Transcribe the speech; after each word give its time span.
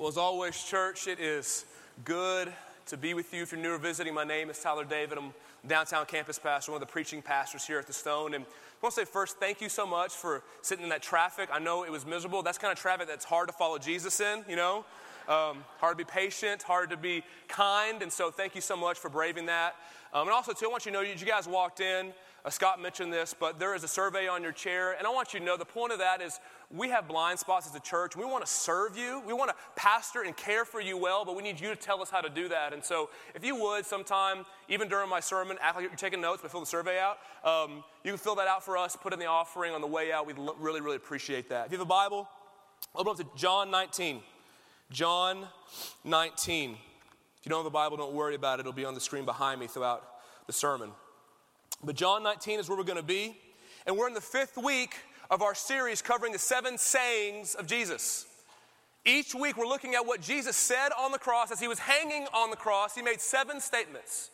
Well, 0.00 0.08
as 0.08 0.16
always, 0.16 0.64
church, 0.64 1.08
it 1.08 1.20
is 1.20 1.66
good 2.06 2.50
to 2.86 2.96
be 2.96 3.12
with 3.12 3.34
you. 3.34 3.42
If 3.42 3.52
you're 3.52 3.60
new 3.60 3.72
or 3.72 3.76
visiting, 3.76 4.14
my 4.14 4.24
name 4.24 4.48
is 4.48 4.58
Tyler 4.58 4.86
David. 4.86 5.18
I'm 5.18 5.34
downtown 5.66 6.06
campus 6.06 6.38
pastor, 6.38 6.72
one 6.72 6.80
of 6.80 6.88
the 6.88 6.90
preaching 6.90 7.20
pastors 7.20 7.66
here 7.66 7.78
at 7.78 7.86
the 7.86 7.92
Stone. 7.92 8.32
And 8.32 8.46
I 8.46 8.48
want 8.82 8.94
to 8.94 9.02
say 9.02 9.04
first, 9.04 9.36
thank 9.36 9.60
you 9.60 9.68
so 9.68 9.86
much 9.86 10.12
for 10.12 10.42
sitting 10.62 10.84
in 10.84 10.88
that 10.88 11.02
traffic. 11.02 11.50
I 11.52 11.58
know 11.58 11.84
it 11.84 11.92
was 11.92 12.06
miserable. 12.06 12.42
That's 12.42 12.56
kind 12.56 12.72
of 12.72 12.78
traffic 12.78 13.08
that's 13.08 13.26
hard 13.26 13.48
to 13.48 13.52
follow 13.52 13.76
Jesus 13.76 14.20
in, 14.20 14.42
you 14.48 14.56
know? 14.56 14.86
Um, 15.28 15.64
hard 15.80 15.98
to 15.98 16.02
be 16.06 16.10
patient, 16.10 16.62
hard 16.62 16.88
to 16.88 16.96
be 16.96 17.22
kind. 17.46 18.00
And 18.00 18.10
so 18.10 18.30
thank 18.30 18.54
you 18.54 18.62
so 18.62 18.78
much 18.78 18.98
for 18.98 19.10
braving 19.10 19.44
that. 19.46 19.76
Um, 20.14 20.22
and 20.22 20.30
also, 20.30 20.54
too, 20.54 20.64
I 20.64 20.70
want 20.70 20.86
you 20.86 20.92
to 20.92 20.96
know 20.96 21.02
you 21.02 21.14
guys 21.26 21.46
walked 21.46 21.80
in. 21.80 22.14
Uh, 22.44 22.50
Scott 22.50 22.80
mentioned 22.80 23.12
this, 23.12 23.34
but 23.38 23.58
there 23.58 23.74
is 23.74 23.84
a 23.84 23.88
survey 23.88 24.26
on 24.26 24.42
your 24.42 24.52
chair. 24.52 24.96
And 24.96 25.06
I 25.06 25.10
want 25.10 25.34
you 25.34 25.40
to 25.40 25.44
know 25.44 25.56
the 25.56 25.64
point 25.64 25.92
of 25.92 25.98
that 25.98 26.22
is 26.22 26.40
we 26.70 26.88
have 26.88 27.06
blind 27.06 27.38
spots 27.38 27.66
as 27.66 27.74
a 27.74 27.80
church. 27.80 28.16
We 28.16 28.24
want 28.24 28.44
to 28.44 28.50
serve 28.50 28.96
you. 28.96 29.22
We 29.26 29.32
want 29.32 29.50
to 29.50 29.56
pastor 29.76 30.22
and 30.22 30.36
care 30.36 30.64
for 30.64 30.80
you 30.80 30.96
well, 30.96 31.24
but 31.24 31.36
we 31.36 31.42
need 31.42 31.60
you 31.60 31.68
to 31.68 31.76
tell 31.76 32.00
us 32.00 32.10
how 32.10 32.20
to 32.20 32.30
do 32.30 32.48
that. 32.48 32.72
And 32.72 32.82
so, 32.82 33.10
if 33.34 33.44
you 33.44 33.56
would, 33.56 33.84
sometime, 33.84 34.46
even 34.68 34.88
during 34.88 35.10
my 35.10 35.20
sermon, 35.20 35.58
act 35.60 35.76
like 35.76 35.84
you're 35.84 35.94
taking 35.96 36.20
notes, 36.20 36.40
but 36.42 36.50
fill 36.50 36.60
the 36.60 36.66
survey 36.66 36.98
out. 36.98 37.18
Um, 37.44 37.84
you 38.04 38.10
can 38.10 38.18
fill 38.18 38.36
that 38.36 38.48
out 38.48 38.64
for 38.64 38.78
us, 38.78 38.96
put 38.96 39.12
in 39.12 39.18
the 39.18 39.26
offering 39.26 39.74
on 39.74 39.80
the 39.80 39.86
way 39.86 40.12
out. 40.12 40.26
We'd 40.26 40.38
really, 40.58 40.80
really 40.80 40.96
appreciate 40.96 41.48
that. 41.50 41.66
If 41.66 41.72
you 41.72 41.78
have 41.78 41.86
a 41.86 41.88
Bible, 41.88 42.28
open 42.94 43.10
up 43.10 43.16
to 43.18 43.26
John 43.36 43.70
19. 43.70 44.22
John 44.90 45.46
19. 46.04 46.70
If 46.70 47.46
you 47.46 47.50
don't 47.50 47.60
have 47.60 47.66
a 47.66 47.70
Bible, 47.70 47.96
don't 47.96 48.12
worry 48.12 48.34
about 48.34 48.58
it. 48.58 48.60
It'll 48.60 48.72
be 48.72 48.84
on 48.84 48.94
the 48.94 49.00
screen 49.00 49.24
behind 49.24 49.60
me 49.60 49.66
throughout 49.66 50.04
the 50.46 50.52
sermon. 50.52 50.90
But 51.82 51.96
John 51.96 52.22
19 52.22 52.60
is 52.60 52.68
where 52.68 52.76
we're 52.76 52.84
going 52.84 52.96
to 52.96 53.02
be. 53.02 53.36
And 53.86 53.96
we're 53.96 54.08
in 54.08 54.14
the 54.14 54.20
fifth 54.20 54.58
week 54.58 54.96
of 55.30 55.42
our 55.42 55.54
series 55.54 56.02
covering 56.02 56.32
the 56.32 56.38
seven 56.38 56.76
sayings 56.76 57.54
of 57.54 57.66
Jesus. 57.66 58.26
Each 59.06 59.34
week, 59.34 59.56
we're 59.56 59.66
looking 59.66 59.94
at 59.94 60.04
what 60.06 60.20
Jesus 60.20 60.56
said 60.56 60.90
on 60.98 61.10
the 61.10 61.18
cross 61.18 61.50
as 61.50 61.58
he 61.58 61.68
was 61.68 61.78
hanging 61.78 62.26
on 62.34 62.50
the 62.50 62.56
cross. 62.56 62.94
He 62.94 63.00
made 63.00 63.20
seven 63.20 63.60
statements. 63.60 64.30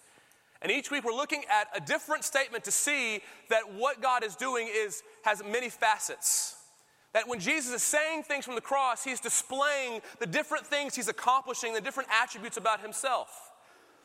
And 0.61 0.73
each 0.73 0.91
week, 0.91 1.05
we're 1.05 1.13
looking 1.13 1.45
at 1.51 1.69
a 1.77 1.87
different 1.87 2.25
statement 2.25 2.65
to 2.65 2.73
see 2.73 3.21
that 3.49 3.73
what 3.75 4.03
God 4.03 4.25
is 4.25 4.35
doing 4.35 4.69
is, 4.69 5.05
has 5.23 5.43
many 5.45 5.69
facets. 5.69 6.57
That 7.13 7.29
when 7.29 7.39
Jesus 7.39 7.73
is 7.73 7.83
saying 7.83 8.25
things 8.25 8.45
from 8.45 8.57
the 8.57 8.61
cross, 8.61 9.05
he's 9.05 9.21
displaying 9.21 10.01
the 10.19 10.27
different 10.27 10.67
things 10.67 10.97
he's 10.97 11.09
accomplishing, 11.09 11.73
the 11.73 11.81
different 11.81 12.09
attributes 12.11 12.57
about 12.57 12.81
himself. 12.81 13.29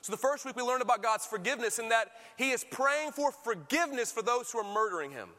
So, 0.02 0.12
the 0.12 0.18
first 0.18 0.46
week 0.46 0.56
we 0.56 0.64
learned 0.64 0.82
about 0.82 1.04
God's 1.04 1.26
forgiveness 1.26 1.78
and 1.78 1.92
that 1.92 2.12
He 2.36 2.52
is 2.52 2.64
praying 2.64 3.12
for 3.12 3.32
forgiveness 3.32 4.12
for 4.12 4.24
those 4.24 4.52
who 4.52 4.58
are 4.58 4.74
murdering 4.74 5.12
Him. 5.12 5.30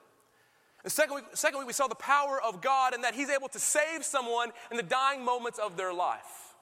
The 0.84 0.90
second 0.90 1.16
week, 1.16 1.24
second 1.34 1.58
week 1.58 1.66
we 1.66 1.72
saw 1.72 1.88
the 1.88 1.94
power 1.96 2.40
of 2.42 2.60
God 2.60 2.94
and 2.94 3.02
that 3.02 3.14
He's 3.14 3.28
able 3.28 3.48
to 3.48 3.58
save 3.58 4.04
someone 4.04 4.52
in 4.70 4.76
the 4.76 4.82
dying 4.82 5.24
moments 5.24 5.58
of 5.58 5.76
their 5.76 5.92
life. 5.92 6.54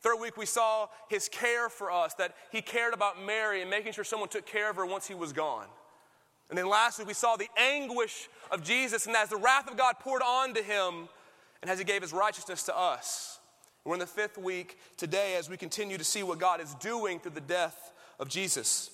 Third 0.00 0.16
week 0.16 0.36
we 0.36 0.46
saw 0.46 0.88
His 1.08 1.28
care 1.28 1.70
for 1.70 1.90
us, 1.90 2.12
that 2.14 2.34
He 2.50 2.60
cared 2.60 2.92
about 2.92 3.22
Mary 3.22 3.62
and 3.62 3.70
making 3.70 3.92
sure 3.92 4.04
someone 4.04 4.28
took 4.28 4.46
care 4.46 4.68
of 4.68 4.76
her 4.76 4.84
once 4.84 5.06
He 5.06 5.14
was 5.14 5.32
gone. 5.32 5.66
And 6.50 6.58
then 6.58 6.68
last 6.68 6.98
week 6.98 7.08
we 7.08 7.14
saw 7.14 7.36
the 7.36 7.48
anguish 7.56 8.28
of 8.50 8.62
Jesus 8.62 9.06
and 9.06 9.16
as 9.16 9.30
the 9.30 9.38
wrath 9.38 9.70
of 9.70 9.78
God 9.78 9.94
poured 10.00 10.22
onto 10.22 10.62
Him 10.62 11.08
and 11.62 11.70
as 11.70 11.78
He 11.78 11.84
gave 11.84 12.02
His 12.02 12.12
righteousness 12.12 12.64
to 12.64 12.76
us. 12.76 13.38
We're 13.84 13.94
in 13.94 14.00
the 14.00 14.06
fifth 14.06 14.38
week 14.38 14.78
today 14.96 15.36
as 15.36 15.50
we 15.50 15.56
continue 15.56 15.98
to 15.98 16.04
see 16.04 16.22
what 16.22 16.38
God 16.38 16.60
is 16.60 16.74
doing 16.76 17.18
through 17.18 17.32
the 17.32 17.40
death 17.40 17.92
of 18.20 18.28
Jesus. 18.28 18.90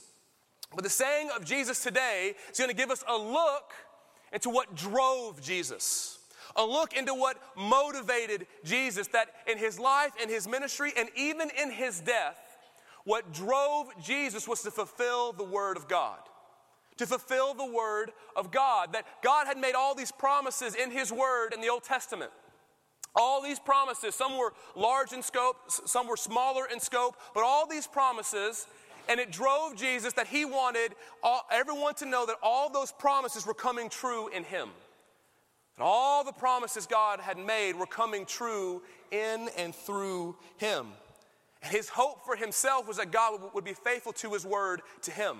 But 0.75 0.85
the 0.85 0.91
saying 0.91 1.31
of 1.37 1.45
Jesus 1.45 1.83
today 1.83 2.35
is 2.51 2.59
going 2.59 2.71
to 2.71 2.77
give 2.77 2.91
us 2.91 3.05
a 3.09 3.17
look 3.17 3.73
into 4.33 4.51
what 4.51 4.75
drove 4.75 5.43
Jesus, 5.43 6.19
a 6.57 6.65
look 6.65 6.95
into 6.95 7.15
what 7.15 7.37
motivated 7.57 8.47
Jesus, 8.65 9.07
that 9.09 9.29
in 9.47 9.59
his 9.59 9.79
life 9.79 10.13
in 10.23 10.29
his 10.29 10.49
ministry 10.49 10.93
and 10.97 11.09
even 11.17 11.51
in 11.61 11.71
his 11.71 12.01
death, 12.01 12.39
what 13.09 13.33
drove 13.33 13.89
Jesus 14.03 14.47
was 14.47 14.61
to 14.63 14.71
fulfill 14.71 15.33
the 15.33 15.43
Word 15.43 15.79
of 15.79 15.89
God. 15.89 16.19
To 16.99 17.07
fulfill 17.07 17.55
the 17.55 17.65
Word 17.65 18.13
of 18.37 18.51
God. 18.51 18.93
That 18.93 19.07
God 19.23 19.47
had 19.47 19.57
made 19.57 19.75
all 19.75 19.95
these 19.95 20.13
promises 20.13 20.75
in 20.75 20.91
His 20.91 21.11
Word 21.11 21.55
in 21.55 21.63
the 21.63 21.71
Old 21.71 21.85
Testament. 21.85 22.31
All 23.19 23.43
these 23.43 23.59
promises, 23.59 24.15
some 24.15 24.39
were 24.39 24.53
large 24.77 25.13
in 25.13 25.23
scope, 25.23 25.57
some 25.69 26.07
were 26.07 26.17
smaller 26.17 26.67
in 26.73 26.79
scope, 26.79 27.17
but 27.35 27.43
all 27.43 27.67
these 27.67 27.87
promises, 27.87 28.69
and 29.09 29.19
it 29.19 29.33
drove 29.33 29.75
Jesus 29.75 30.13
that 30.13 30.29
he 30.29 30.45
wanted 30.45 30.93
all, 31.21 31.45
everyone 31.51 31.95
to 31.97 32.07
know 32.07 32.27
that 32.27 32.37
all 32.45 32.71
those 32.71 32.93
promises 32.93 33.45
were 33.45 33.55
coming 33.55 33.89
true 33.89 34.29
in 34.29 34.45
him. 34.45 34.69
And 35.77 35.85
all 35.85 36.23
the 36.23 36.33
promises 36.33 36.87
God 36.87 37.19
had 37.19 37.39
made 37.39 37.75
were 37.75 37.87
coming 37.87 38.25
true 38.25 38.83
in 39.11 39.49
and 39.57 39.75
through 39.75 40.37
him. 40.57 40.87
And 41.63 41.73
his 41.73 41.89
hope 41.89 42.25
for 42.25 42.37
himself 42.37 42.87
was 42.87 42.99
that 42.99 43.11
God 43.11 43.41
would 43.53 43.65
be 43.65 43.75
faithful 43.75 44.13
to 44.13 44.31
his 44.31 44.47
word 44.47 44.83
to 45.03 45.11
him. 45.11 45.39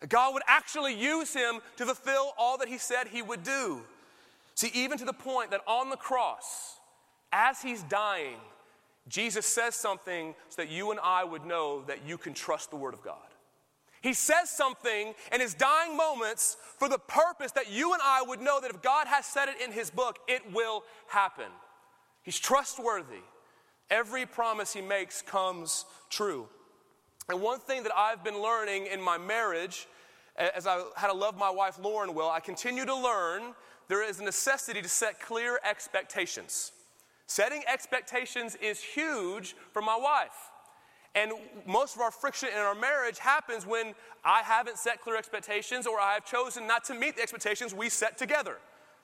That 0.00 0.08
God 0.08 0.32
would 0.32 0.42
actually 0.46 0.94
use 0.94 1.34
him 1.34 1.60
to 1.76 1.84
fulfill 1.84 2.32
all 2.38 2.56
that 2.58 2.68
he 2.68 2.78
said 2.78 3.08
he 3.08 3.20
would 3.20 3.42
do. 3.42 3.82
See, 4.54 4.70
even 4.72 4.96
to 4.96 5.04
the 5.04 5.12
point 5.12 5.50
that 5.50 5.60
on 5.66 5.90
the 5.90 5.96
cross, 5.96 6.75
as 7.36 7.60
he's 7.60 7.82
dying, 7.82 8.38
Jesus 9.08 9.44
says 9.44 9.74
something 9.74 10.34
so 10.48 10.62
that 10.62 10.70
you 10.70 10.90
and 10.90 10.98
I 11.02 11.22
would 11.22 11.44
know 11.44 11.82
that 11.82 11.98
you 12.06 12.16
can 12.16 12.32
trust 12.32 12.70
the 12.70 12.76
Word 12.76 12.94
of 12.94 13.02
God. 13.02 13.18
He 14.00 14.14
says 14.14 14.48
something 14.48 15.14
in 15.32 15.40
his 15.40 15.52
dying 15.54 15.96
moments 15.96 16.56
for 16.78 16.88
the 16.88 16.98
purpose 16.98 17.52
that 17.52 17.70
you 17.70 17.92
and 17.92 18.00
I 18.02 18.22
would 18.22 18.40
know 18.40 18.60
that 18.60 18.70
if 18.70 18.80
God 18.80 19.06
has 19.06 19.26
said 19.26 19.48
it 19.48 19.60
in 19.62 19.70
his 19.70 19.90
book, 19.90 20.18
it 20.26 20.50
will 20.52 20.82
happen. 21.08 21.50
He's 22.22 22.38
trustworthy. 22.38 23.22
Every 23.90 24.24
promise 24.24 24.72
he 24.72 24.80
makes 24.80 25.22
comes 25.22 25.84
true. 26.08 26.48
And 27.28 27.42
one 27.42 27.58
thing 27.58 27.82
that 27.82 27.92
I've 27.94 28.24
been 28.24 28.40
learning 28.40 28.86
in 28.86 29.00
my 29.00 29.18
marriage, 29.18 29.88
as 30.36 30.66
I 30.66 30.82
had 30.96 31.08
to 31.08 31.14
love 31.14 31.36
my 31.36 31.50
wife 31.50 31.78
Lauren 31.78 32.14
well, 32.14 32.30
I 32.30 32.40
continue 32.40 32.86
to 32.86 32.94
learn 32.94 33.54
there 33.88 34.08
is 34.08 34.20
a 34.20 34.24
necessity 34.24 34.80
to 34.82 34.88
set 34.88 35.20
clear 35.20 35.60
expectations. 35.68 36.72
Setting 37.26 37.62
expectations 37.66 38.56
is 38.62 38.80
huge 38.80 39.56
for 39.72 39.82
my 39.82 39.96
wife. 39.96 40.50
And 41.14 41.32
most 41.66 41.96
of 41.96 42.02
our 42.02 42.10
friction 42.10 42.50
in 42.50 42.58
our 42.58 42.74
marriage 42.74 43.18
happens 43.18 43.66
when 43.66 43.94
I 44.24 44.42
haven't 44.42 44.76
set 44.78 45.00
clear 45.00 45.16
expectations 45.16 45.86
or 45.86 45.98
I 45.98 46.12
have 46.14 46.26
chosen 46.26 46.66
not 46.66 46.84
to 46.84 46.94
meet 46.94 47.16
the 47.16 47.22
expectations 47.22 47.74
we 47.74 47.88
set 47.88 48.18
together. 48.18 48.58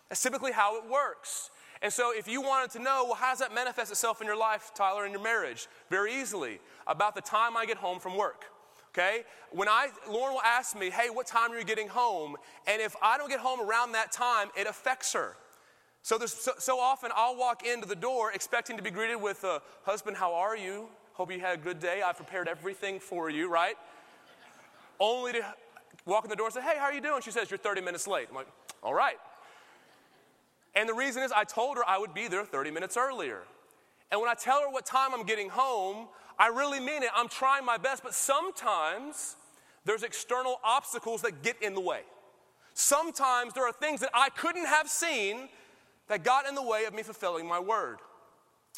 That's 0.09 0.23
typically 0.23 0.53
how 0.53 0.77
it 0.77 0.85
works. 0.89 1.51
And 1.81 1.93
so, 1.93 2.13
if 2.17 2.29
you 2.29 2.41
wanted 2.41 2.71
to 2.73 2.79
know, 2.79 3.05
well, 3.07 3.15
how 3.15 3.31
does 3.31 3.41
that 3.41 3.53
manifest 3.53 3.91
itself 3.91 4.21
in 4.21 4.27
your 4.27 4.37
life, 4.37 4.71
Tyler, 4.75 5.05
in 5.05 5.11
your 5.11 5.23
marriage? 5.23 5.67
Very 5.91 6.15
easily. 6.15 6.61
About 6.87 7.15
the 7.15 7.21
time 7.21 7.57
I 7.57 7.67
get 7.67 7.77
home 7.77 7.99
from 7.99 8.17
work. 8.17 8.45
Okay? 8.91 9.23
When 9.51 9.69
I, 9.69 9.89
Lauren 10.09 10.35
will 10.35 10.43
ask 10.43 10.79
me, 10.79 10.91
hey, 10.91 11.09
what 11.11 11.27
time 11.27 11.51
are 11.51 11.59
you 11.59 11.65
getting 11.65 11.89
home? 11.89 12.37
And 12.69 12.81
if 12.81 12.95
I 13.03 13.17
don't 13.17 13.31
get 13.31 13.41
home 13.41 13.61
around 13.61 13.93
that 13.93 14.13
time, 14.13 14.51
it 14.57 14.67
affects 14.67 15.13
her. 15.15 15.37
So, 16.03 16.19
so, 16.27 16.53
so, 16.59 16.81
often 16.81 17.13
I'll 17.15 17.37
walk 17.37 17.65
into 17.65 17.87
the 17.87 17.95
door 17.95 18.33
expecting 18.33 18.77
to 18.77 18.83
be 18.83 18.91
greeted 18.91 19.17
with, 19.17 19.45
a 19.45 19.63
Husband, 19.85 20.17
how 20.17 20.35
are 20.35 20.57
you? 20.57 20.89
Hope 21.13 21.31
you 21.31 21.39
had 21.39 21.61
a 21.61 21.63
good 21.63 21.79
day. 21.79 22.03
I've 22.03 22.17
prepared 22.17 22.49
everything 22.49 22.99
for 22.99 23.31
you, 23.31 23.49
right? 23.49 23.77
Only 24.99 25.33
to 25.33 25.55
walk 26.05 26.25
in 26.25 26.31
the 26.31 26.37
door 26.37 26.47
and 26.47 26.55
say, 26.55 26.61
Hey, 26.61 26.77
how 26.77 26.87
are 26.87 26.93
you 26.93 27.01
doing? 27.01 27.23
She 27.23 27.31
says, 27.31 27.51
You're 27.51 27.59
30 27.59 27.83
minutes 27.83 28.09
late. 28.09 28.27
I'm 28.29 28.35
like, 28.35 28.49
All 28.83 28.95
right. 28.95 29.17
And 30.75 30.89
the 30.89 30.95
reason 30.95 31.23
is 31.23 31.31
I 31.31 31.45
told 31.45 31.77
her 31.77 31.85
I 31.87 31.99
would 31.99 32.15
be 32.15 32.27
there 32.27 32.45
30 32.45 32.73
minutes 32.73 32.97
earlier. 32.97 33.43
And 34.11 34.21
when 34.21 34.29
I 34.29 34.35
tell 34.35 34.61
her 34.61 34.71
what 34.71 34.85
time 34.85 35.15
I'm 35.15 35.25
getting 35.25 35.51
home, 35.51 36.09
I 36.39 36.49
really 36.49 36.81
mean 36.81 37.03
it. 37.03 37.11
I'm 37.15 37.29
trying 37.29 37.65
my 37.65 37.77
best, 37.77 38.03
but 38.03 38.15
sometimes 38.15 39.37
there's 39.85 40.03
external 40.03 40.59
obstacles 40.65 41.23
that 41.23 41.43
get 41.43 41.63
in 41.63 41.75
the 41.75 41.81
way. 41.81 42.01
Sometimes 42.75 43.53
there 43.53 43.67
are 43.67 43.73
things 43.73 44.01
that 44.01 44.11
I 44.15 44.31
couldn't 44.31 44.67
have 44.67 44.89
seen 44.89 45.49
that 46.13 46.25
got 46.25 46.47
in 46.47 46.55
the 46.55 46.63
way 46.63 46.85
of 46.85 46.93
me 46.93 47.03
fulfilling 47.03 47.49
my 47.49 47.59
word. 47.59 47.99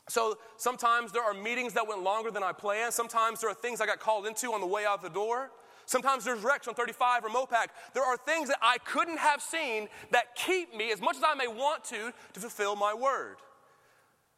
So 0.09 0.39
sometimes 0.57 1.11
there 1.11 1.25
are 1.25 1.35
meetings 1.35 1.73
that 1.73 1.89
went 1.89 2.03
longer 2.03 2.31
than 2.31 2.45
I 2.45 2.53
planned. 2.53 2.93
Sometimes 2.93 3.41
there 3.41 3.51
are 3.51 3.55
things 3.55 3.81
I 3.81 3.87
got 3.87 3.99
called 3.99 4.27
into 4.27 4.53
on 4.53 4.61
the 4.61 4.67
way 4.69 4.85
out 4.87 5.03
the 5.03 5.09
door. 5.09 5.51
Sometimes 5.87 6.25
there's 6.25 6.45
wrecks 6.45 6.69
on 6.69 6.75
35 6.75 7.25
or 7.25 7.29
Mopac. 7.31 7.67
There 7.93 8.05
are 8.05 8.17
things 8.17 8.49
that 8.49 8.59
I 8.63 8.79
couldn't 8.79 9.19
have 9.19 9.43
seen 9.43 9.89
that 10.13 10.37
keep 10.37 10.77
me, 10.77 10.93
as 10.93 11.01
much 11.01 11.17
as 11.17 11.25
I 11.27 11.35
may 11.35 11.49
want 11.49 11.83
to, 11.87 12.13
to 12.35 12.41
fulfill 12.41 12.77
my 12.77 12.95
word. 12.95 13.37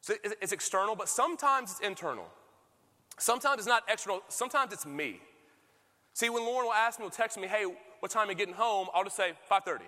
So 0.01 0.15
it's 0.23 0.51
external, 0.51 0.95
but 0.95 1.07
sometimes 1.07 1.69
it's 1.71 1.79
internal. 1.81 2.25
Sometimes 3.19 3.59
it's 3.59 3.67
not 3.67 3.83
external, 3.87 4.21
sometimes 4.27 4.73
it's 4.73 4.87
me. 4.87 5.21
See, 6.13 6.29
when 6.29 6.43
Lauren 6.43 6.65
will 6.65 6.73
ask 6.73 6.97
me, 6.97 7.03
will 7.03 7.11
text 7.11 7.37
me, 7.37 7.47
hey, 7.47 7.65
what 7.99 8.11
time 8.11 8.27
are 8.27 8.31
you 8.31 8.37
getting 8.37 8.55
home? 8.55 8.87
I'll 8.91 9.03
just 9.03 9.15
say 9.15 9.33
5.30, 9.51 9.81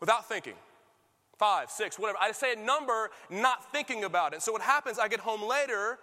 without 0.00 0.28
thinking 0.28 0.54
five, 1.38 1.70
six, 1.70 1.98
whatever. 1.98 2.18
I 2.20 2.32
say 2.32 2.52
a 2.52 2.56
number 2.56 3.10
not 3.30 3.70
thinking 3.72 4.04
about 4.04 4.34
it. 4.34 4.42
So 4.42 4.52
what 4.52 4.62
happens, 4.62 4.98
I 4.98 5.08
get 5.08 5.20
home 5.20 5.42
later 5.42 5.98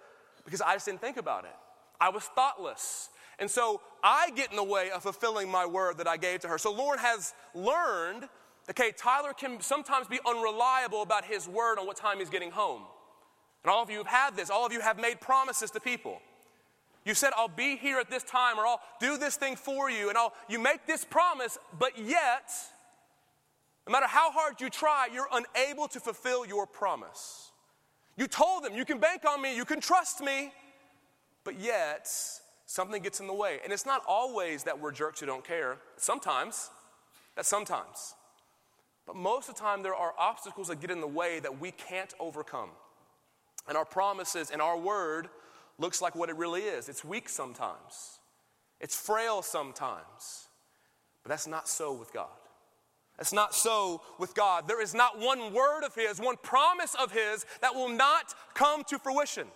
because 0.45 0.62
I 0.62 0.74
just 0.74 0.85
didn't 0.85 1.01
think 1.01 1.18
about 1.18 1.45
it. 1.45 1.56
I 2.00 2.09
was 2.09 2.24
thoughtless. 2.24 3.09
And 3.39 3.50
so 3.50 3.81
I 4.03 4.30
get 4.35 4.51
in 4.51 4.56
the 4.56 4.63
way 4.63 4.91
of 4.91 5.03
fulfilling 5.03 5.50
my 5.50 5.65
word 5.65 5.97
that 5.97 6.07
I 6.07 6.18
gave 6.18 6.41
to 6.41 6.47
her. 6.50 6.57
So 6.57 6.71
Lauren 6.71 7.00
has 7.00 7.33
learned, 7.56 8.30
okay, 8.69 8.91
Tyler 8.95 9.33
can 9.33 9.59
sometimes 9.62 10.07
be 10.07 10.19
unreliable 10.27 11.01
about 11.01 11.25
his 11.25 11.47
word 11.47 11.79
on 11.79 11.88
what 11.88 11.97
time 11.97 12.19
he's 12.19 12.29
getting 12.29 12.51
home. 12.51 12.83
And 13.63 13.71
all 13.71 13.81
of 13.81 13.89
you 13.89 13.97
have 14.00 14.07
had 14.07 14.36
this. 14.36 14.50
All 14.50 14.65
of 14.65 14.74
you 14.74 14.81
have 14.81 15.00
made 15.00 15.21
promises 15.21 15.71
to 15.71 15.79
people. 15.79 16.19
You 17.06 17.13
said, 17.13 17.31
I'll 17.36 17.47
be 17.47 17.75
here 17.75 18.00
at 18.00 18.09
this 18.09 18.24
time, 18.24 18.57
or 18.57 18.65
I'll 18.65 18.81
do 19.00 19.18
this 19.18 19.36
thing 19.36 19.56
for 19.56 19.89
you, 19.89 20.09
and 20.09 20.18
I'll, 20.18 20.33
you 20.47 20.57
make 20.57 20.86
this 20.86 21.03
promise, 21.03 21.57
but 21.77 21.97
yet, 21.97 22.50
no 23.88 23.91
matter 23.91 24.07
how 24.07 24.31
hard 24.31 24.62
you 24.62 24.69
try, 24.69 25.07
you're 25.13 25.27
unable 25.31 25.88
to 25.89 26.00
fulfill 26.00 26.45
your 26.45 26.65
promise. 26.65 27.51
You 28.15 28.27
told 28.27 28.63
them, 28.63 28.75
you 28.75 28.85
can 28.85 29.00
bank 29.00 29.24
on 29.27 29.41
me, 29.41 29.56
you 29.56 29.65
can 29.65 29.81
trust 29.81 30.21
me, 30.21 30.53
but 31.44 31.59
yet, 31.59 32.07
something 32.65 33.01
gets 33.01 33.19
in 33.19 33.27
the 33.27 33.33
way. 33.33 33.59
And 33.63 33.74
it's 33.74 33.85
not 33.85 34.01
always 34.07 34.63
that 34.63 34.80
we're 34.80 34.91
jerks 34.91 35.19
who 35.19 35.25
don't 35.25 35.45
care. 35.45 35.77
Sometimes, 35.97 36.69
that's 37.35 37.50
sometimes. 37.50 38.15
But 39.06 39.15
most 39.15 39.50
of 39.50 39.56
the 39.56 39.62
time, 39.62 39.83
there 39.83 39.95
are 39.95 40.13
obstacles 40.18 40.69
that 40.69 40.79
get 40.79 40.89
in 40.91 41.01
the 41.01 41.07
way 41.07 41.39
that 41.41 41.59
we 41.59 41.71
can't 41.71 42.13
overcome. 42.19 42.69
And 43.68 43.77
our 43.77 43.86
promises 43.86 44.51
and 44.51 44.62
our 44.62 44.77
word 44.77 45.27
looks 45.77 46.01
like 46.01 46.15
what 46.15 46.29
it 46.29 46.36
really 46.36 46.62
is 46.62 46.88
it's 46.88 47.03
weak 47.03 47.27
sometimes, 47.27 48.19
it's 48.79 48.95
frail 48.95 49.41
sometimes. 49.41 50.47
But 51.24 51.29
that's 51.29 51.47
not 51.47 51.69
so 51.69 51.94
with 51.94 52.12
God. 52.12 52.27
That's 53.18 53.33
not 53.33 53.54
so 53.54 54.01
with 54.18 54.33
God. 54.33 54.68
There 54.68 54.81
is 54.81 54.94
not 54.94 55.19
one 55.19 55.54
word 55.54 55.83
of 55.83 55.94
His, 55.95 56.19
one 56.19 56.36
promise 56.42 56.95
of 56.95 57.12
His 57.12 57.45
that 57.62 57.75
will 57.75 57.89
not 57.89 58.33
come 58.54 58.83
to 58.86 58.98
fruition. 58.98 59.48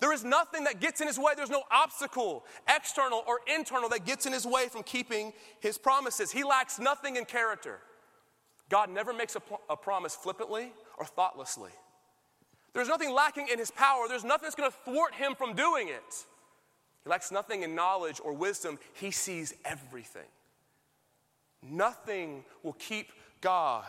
There 0.00 0.12
is 0.12 0.24
nothing 0.24 0.64
that 0.64 0.80
gets 0.80 1.00
in 1.00 1.08
His 1.08 1.18
way. 1.18 1.32
There's 1.36 1.50
no 1.50 1.64
obstacle, 1.72 2.44
external 2.68 3.24
or 3.26 3.40
internal, 3.52 3.88
that 3.88 4.04
gets 4.06 4.26
in 4.26 4.32
His 4.32 4.46
way 4.46 4.68
from 4.68 4.84
keeping 4.84 5.32
His 5.60 5.76
promises. 5.76 6.30
He 6.30 6.44
lacks 6.44 6.78
nothing 6.78 7.16
in 7.16 7.24
character. 7.24 7.80
God 8.68 8.90
never 8.90 9.12
makes 9.12 9.34
a, 9.34 9.42
a 9.68 9.76
promise 9.76 10.14
flippantly 10.14 10.72
or 10.98 11.04
thoughtlessly. 11.04 11.70
There's 12.74 12.88
nothing 12.88 13.12
lacking 13.12 13.48
in 13.48 13.58
his 13.58 13.70
power. 13.70 14.06
There's 14.08 14.24
nothing 14.24 14.44
that's 14.44 14.54
going 14.54 14.70
to 14.70 14.76
thwart 14.84 15.14
him 15.14 15.34
from 15.34 15.54
doing 15.54 15.88
it. 15.88 16.26
He 17.02 17.10
lacks 17.10 17.32
nothing 17.32 17.62
in 17.62 17.74
knowledge 17.74 18.20
or 18.22 18.32
wisdom. 18.32 18.78
He 18.92 19.10
sees 19.10 19.54
everything. 19.64 20.28
Nothing 21.62 22.44
will 22.62 22.74
keep 22.74 23.12
God 23.40 23.84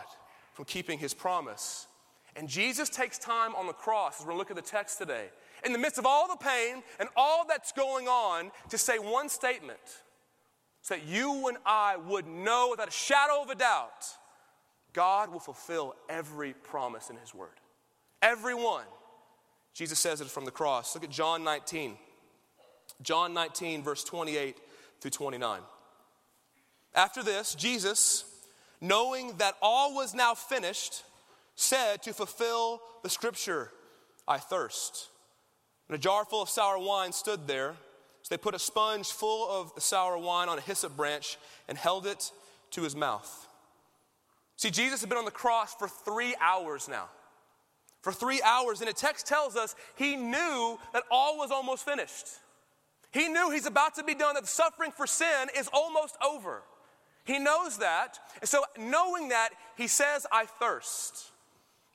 from 0.54 0.66
keeping 0.66 1.00
his 1.00 1.14
promise. 1.14 1.88
And 2.36 2.48
Jesus 2.48 2.90
takes 2.90 3.18
time 3.18 3.56
on 3.56 3.68
the 3.68 3.74
cross, 3.74 4.20
as 4.20 4.26
we're 4.26 4.34
going 4.34 4.38
to 4.38 4.40
look 4.40 4.52
at 4.52 4.56
the 4.56 4.70
text 4.70 4.98
today, 4.98 5.28
in 5.66 5.74
the 5.74 5.80
midst 5.80 5.98
of 5.98 6.06
all 6.06 6.28
the 6.28 6.38
pain 6.38 6.84
and 7.00 7.10
all 7.16 7.46
that's 7.48 7.72
going 7.72 8.08
on, 8.08 8.52
to 8.70 8.78
say 8.78 8.98
one 8.98 9.30
statement 9.30 9.80
so 10.82 10.96
that 10.96 11.06
you 11.06 11.48
and 11.48 11.58
I 11.66 11.98
would 11.98 12.28
know 12.28 12.70
without 12.72 12.88
a 12.88 12.92
shadow 12.92 13.42
of 13.42 13.50
a 13.50 13.56
doubt 13.56 14.06
God 14.94 15.32
will 15.32 15.40
fulfill 15.40 15.96
every 16.10 16.54
promise 16.54 17.10
in 17.10 17.18
his 17.18 17.34
word. 17.34 17.60
Everyone. 18.22 18.86
Jesus 19.74 20.00
says 20.00 20.20
it 20.20 20.28
from 20.28 20.46
the 20.46 20.52
cross. 20.52 20.96
Look 20.96 21.04
at 21.04 21.12
John 21.12 21.44
19. 21.44 21.96
John 23.02 23.34
19, 23.34 23.84
verse 23.84 24.04
28 24.04 24.58
through 25.00 25.12
29. 25.12 25.62
After 26.96 27.24
this, 27.24 27.56
Jesus, 27.56 28.26
knowing 28.82 29.38
that 29.38 29.56
all 29.62 29.96
was 29.96 30.14
now 30.14 30.34
finished, 30.34 31.04
said 31.56 32.02
to 32.04 32.14
fulfill 32.14 32.82
the 33.04 33.10
scripture, 33.10 33.72
I 34.28 34.38
thirst. 34.38 35.10
And 35.88 35.96
a 35.96 36.00
jar 36.00 36.26
full 36.26 36.42
of 36.42 36.50
sour 36.50 36.78
wine 36.78 37.12
stood 37.12 37.48
there. 37.48 37.76
So 38.22 38.36
they 38.36 38.38
put 38.38 38.56
a 38.56 38.60
sponge 38.60 39.12
full 39.12 39.50
of 39.50 39.74
the 39.76 39.82
sour 39.82 40.18
wine 40.18 40.50
on 40.50 40.58
a 40.58 40.62
hyssop 40.62 40.96
branch 40.96 41.38
and 41.68 41.78
held 41.78 42.06
it 42.06 42.32
to 42.72 42.84
his 42.84 42.96
mouth. 42.96 43.48
See, 44.58 44.70
Jesus 44.70 45.00
had 45.00 45.10
been 45.10 45.18
on 45.18 45.26
the 45.26 45.32
cross 45.32 45.74
for 45.74 45.88
three 45.88 46.36
hours 46.42 46.88
now 46.88 47.10
for 48.02 48.12
three 48.12 48.42
hours. 48.42 48.82
And 48.82 48.90
the 48.90 48.94
text 48.94 49.28
tells 49.28 49.56
us 49.56 49.76
he 49.96 50.16
knew 50.16 50.80
that 50.94 51.04
all 51.12 51.38
was 51.38 51.52
almost 51.52 51.86
finished. 51.86 52.28
He 53.12 53.28
knew 53.28 53.50
he's 53.50 53.66
about 53.66 53.96
to 53.96 54.04
be 54.04 54.14
done, 54.14 54.36
that 54.36 54.42
the 54.42 54.48
suffering 54.48 54.92
for 54.92 55.08
sin 55.08 55.48
is 55.58 55.68
almost 55.74 56.16
over. 56.26 56.62
He 57.30 57.38
knows 57.38 57.78
that. 57.78 58.18
And 58.42 58.50
so, 58.50 58.64
knowing 58.76 59.30
that, 59.30 59.50
he 59.78 59.86
says, 59.86 60.26
I 60.32 60.46
thirst. 60.46 61.30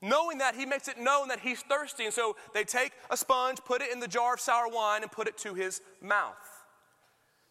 Knowing 0.00 0.38
that, 0.38 0.54
he 0.54 0.64
makes 0.64 0.86
it 0.86 0.96
known 0.96 1.26
that 1.26 1.40
he's 1.40 1.60
thirsty. 1.62 2.04
And 2.04 2.14
so, 2.14 2.36
they 2.54 2.62
take 2.62 2.92
a 3.10 3.16
sponge, 3.16 3.58
put 3.64 3.82
it 3.82 3.92
in 3.92 3.98
the 3.98 4.06
jar 4.06 4.34
of 4.34 4.40
sour 4.40 4.68
wine, 4.68 5.02
and 5.02 5.10
put 5.10 5.26
it 5.26 5.36
to 5.38 5.52
his 5.52 5.80
mouth. 6.00 6.36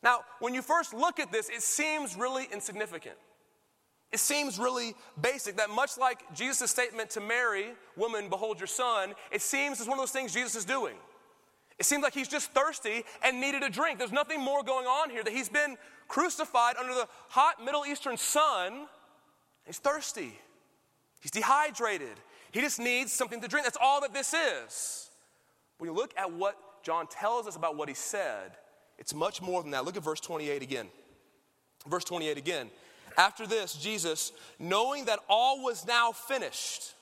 Now, 0.01 0.21
when 0.39 0.53
you 0.53 0.61
first 0.61 0.93
look 0.93 1.19
at 1.19 1.29
this, 1.33 1.49
it 1.49 1.61
seems 1.61 2.15
really 2.15 2.47
insignificant. 2.53 3.15
It 4.13 4.19
seems 4.19 4.59
really 4.59 4.95
basic 5.21 5.57
that 5.57 5.69
much 5.69 5.97
like 5.97 6.21
Jesus' 6.33 6.71
statement 6.71 7.09
to 7.11 7.19
Mary, 7.19 7.73
woman, 7.97 8.29
behold 8.29 8.61
your 8.61 8.67
son, 8.67 9.13
it 9.29 9.41
seems 9.41 9.81
as 9.81 9.87
one 9.87 9.97
of 9.97 10.01
those 10.01 10.11
things 10.11 10.33
Jesus 10.33 10.55
is 10.55 10.63
doing. 10.63 10.95
It 11.79 11.85
seems 11.85 12.03
like 12.03 12.13
he's 12.13 12.27
just 12.29 12.51
thirsty 12.51 13.03
and 13.23 13.41
needed 13.41 13.63
a 13.63 13.69
drink. 13.69 13.97
There's 13.97 14.11
nothing 14.11 14.39
more 14.39 14.63
going 14.63 14.85
on 14.85 15.09
here, 15.09 15.23
that 15.23 15.33
he's 15.33 15.49
been 15.49 15.75
crucified 16.07 16.75
under 16.77 16.93
the 16.93 17.07
hot 17.29 17.63
Middle 17.63 17.85
Eastern 17.85 18.17
sun. 18.17 18.87
He's 19.65 19.79
thirsty, 19.79 20.33
he's 21.21 21.31
dehydrated. 21.31 22.19
He 22.51 22.61
just 22.61 22.79
needs 22.79 23.11
something 23.11 23.41
to 23.41 23.47
drink. 23.47 23.65
That's 23.65 23.79
all 23.81 24.01
that 24.01 24.13
this 24.13 24.31
is. 24.35 25.09
When 25.79 25.89
you 25.89 25.95
look 25.95 26.13
at 26.15 26.31
what 26.31 26.55
John 26.83 27.07
tells 27.07 27.47
us 27.47 27.55
about 27.55 27.75
what 27.75 27.89
he 27.89 27.95
said, 27.95 28.51
it's 28.99 29.11
much 29.11 29.41
more 29.41 29.63
than 29.63 29.71
that. 29.71 29.85
Look 29.85 29.97
at 29.97 30.03
verse 30.03 30.19
28 30.19 30.61
again. 30.61 30.87
Verse 31.87 32.03
28 32.03 32.37
again. 32.37 32.69
After 33.17 33.47
this, 33.47 33.73
Jesus, 33.73 34.31
knowing 34.59 35.05
that 35.05 35.19
all 35.27 35.63
was 35.63 35.87
now 35.87 36.11
finished, 36.11 36.93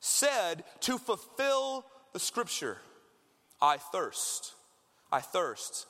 said 0.00 0.64
to 0.80 0.98
fulfill 0.98 1.84
the 2.12 2.18
scripture, 2.18 2.78
I 3.60 3.76
thirst. 3.76 4.54
I 5.10 5.20
thirst. 5.20 5.86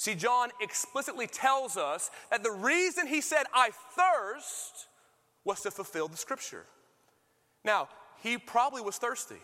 See, 0.00 0.14
John 0.14 0.48
explicitly 0.62 1.26
tells 1.26 1.76
us 1.76 2.10
that 2.30 2.42
the 2.42 2.50
reason 2.50 3.06
he 3.06 3.20
said, 3.20 3.42
I 3.52 3.68
thirst, 3.94 4.88
was 5.44 5.60
to 5.60 5.70
fulfill 5.70 6.08
the 6.08 6.16
scripture. 6.16 6.64
Now, 7.66 7.90
he 8.22 8.38
probably 8.38 8.80
was 8.80 8.96
thirsty. 8.96 9.42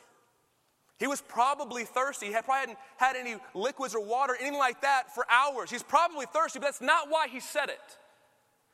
He 0.98 1.06
was 1.06 1.20
probably 1.20 1.84
thirsty. 1.84 2.28
He 2.28 2.32
had 2.32 2.46
probably 2.46 2.60
hadn't 2.60 2.78
had 2.96 3.16
any 3.16 3.36
liquids 3.52 3.94
or 3.94 4.02
water, 4.02 4.34
anything 4.40 4.58
like 4.58 4.80
that, 4.80 5.14
for 5.14 5.26
hours. 5.30 5.68
He's 5.68 5.82
probably 5.82 6.24
thirsty, 6.24 6.58
but 6.58 6.68
that's 6.68 6.80
not 6.80 7.10
why 7.10 7.28
he 7.28 7.38
said 7.38 7.68
it. 7.68 7.98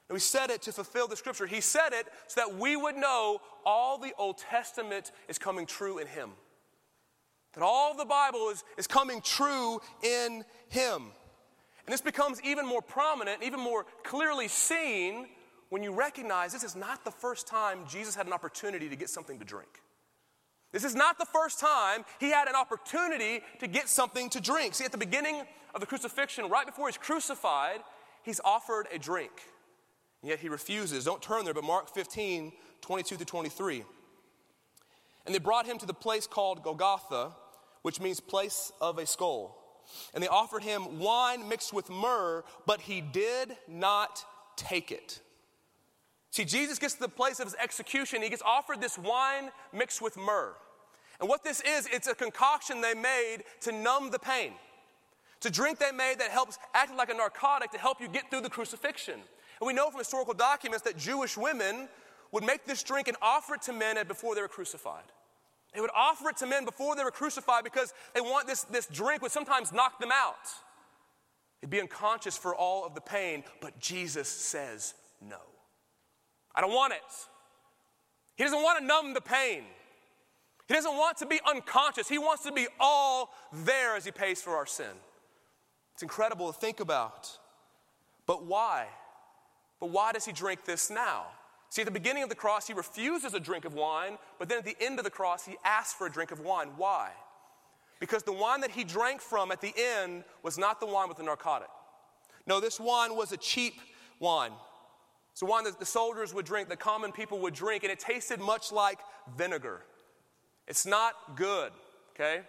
And 0.08 0.16
he 0.16 0.20
said 0.20 0.50
it 0.50 0.62
to 0.62 0.72
fulfill 0.72 1.08
the 1.08 1.16
scripture. 1.16 1.48
He 1.48 1.60
said 1.60 1.92
it 1.92 2.06
so 2.28 2.42
that 2.42 2.54
we 2.60 2.76
would 2.76 2.94
know 2.94 3.40
all 3.66 3.98
the 3.98 4.12
Old 4.18 4.38
Testament 4.38 5.10
is 5.26 5.36
coming 5.36 5.66
true 5.66 5.98
in 5.98 6.06
him. 6.06 6.30
That 7.54 7.64
all 7.64 7.96
the 7.96 8.04
Bible 8.04 8.50
is, 8.50 8.62
is 8.78 8.86
coming 8.86 9.20
true 9.20 9.80
in 10.04 10.44
him. 10.68 11.10
And 11.86 11.92
this 11.92 12.00
becomes 12.00 12.40
even 12.42 12.66
more 12.66 12.82
prominent, 12.82 13.42
even 13.42 13.60
more 13.60 13.86
clearly 14.04 14.48
seen 14.48 15.26
when 15.68 15.82
you 15.82 15.92
recognize 15.92 16.52
this 16.52 16.64
is 16.64 16.76
not 16.76 17.04
the 17.04 17.10
first 17.10 17.46
time 17.46 17.80
Jesus 17.88 18.14
had 18.14 18.26
an 18.26 18.32
opportunity 18.32 18.88
to 18.88 18.96
get 18.96 19.08
something 19.08 19.38
to 19.38 19.44
drink. 19.44 19.80
This 20.70 20.84
is 20.84 20.94
not 20.94 21.18
the 21.18 21.26
first 21.26 21.58
time 21.58 22.04
he 22.18 22.30
had 22.30 22.48
an 22.48 22.54
opportunity 22.54 23.40
to 23.60 23.66
get 23.66 23.88
something 23.88 24.30
to 24.30 24.40
drink. 24.40 24.74
See, 24.74 24.84
at 24.84 24.92
the 24.92 24.98
beginning 24.98 25.42
of 25.74 25.80
the 25.80 25.86
crucifixion, 25.86 26.48
right 26.48 26.66
before 26.66 26.88
he's 26.88 26.98
crucified, 26.98 27.80
he's 28.22 28.40
offered 28.44 28.86
a 28.92 28.98
drink. 28.98 29.32
And 30.22 30.30
yet 30.30 30.38
he 30.38 30.48
refuses. 30.48 31.04
Don't 31.04 31.20
turn 31.20 31.44
there, 31.44 31.54
but 31.54 31.64
Mark 31.64 31.92
15, 31.92 32.52
22 32.80 33.16
to 33.16 33.24
23. 33.24 33.84
And 35.26 35.34
they 35.34 35.38
brought 35.38 35.66
him 35.66 35.78
to 35.78 35.86
the 35.86 35.94
place 35.94 36.26
called 36.26 36.62
Golgotha, 36.62 37.32
which 37.82 38.00
means 38.00 38.20
place 38.20 38.72
of 38.80 38.98
a 38.98 39.06
skull. 39.06 39.61
And 40.14 40.22
they 40.22 40.28
offered 40.28 40.62
him 40.62 40.98
wine 40.98 41.48
mixed 41.48 41.72
with 41.72 41.90
myrrh, 41.90 42.44
but 42.66 42.82
he 42.82 43.00
did 43.00 43.56
not 43.68 44.24
take 44.56 44.90
it. 44.90 45.20
See, 46.30 46.44
Jesus 46.44 46.78
gets 46.78 46.94
to 46.94 47.00
the 47.00 47.08
place 47.08 47.40
of 47.40 47.46
his 47.46 47.56
execution. 47.62 48.22
He 48.22 48.30
gets 48.30 48.42
offered 48.42 48.80
this 48.80 48.96
wine 48.96 49.50
mixed 49.72 50.00
with 50.00 50.16
myrrh. 50.16 50.54
And 51.20 51.28
what 51.28 51.44
this 51.44 51.60
is, 51.60 51.86
it's 51.92 52.08
a 52.08 52.14
concoction 52.14 52.80
they 52.80 52.94
made 52.94 53.44
to 53.60 53.72
numb 53.72 54.10
the 54.10 54.18
pain. 54.18 54.52
It's 55.36 55.46
a 55.46 55.50
drink 55.50 55.78
they 55.78 55.92
made 55.92 56.20
that 56.20 56.30
helps 56.30 56.58
act 56.74 56.94
like 56.96 57.10
a 57.10 57.14
narcotic 57.14 57.70
to 57.72 57.78
help 57.78 58.00
you 58.00 58.08
get 58.08 58.30
through 58.30 58.42
the 58.42 58.50
crucifixion. 58.50 59.14
And 59.14 59.66
we 59.66 59.72
know 59.72 59.90
from 59.90 59.98
historical 59.98 60.34
documents 60.34 60.84
that 60.84 60.96
Jewish 60.96 61.36
women 61.36 61.88
would 62.32 62.44
make 62.44 62.64
this 62.64 62.82
drink 62.82 63.08
and 63.08 63.16
offer 63.20 63.54
it 63.54 63.62
to 63.62 63.72
men 63.72 63.96
before 64.08 64.34
they 64.34 64.40
were 64.40 64.48
crucified. 64.48 65.04
They 65.74 65.80
would 65.80 65.90
offer 65.94 66.28
it 66.28 66.36
to 66.38 66.46
men 66.46 66.64
before 66.64 66.96
they 66.96 67.04
were 67.04 67.10
crucified 67.10 67.64
because 67.64 67.94
they 68.14 68.20
want 68.20 68.46
this, 68.46 68.64
this 68.64 68.86
drink 68.86 69.22
would 69.22 69.32
sometimes 69.32 69.72
knock 69.72 70.00
them 70.00 70.10
out. 70.12 70.34
They'd 71.60 71.70
be 71.70 71.80
unconscious 71.80 72.36
for 72.36 72.54
all 72.54 72.84
of 72.84 72.94
the 72.94 73.00
pain, 73.00 73.44
but 73.60 73.78
Jesus 73.78 74.28
says 74.28 74.94
no. 75.26 75.38
I 76.54 76.60
don't 76.60 76.72
want 76.72 76.92
it. 76.92 76.98
He 78.36 78.44
doesn't 78.44 78.62
want 78.62 78.80
to 78.80 78.84
numb 78.84 79.14
the 79.14 79.20
pain. 79.20 79.62
He 80.68 80.74
doesn't 80.74 80.96
want 80.96 81.18
to 81.18 81.26
be 81.26 81.40
unconscious. 81.48 82.08
He 82.08 82.18
wants 82.18 82.42
to 82.44 82.52
be 82.52 82.66
all 82.78 83.32
there 83.52 83.96
as 83.96 84.04
he 84.04 84.10
pays 84.10 84.42
for 84.42 84.56
our 84.56 84.66
sin. 84.66 84.94
It's 85.94 86.02
incredible 86.02 86.52
to 86.52 86.58
think 86.58 86.80
about. 86.80 87.30
But 88.26 88.44
why? 88.44 88.86
But 89.80 89.90
why 89.90 90.12
does 90.12 90.24
he 90.24 90.32
drink 90.32 90.64
this 90.64 90.90
now? 90.90 91.26
See, 91.72 91.80
at 91.80 91.86
the 91.86 91.90
beginning 91.90 92.22
of 92.22 92.28
the 92.28 92.34
cross, 92.34 92.66
he 92.66 92.74
refuses 92.74 93.32
a 93.32 93.40
drink 93.40 93.64
of 93.64 93.72
wine, 93.72 94.18
but 94.38 94.50
then 94.50 94.58
at 94.58 94.64
the 94.66 94.76
end 94.78 94.98
of 94.98 95.04
the 95.04 95.10
cross, 95.10 95.46
he 95.46 95.56
asks 95.64 95.94
for 95.94 96.06
a 96.06 96.10
drink 96.10 96.30
of 96.30 96.40
wine. 96.40 96.68
Why? 96.76 97.10
because 98.02 98.24
the 98.24 98.32
wine 98.32 98.60
that 98.62 98.72
he 98.72 98.82
drank 98.82 99.20
from 99.20 99.52
at 99.52 99.60
the 99.60 99.72
end 99.78 100.24
was 100.42 100.58
not 100.58 100.80
the 100.80 100.86
wine 100.86 101.06
with 101.06 101.18
the 101.18 101.22
narcotic. 101.22 101.68
No, 102.48 102.58
this 102.58 102.80
wine 102.80 103.14
was 103.14 103.30
a 103.30 103.36
cheap 103.36 103.74
wine. 104.18 104.50
It's 105.30 105.40
wine 105.40 105.62
that 105.62 105.78
the 105.78 105.86
soldiers 105.86 106.34
would 106.34 106.44
drink, 106.44 106.68
the 106.68 106.74
common 106.74 107.12
people 107.12 107.38
would 107.38 107.54
drink, 107.54 107.84
and 107.84 107.92
it 107.92 108.00
tasted 108.00 108.40
much 108.40 108.72
like 108.72 108.98
vinegar. 109.38 109.82
It's 110.66 110.84
not 110.84 111.36
good, 111.36 111.70
okay? 112.16 112.40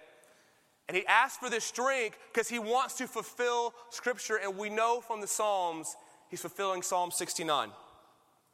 And 0.87 0.97
he 0.97 1.05
asked 1.05 1.39
for 1.39 1.51
this 1.51 1.69
drink 1.69 2.17
because 2.33 2.49
he 2.49 2.57
wants 2.57 2.95
to 2.95 3.05
fulfill 3.05 3.75
Scripture, 3.91 4.39
and 4.43 4.57
we 4.57 4.71
know 4.71 5.01
from 5.01 5.21
the 5.21 5.27
Psalms 5.27 5.95
he's 6.29 6.41
fulfilling 6.41 6.81
Psalm 6.81 7.11
69. 7.11 7.69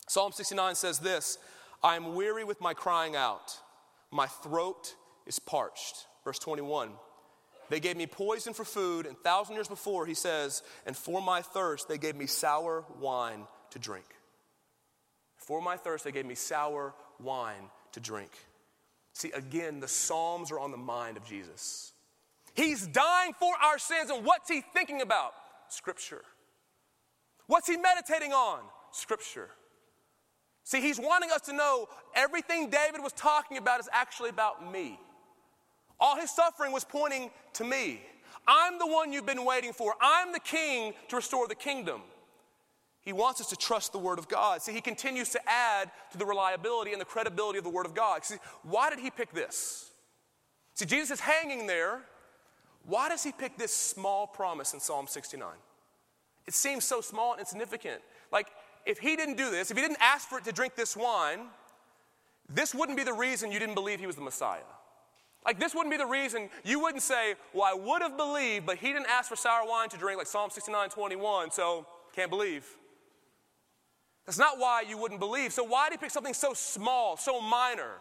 Psalm 0.09 0.31
69 0.31 0.73
says 0.73 0.97
this 0.97 1.37
I 1.83 1.95
am 1.95 2.15
weary 2.15 2.43
with 2.43 2.59
my 2.61 2.73
crying 2.73 3.15
out, 3.15 3.57
my 4.11 4.25
throat 4.25 4.95
is 5.25 5.39
parched. 5.39 6.07
Verse 6.25 6.39
21. 6.39 6.89
They 7.69 7.79
gave 7.79 7.95
me 7.95 8.07
poison 8.07 8.55
for 8.55 8.65
food, 8.65 9.05
and 9.05 9.15
thousand 9.19 9.53
years 9.53 9.67
before, 9.67 10.07
he 10.07 10.15
says, 10.15 10.63
and 10.87 10.97
for 10.97 11.21
my 11.21 11.43
thirst, 11.43 11.87
they 11.87 11.99
gave 11.99 12.15
me 12.15 12.25
sour 12.25 12.83
wine 12.99 13.45
to 13.69 13.77
drink. 13.77 14.05
For 15.37 15.61
my 15.61 15.77
thirst, 15.77 16.03
they 16.03 16.11
gave 16.11 16.25
me 16.25 16.33
sour 16.33 16.95
wine 17.19 17.69
to 17.91 17.99
drink. 17.99 18.31
See, 19.13 19.31
again, 19.31 19.79
the 19.79 19.87
Psalms 19.87 20.51
are 20.51 20.59
on 20.59 20.71
the 20.71 20.77
mind 20.77 21.15
of 21.15 21.25
Jesus. 21.25 21.93
He's 22.55 22.87
dying 22.87 23.33
for 23.33 23.53
our 23.63 23.77
sins, 23.77 24.09
and 24.09 24.25
what's 24.25 24.49
he 24.49 24.63
thinking 24.73 25.01
about? 25.01 25.33
Scripture. 25.67 26.23
What's 27.45 27.67
he 27.67 27.77
meditating 27.77 28.33
on? 28.33 28.61
Scripture. 28.91 29.51
See, 30.63 30.81
he's 30.81 30.99
wanting 30.99 31.31
us 31.31 31.41
to 31.41 31.53
know 31.53 31.87
everything 32.15 32.69
David 32.69 33.01
was 33.01 33.13
talking 33.13 33.57
about 33.57 33.79
is 33.79 33.89
actually 33.91 34.29
about 34.29 34.71
me. 34.71 34.99
All 35.99 36.15
his 36.15 36.31
suffering 36.31 36.71
was 36.71 36.85
pointing 36.85 37.31
to 37.53 37.63
me. 37.63 38.01
I'm 38.47 38.79
the 38.79 38.87
one 38.87 39.11
you've 39.11 39.25
been 39.25 39.45
waiting 39.45 39.73
for. 39.73 39.95
I'm 40.01 40.31
the 40.31 40.39
king 40.39 40.93
to 41.09 41.17
restore 41.17 41.47
the 41.47 41.55
kingdom. 41.55 42.01
He 43.01 43.13
wants 43.13 43.41
us 43.41 43.47
to 43.49 43.55
trust 43.55 43.91
the 43.91 43.99
Word 43.99 44.19
of 44.19 44.27
God. 44.27 44.61
See, 44.61 44.73
he 44.73 44.81
continues 44.81 45.29
to 45.29 45.39
add 45.49 45.89
to 46.11 46.17
the 46.17 46.25
reliability 46.25 46.91
and 46.91 47.01
the 47.01 47.05
credibility 47.05 47.57
of 47.57 47.63
the 47.63 47.69
Word 47.69 47.85
of 47.85 47.95
God. 47.95 48.25
See, 48.25 48.35
why 48.63 48.89
did 48.89 48.99
he 48.99 49.09
pick 49.09 49.31
this? 49.31 49.91
See, 50.75 50.85
Jesus 50.85 51.11
is 51.11 51.19
hanging 51.19 51.67
there. 51.67 52.01
Why 52.85 53.09
does 53.09 53.23
he 53.23 53.31
pick 53.31 53.57
this 53.57 53.75
small 53.75 54.27
promise 54.27 54.73
in 54.73 54.79
Psalm 54.79 55.07
69? 55.07 55.47
It 56.47 56.53
seems 56.53 56.83
so 56.83 57.01
small 57.01 57.33
and 57.33 57.39
insignificant. 57.39 58.01
Like, 58.31 58.47
if 58.85 58.99
he 58.99 59.15
didn't 59.15 59.37
do 59.37 59.49
this, 59.51 59.71
if 59.71 59.77
he 59.77 59.83
didn't 59.83 60.01
ask 60.01 60.27
for 60.27 60.37
it 60.37 60.43
to 60.45 60.51
drink 60.51 60.75
this 60.75 60.95
wine, 60.95 61.47
this 62.49 62.73
wouldn't 62.73 62.97
be 62.97 63.03
the 63.03 63.13
reason 63.13 63.51
you 63.51 63.59
didn't 63.59 63.75
believe 63.75 63.99
he 63.99 64.07
was 64.07 64.15
the 64.15 64.21
Messiah. 64.21 64.61
Like, 65.45 65.59
this 65.59 65.73
wouldn't 65.73 65.91
be 65.91 65.97
the 65.97 66.05
reason 66.05 66.49
you 66.63 66.79
wouldn't 66.81 67.03
say, 67.03 67.35
Well, 67.53 67.63
I 67.63 67.73
would 67.73 68.01
have 68.01 68.17
believed, 68.17 68.65
but 68.65 68.77
he 68.77 68.87
didn't 68.87 69.07
ask 69.07 69.29
for 69.29 69.35
sour 69.35 69.67
wine 69.67 69.89
to 69.89 69.97
drink, 69.97 70.17
like 70.17 70.27
Psalm 70.27 70.49
69 70.49 70.89
21, 70.89 71.51
so 71.51 71.85
can't 72.13 72.29
believe. 72.29 72.65
That's 74.25 74.37
not 74.37 74.59
why 74.59 74.83
you 74.87 74.97
wouldn't 74.97 75.19
believe. 75.19 75.53
So, 75.53 75.63
why 75.63 75.89
did 75.89 75.99
he 75.99 76.03
pick 76.03 76.11
something 76.11 76.33
so 76.33 76.53
small, 76.53 77.17
so 77.17 77.39
minor? 77.39 77.93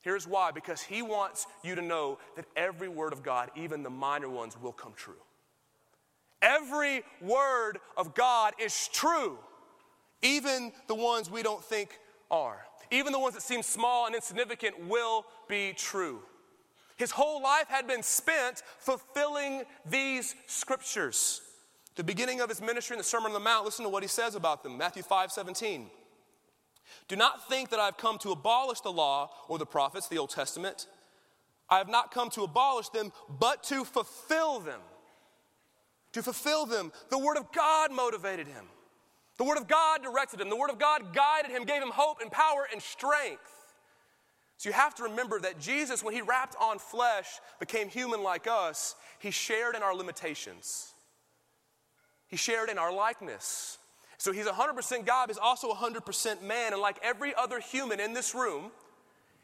Here's 0.00 0.26
why 0.26 0.52
because 0.52 0.80
he 0.80 1.02
wants 1.02 1.46
you 1.64 1.74
to 1.74 1.82
know 1.82 2.18
that 2.36 2.46
every 2.56 2.88
word 2.88 3.12
of 3.12 3.22
God, 3.22 3.50
even 3.56 3.82
the 3.82 3.90
minor 3.90 4.30
ones, 4.30 4.56
will 4.60 4.72
come 4.72 4.92
true. 4.96 5.14
Every 6.46 7.02
word 7.20 7.80
of 7.96 8.14
God 8.14 8.54
is 8.60 8.88
true, 8.92 9.36
even 10.22 10.70
the 10.86 10.94
ones 10.94 11.28
we 11.28 11.42
don't 11.42 11.62
think 11.62 11.98
are. 12.30 12.64
Even 12.92 13.12
the 13.12 13.18
ones 13.18 13.34
that 13.34 13.42
seem 13.42 13.64
small 13.64 14.06
and 14.06 14.14
insignificant 14.14 14.86
will 14.86 15.26
be 15.48 15.72
true. 15.76 16.20
His 16.96 17.10
whole 17.10 17.42
life 17.42 17.66
had 17.68 17.88
been 17.88 18.04
spent 18.04 18.62
fulfilling 18.78 19.64
these 19.84 20.36
scriptures. 20.46 21.40
The 21.96 22.04
beginning 22.04 22.40
of 22.40 22.48
his 22.48 22.60
ministry 22.60 22.94
in 22.94 22.98
the 22.98 23.04
Sermon 23.04 23.26
on 23.26 23.32
the 23.32 23.40
Mount, 23.40 23.64
listen 23.64 23.84
to 23.84 23.88
what 23.88 24.04
he 24.04 24.08
says 24.08 24.36
about 24.36 24.62
them 24.62 24.78
Matthew 24.78 25.02
5 25.02 25.32
17. 25.32 25.90
Do 27.08 27.16
not 27.16 27.48
think 27.48 27.70
that 27.70 27.80
I've 27.80 27.96
come 27.96 28.18
to 28.18 28.30
abolish 28.30 28.80
the 28.82 28.92
law 28.92 29.30
or 29.48 29.58
the 29.58 29.66
prophets, 29.66 30.06
the 30.06 30.18
Old 30.18 30.30
Testament. 30.30 30.86
I 31.68 31.78
have 31.78 31.88
not 31.88 32.12
come 32.12 32.30
to 32.30 32.42
abolish 32.42 32.90
them, 32.90 33.12
but 33.28 33.64
to 33.64 33.84
fulfill 33.84 34.60
them. 34.60 34.80
To 36.12 36.22
fulfill 36.22 36.66
them. 36.66 36.92
The 37.10 37.18
Word 37.18 37.36
of 37.36 37.52
God 37.52 37.92
motivated 37.92 38.46
him. 38.46 38.64
The 39.36 39.44
Word 39.44 39.58
of 39.58 39.68
God 39.68 40.02
directed 40.02 40.40
him. 40.40 40.48
The 40.48 40.56
Word 40.56 40.70
of 40.70 40.78
God 40.78 41.14
guided 41.14 41.50
him, 41.50 41.64
gave 41.64 41.82
him 41.82 41.90
hope 41.90 42.20
and 42.20 42.30
power 42.30 42.66
and 42.72 42.80
strength. 42.80 43.52
So 44.56 44.70
you 44.70 44.72
have 44.72 44.94
to 44.94 45.02
remember 45.04 45.38
that 45.40 45.60
Jesus, 45.60 46.02
when 46.02 46.14
he 46.14 46.22
wrapped 46.22 46.56
on 46.58 46.78
flesh, 46.78 47.26
became 47.60 47.88
human 47.88 48.22
like 48.22 48.46
us, 48.46 48.94
he 49.18 49.30
shared 49.30 49.76
in 49.76 49.82
our 49.82 49.94
limitations. 49.94 50.94
He 52.28 52.36
shared 52.36 52.70
in 52.70 52.78
our 52.78 52.92
likeness. 52.92 53.78
So 54.18 54.32
he's 54.32 54.46
100% 54.46 55.04
God, 55.04 55.28
he's 55.28 55.36
also 55.36 55.72
100% 55.72 56.42
man. 56.42 56.72
And 56.72 56.80
like 56.80 56.98
every 57.02 57.34
other 57.34 57.60
human 57.60 58.00
in 58.00 58.14
this 58.14 58.34
room, 58.34 58.70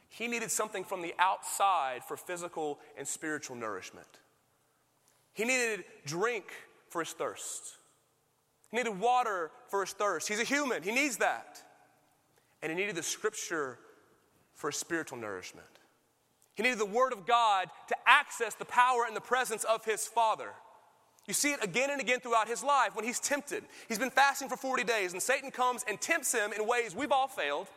he 0.09 0.29
needed 0.29 0.51
something 0.51 0.85
from 0.85 1.03
the 1.03 1.15
outside 1.19 2.03
for 2.05 2.17
physical 2.17 2.79
and 2.97 3.07
spiritual 3.07 3.57
nourishment. 3.57 4.07
He 5.35 5.45
needed 5.45 5.85
drink 6.07 6.45
for 6.89 7.01
his 7.01 7.13
thirst. 7.13 7.77
He 8.71 8.77
needed 8.77 8.99
water 8.99 9.51
for 9.69 9.81
his 9.83 9.93
thirst. 9.93 10.29
He's 10.29 10.41
a 10.41 10.45
human, 10.45 10.83
he 10.83 10.93
needs 10.93 11.19
that. 11.19 11.63
And 12.63 12.71
he 12.71 12.79
needed 12.79 12.95
the 12.95 13.03
scripture 13.03 13.79
for 14.55 14.71
his 14.71 14.77
spiritual 14.77 15.19
nourishment. 15.19 15.67
He 16.55 16.63
needed 16.63 16.79
the 16.79 16.87
word 16.87 17.13
of 17.13 17.27
God 17.27 17.69
to 17.89 17.97
access 18.07 18.55
the 18.55 18.65
power 18.65 19.05
and 19.07 19.17
the 19.17 19.21
presence 19.21 19.65
of 19.65 19.85
his 19.85 20.07
Father. 20.07 20.51
You 21.27 21.35
see 21.35 21.53
it 21.53 21.63
again 21.63 21.91
and 21.91 22.01
again 22.01 22.21
throughout 22.21 22.49
his 22.49 22.63
life 22.63 22.95
when 22.95 23.05
he's 23.05 23.21
tempted. 23.21 23.65
He's 23.89 23.99
been 23.99 24.11
fasting 24.11 24.49
for 24.49 24.57
40 24.57 24.85
days, 24.85 25.13
and 25.13 25.23
Satan 25.23 25.51
comes 25.51 25.85
and 25.89 26.01
tempts 26.01 26.33
him 26.33 26.53
in 26.53 26.67
ways 26.67 26.95
we've 26.95 27.13
all 27.13 27.29
failed. 27.29 27.69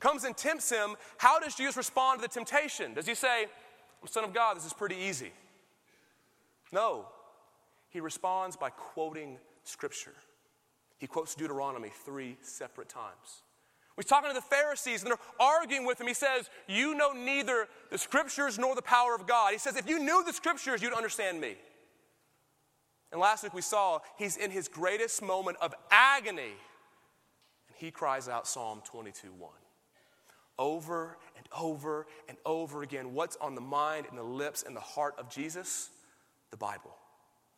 Comes 0.00 0.24
and 0.24 0.36
tempts 0.36 0.70
him. 0.70 0.94
How 1.18 1.40
does 1.40 1.56
Jesus 1.56 1.76
respond 1.76 2.20
to 2.20 2.28
the 2.28 2.32
temptation? 2.32 2.94
Does 2.94 3.06
he 3.06 3.14
say, 3.14 3.46
I'm 4.00 4.08
son 4.08 4.24
of 4.24 4.32
God, 4.32 4.56
this 4.56 4.64
is 4.64 4.72
pretty 4.72 4.96
easy? 4.96 5.32
No. 6.72 7.06
He 7.90 8.00
responds 8.00 8.56
by 8.56 8.70
quoting 8.70 9.38
scripture. 9.64 10.14
He 10.98 11.06
quotes 11.06 11.34
Deuteronomy 11.34 11.90
three 12.04 12.36
separate 12.42 12.88
times. 12.88 13.42
He's 13.96 14.04
talking 14.04 14.30
to 14.30 14.34
the 14.34 14.40
Pharisees 14.40 15.02
and 15.02 15.10
they're 15.10 15.18
arguing 15.40 15.84
with 15.84 16.00
him. 16.00 16.06
He 16.06 16.14
says, 16.14 16.48
You 16.68 16.94
know 16.94 17.12
neither 17.12 17.66
the 17.90 17.98
scriptures 17.98 18.58
nor 18.58 18.76
the 18.76 18.82
power 18.82 19.14
of 19.14 19.26
God. 19.26 19.52
He 19.52 19.58
says, 19.58 19.76
If 19.76 19.88
you 19.88 19.98
knew 19.98 20.22
the 20.24 20.32
scriptures, 20.32 20.82
you'd 20.82 20.92
understand 20.92 21.40
me. 21.40 21.56
And 23.10 23.20
last 23.20 23.42
week 23.42 23.54
we 23.54 23.62
saw 23.62 23.98
he's 24.16 24.36
in 24.36 24.50
his 24.50 24.68
greatest 24.68 25.20
moment 25.22 25.56
of 25.60 25.74
agony. 25.90 26.52
And 27.68 27.76
he 27.76 27.90
cries 27.90 28.28
out 28.28 28.46
Psalm 28.46 28.82
22 28.84 29.32
1. 29.32 29.50
Over 30.60 31.18
and 31.36 31.46
over 31.56 32.06
and 32.28 32.38
over 32.46 32.82
again. 32.82 33.14
What's 33.14 33.36
on 33.36 33.56
the 33.56 33.60
mind 33.60 34.06
and 34.08 34.16
the 34.16 34.22
lips 34.22 34.62
and 34.64 34.76
the 34.76 34.80
heart 34.80 35.14
of 35.18 35.28
Jesus? 35.28 35.90
The 36.50 36.56
Bible. 36.56 36.94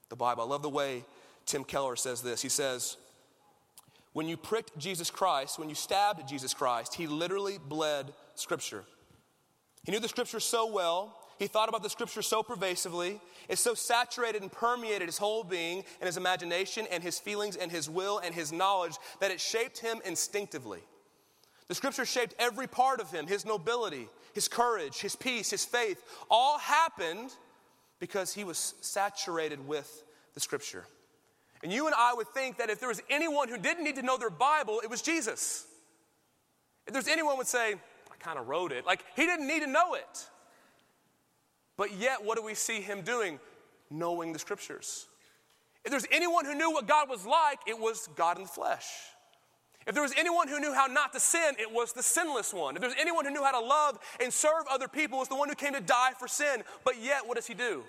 The 0.09 0.17
Bible. 0.17 0.43
I 0.43 0.47
love 0.47 0.63
the 0.63 0.69
way 0.69 1.05
Tim 1.47 1.65
Keller 1.65 1.97
says 1.97 2.23
this. 2.23 2.43
He 2.43 2.49
says, 2.49 2.97
When 4.13 4.29
you 4.29 4.37
pricked 4.37 4.77
Jesus 4.79 5.11
Christ, 5.11 5.59
when 5.59 5.69
you 5.69 5.75
stabbed 5.75 6.29
Jesus 6.29 6.55
Christ, 6.55 6.95
he 6.95 7.07
literally 7.07 7.59
bled 7.59 8.13
Scripture. 8.35 8.85
He 9.85 9.93
knew 9.93 10.01
the 10.01 10.09
Scripture 10.09 10.41
so 10.41 10.71
well 10.71 11.17
he 11.41 11.47
thought 11.47 11.71
about 11.71 11.83
the 11.83 11.89
scripture 11.89 12.21
so 12.21 12.43
pervasively, 12.43 13.19
it 13.49 13.59
so 13.59 13.73
saturated 13.73 14.43
and 14.43 14.53
permeated 14.53 15.09
his 15.09 15.17
whole 15.17 15.43
being 15.43 15.85
and 15.99 16.07
his 16.07 16.19
imagination 16.19 16.87
and 16.91 17.03
his 17.03 17.19
feelings 17.19 17.57
and 17.57 17.73
his 17.73 17.89
will 17.89 18.19
and 18.19 18.35
his 18.35 18.53
knowledge 18.53 18.97
that 19.21 19.31
it 19.31 19.41
shaped 19.41 19.79
him 19.79 20.03
instinctively. 20.05 20.81
The 21.69 21.75
scripture 21.75 22.05
shaped 22.05 22.35
every 22.39 22.67
part 22.67 23.01
of 23.01 23.11
him 23.11 23.27
his 23.27 23.47
nobility, 23.47 24.07
his 24.35 24.49
courage, 24.49 25.01
his 25.01 25.17
peace, 25.17 25.49
his 25.49 25.65
faith. 25.65 26.05
All 26.31 26.59
happened 26.59 27.31
because 28.01 28.33
he 28.33 28.43
was 28.43 28.75
saturated 28.81 29.67
with 29.69 30.05
the 30.35 30.41
scripture. 30.41 30.85
And 31.63 31.73
you 31.73 31.87
and 31.87 31.95
I 31.95 32.15
would 32.15 32.29
think 32.29 32.59
that 32.59 32.71
if 32.71 32.81
there 32.81 32.89
was 32.89 33.03
anyone 33.11 33.49
who 33.49 33.59
didn't 33.59 33.85
need 33.85 33.97
to 33.97 34.03
know 34.03 34.17
their 34.17 34.31
Bible, 34.31 34.81
it 34.83 34.91
was 34.91 35.03
Jesus. 35.03 35.67
If 36.87 36.95
there's 36.95 37.09
anyone 37.09 37.37
would 37.37 37.47
say, 37.47 37.75
I 37.75 38.17
kind 38.19 38.39
of 38.39 38.49
wrote 38.49 38.73
it, 38.73 38.87
like 38.87 39.05
he 39.15 39.27
didn't 39.27 39.47
need 39.47 39.61
to 39.61 39.67
know 39.67 39.95
it. 39.95 40.29
But 41.77 41.95
yet, 41.97 42.25
what 42.25 42.37
do 42.37 42.43
we 42.43 42.55
see 42.55 42.81
him 42.81 43.03
doing? 43.03 43.39
Knowing 43.91 44.33
the 44.33 44.39
scriptures. 44.39 45.07
If 45.85 45.91
there's 45.91 46.07
anyone 46.11 46.45
who 46.45 46.55
knew 46.55 46.71
what 46.71 46.87
God 46.87 47.09
was 47.09 47.27
like, 47.27 47.59
it 47.67 47.79
was 47.79 48.09
God 48.17 48.37
in 48.37 48.45
the 48.45 48.49
flesh. 48.49 48.87
If 49.87 49.95
there 49.95 50.03
was 50.03 50.13
anyone 50.17 50.47
who 50.47 50.61
knew 50.61 50.75
how 50.75 50.87
not 50.87 51.13
to 51.15 51.21
sin, 51.21 51.55
it 51.59 51.73
was 51.73 51.93
the 51.93 52.03
sinless 52.03 52.53
one. 52.53 52.77
If 52.77 52.83
there's 52.83 52.95
anyone 52.99 53.25
who 53.25 53.31
knew 53.31 53.43
how 53.43 53.59
to 53.59 53.67
love 53.67 53.99
and 54.23 54.33
serve 54.33 54.65
other 54.71 54.89
people, 54.89 55.19
it 55.19 55.21
was 55.21 55.29
the 55.29 55.37
one 55.37 55.49
who 55.49 55.55
came 55.55 55.73
to 55.73 55.81
die 55.81 56.13
for 56.19 56.29
sin. 56.29 56.63
But 56.85 57.03
yet, 57.03 57.27
what 57.27 57.37
does 57.37 57.47
he 57.47 57.55
do? 57.55 57.85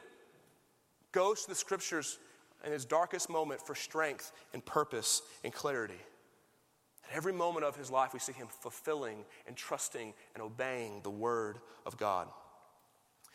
Goes 1.11 1.43
to 1.43 1.49
the 1.49 1.55
scriptures 1.55 2.17
in 2.65 2.71
his 2.71 2.85
darkest 2.85 3.29
moment 3.29 3.61
for 3.61 3.75
strength 3.75 4.31
and 4.53 4.65
purpose 4.65 5.21
and 5.43 5.53
clarity. 5.53 5.99
At 7.09 7.17
every 7.17 7.33
moment 7.33 7.65
of 7.65 7.75
his 7.75 7.91
life, 7.91 8.13
we 8.13 8.19
see 8.19 8.31
him 8.31 8.47
fulfilling 8.47 9.25
and 9.45 9.57
trusting 9.57 10.13
and 10.33 10.41
obeying 10.41 11.01
the 11.03 11.09
word 11.09 11.57
of 11.85 11.97
God. 11.97 12.27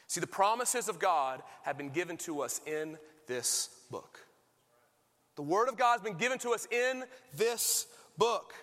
See, 0.07 0.21
the 0.21 0.27
promises 0.27 0.89
of 0.89 0.99
God 0.99 1.43
have 1.63 1.77
been 1.77 1.91
given 1.91 2.17
to 2.19 2.41
us 2.41 2.61
in 2.65 2.97
this 3.27 3.71
book. 3.91 4.21
The 5.35 5.43
Word 5.43 5.69
of 5.69 5.77
God 5.77 5.93
has 5.93 6.01
been 6.01 6.17
given 6.17 6.39
to 6.39 6.51
us 6.51 6.67
in 6.71 7.05
this 7.37 7.87
book. 8.19 8.55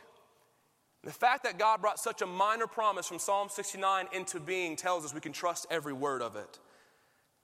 The 1.03 1.11
fact 1.11 1.43
that 1.43 1.57
God 1.57 1.81
brought 1.81 1.99
such 1.99 2.21
a 2.21 2.25
minor 2.25 2.67
promise 2.67 3.07
from 3.07 3.19
Psalm 3.19 3.49
69 3.49 4.07
into 4.13 4.39
being 4.39 4.75
tells 4.75 5.03
us 5.03 5.13
we 5.13 5.19
can 5.19 5.33
trust 5.33 5.67
every 5.69 5.93
word 5.93 6.21
of 6.21 6.35
it. 6.35 6.59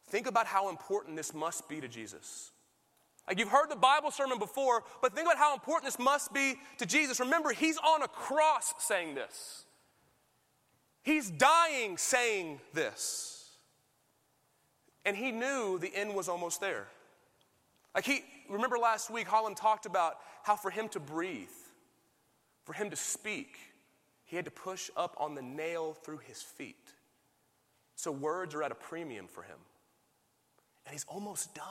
Think 0.07 0.27
about 0.27 0.47
how 0.47 0.69
important 0.69 1.17
this 1.17 1.33
must 1.33 1.67
be 1.67 1.81
to 1.81 1.87
Jesus. 1.87 2.51
Like 3.27 3.37
you've 3.37 3.49
heard 3.49 3.69
the 3.69 3.75
Bible 3.75 4.11
sermon 4.11 4.39
before, 4.39 4.83
but 5.01 5.13
think 5.13 5.27
about 5.27 5.37
how 5.37 5.53
important 5.53 5.85
this 5.85 5.99
must 5.99 6.33
be 6.33 6.55
to 6.79 6.85
Jesus. 6.85 7.19
Remember, 7.19 7.51
he's 7.51 7.77
on 7.77 8.01
a 8.01 8.07
cross 8.07 8.73
saying 8.79 9.13
this. 9.13 9.65
He's 11.03 11.29
dying 11.29 11.97
saying 11.97 12.59
this. 12.73 13.51
And 15.05 15.15
he 15.15 15.31
knew 15.31 15.77
the 15.77 15.93
end 15.95 16.15
was 16.15 16.27
almost 16.27 16.59
there. 16.59 16.87
Like 17.93 18.05
he, 18.05 18.21
remember 18.49 18.77
last 18.77 19.09
week, 19.09 19.27
Holland 19.27 19.57
talked 19.57 19.85
about 19.85 20.15
how 20.43 20.55
for 20.55 20.71
him 20.71 20.89
to 20.89 20.99
breathe, 20.99 21.49
for 22.69 22.73
him 22.73 22.91
to 22.91 22.95
speak, 22.95 23.57
he 24.25 24.35
had 24.35 24.45
to 24.45 24.51
push 24.51 24.91
up 24.95 25.15
on 25.19 25.33
the 25.33 25.41
nail 25.41 25.97
through 26.03 26.19
his 26.19 26.39
feet. 26.39 26.93
So 27.95 28.11
words 28.11 28.53
are 28.53 28.61
at 28.61 28.71
a 28.71 28.75
premium 28.75 29.25
for 29.25 29.41
him. 29.41 29.57
And 30.85 30.93
he's 30.93 31.05
almost 31.07 31.55
done. 31.55 31.65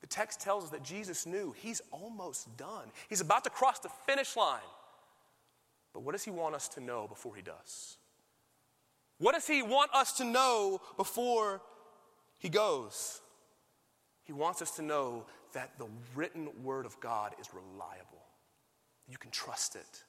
The 0.00 0.06
text 0.06 0.40
tells 0.40 0.64
us 0.64 0.70
that 0.70 0.82
Jesus 0.82 1.26
knew 1.26 1.54
he's 1.54 1.82
almost 1.90 2.56
done. 2.56 2.90
He's 3.10 3.20
about 3.20 3.44
to 3.44 3.50
cross 3.50 3.78
the 3.78 3.90
finish 4.06 4.38
line. 4.38 4.62
But 5.92 6.00
what 6.00 6.12
does 6.12 6.24
he 6.24 6.30
want 6.30 6.54
us 6.54 6.66
to 6.68 6.80
know 6.80 7.06
before 7.06 7.36
he 7.36 7.42
does? 7.42 7.98
What 9.18 9.34
does 9.34 9.46
he 9.46 9.60
want 9.60 9.90
us 9.92 10.12
to 10.12 10.24
know 10.24 10.80
before 10.96 11.60
he 12.38 12.48
goes? 12.48 13.20
He 14.22 14.32
wants 14.32 14.62
us 14.62 14.70
to 14.76 14.82
know 14.82 15.26
that 15.52 15.78
the 15.78 15.88
written 16.14 16.48
word 16.62 16.86
of 16.86 16.98
God 17.00 17.34
is 17.38 17.50
reliable. 17.52 18.19
You 19.10 19.18
can 19.18 19.30
trust 19.30 19.76
it. 19.76 20.04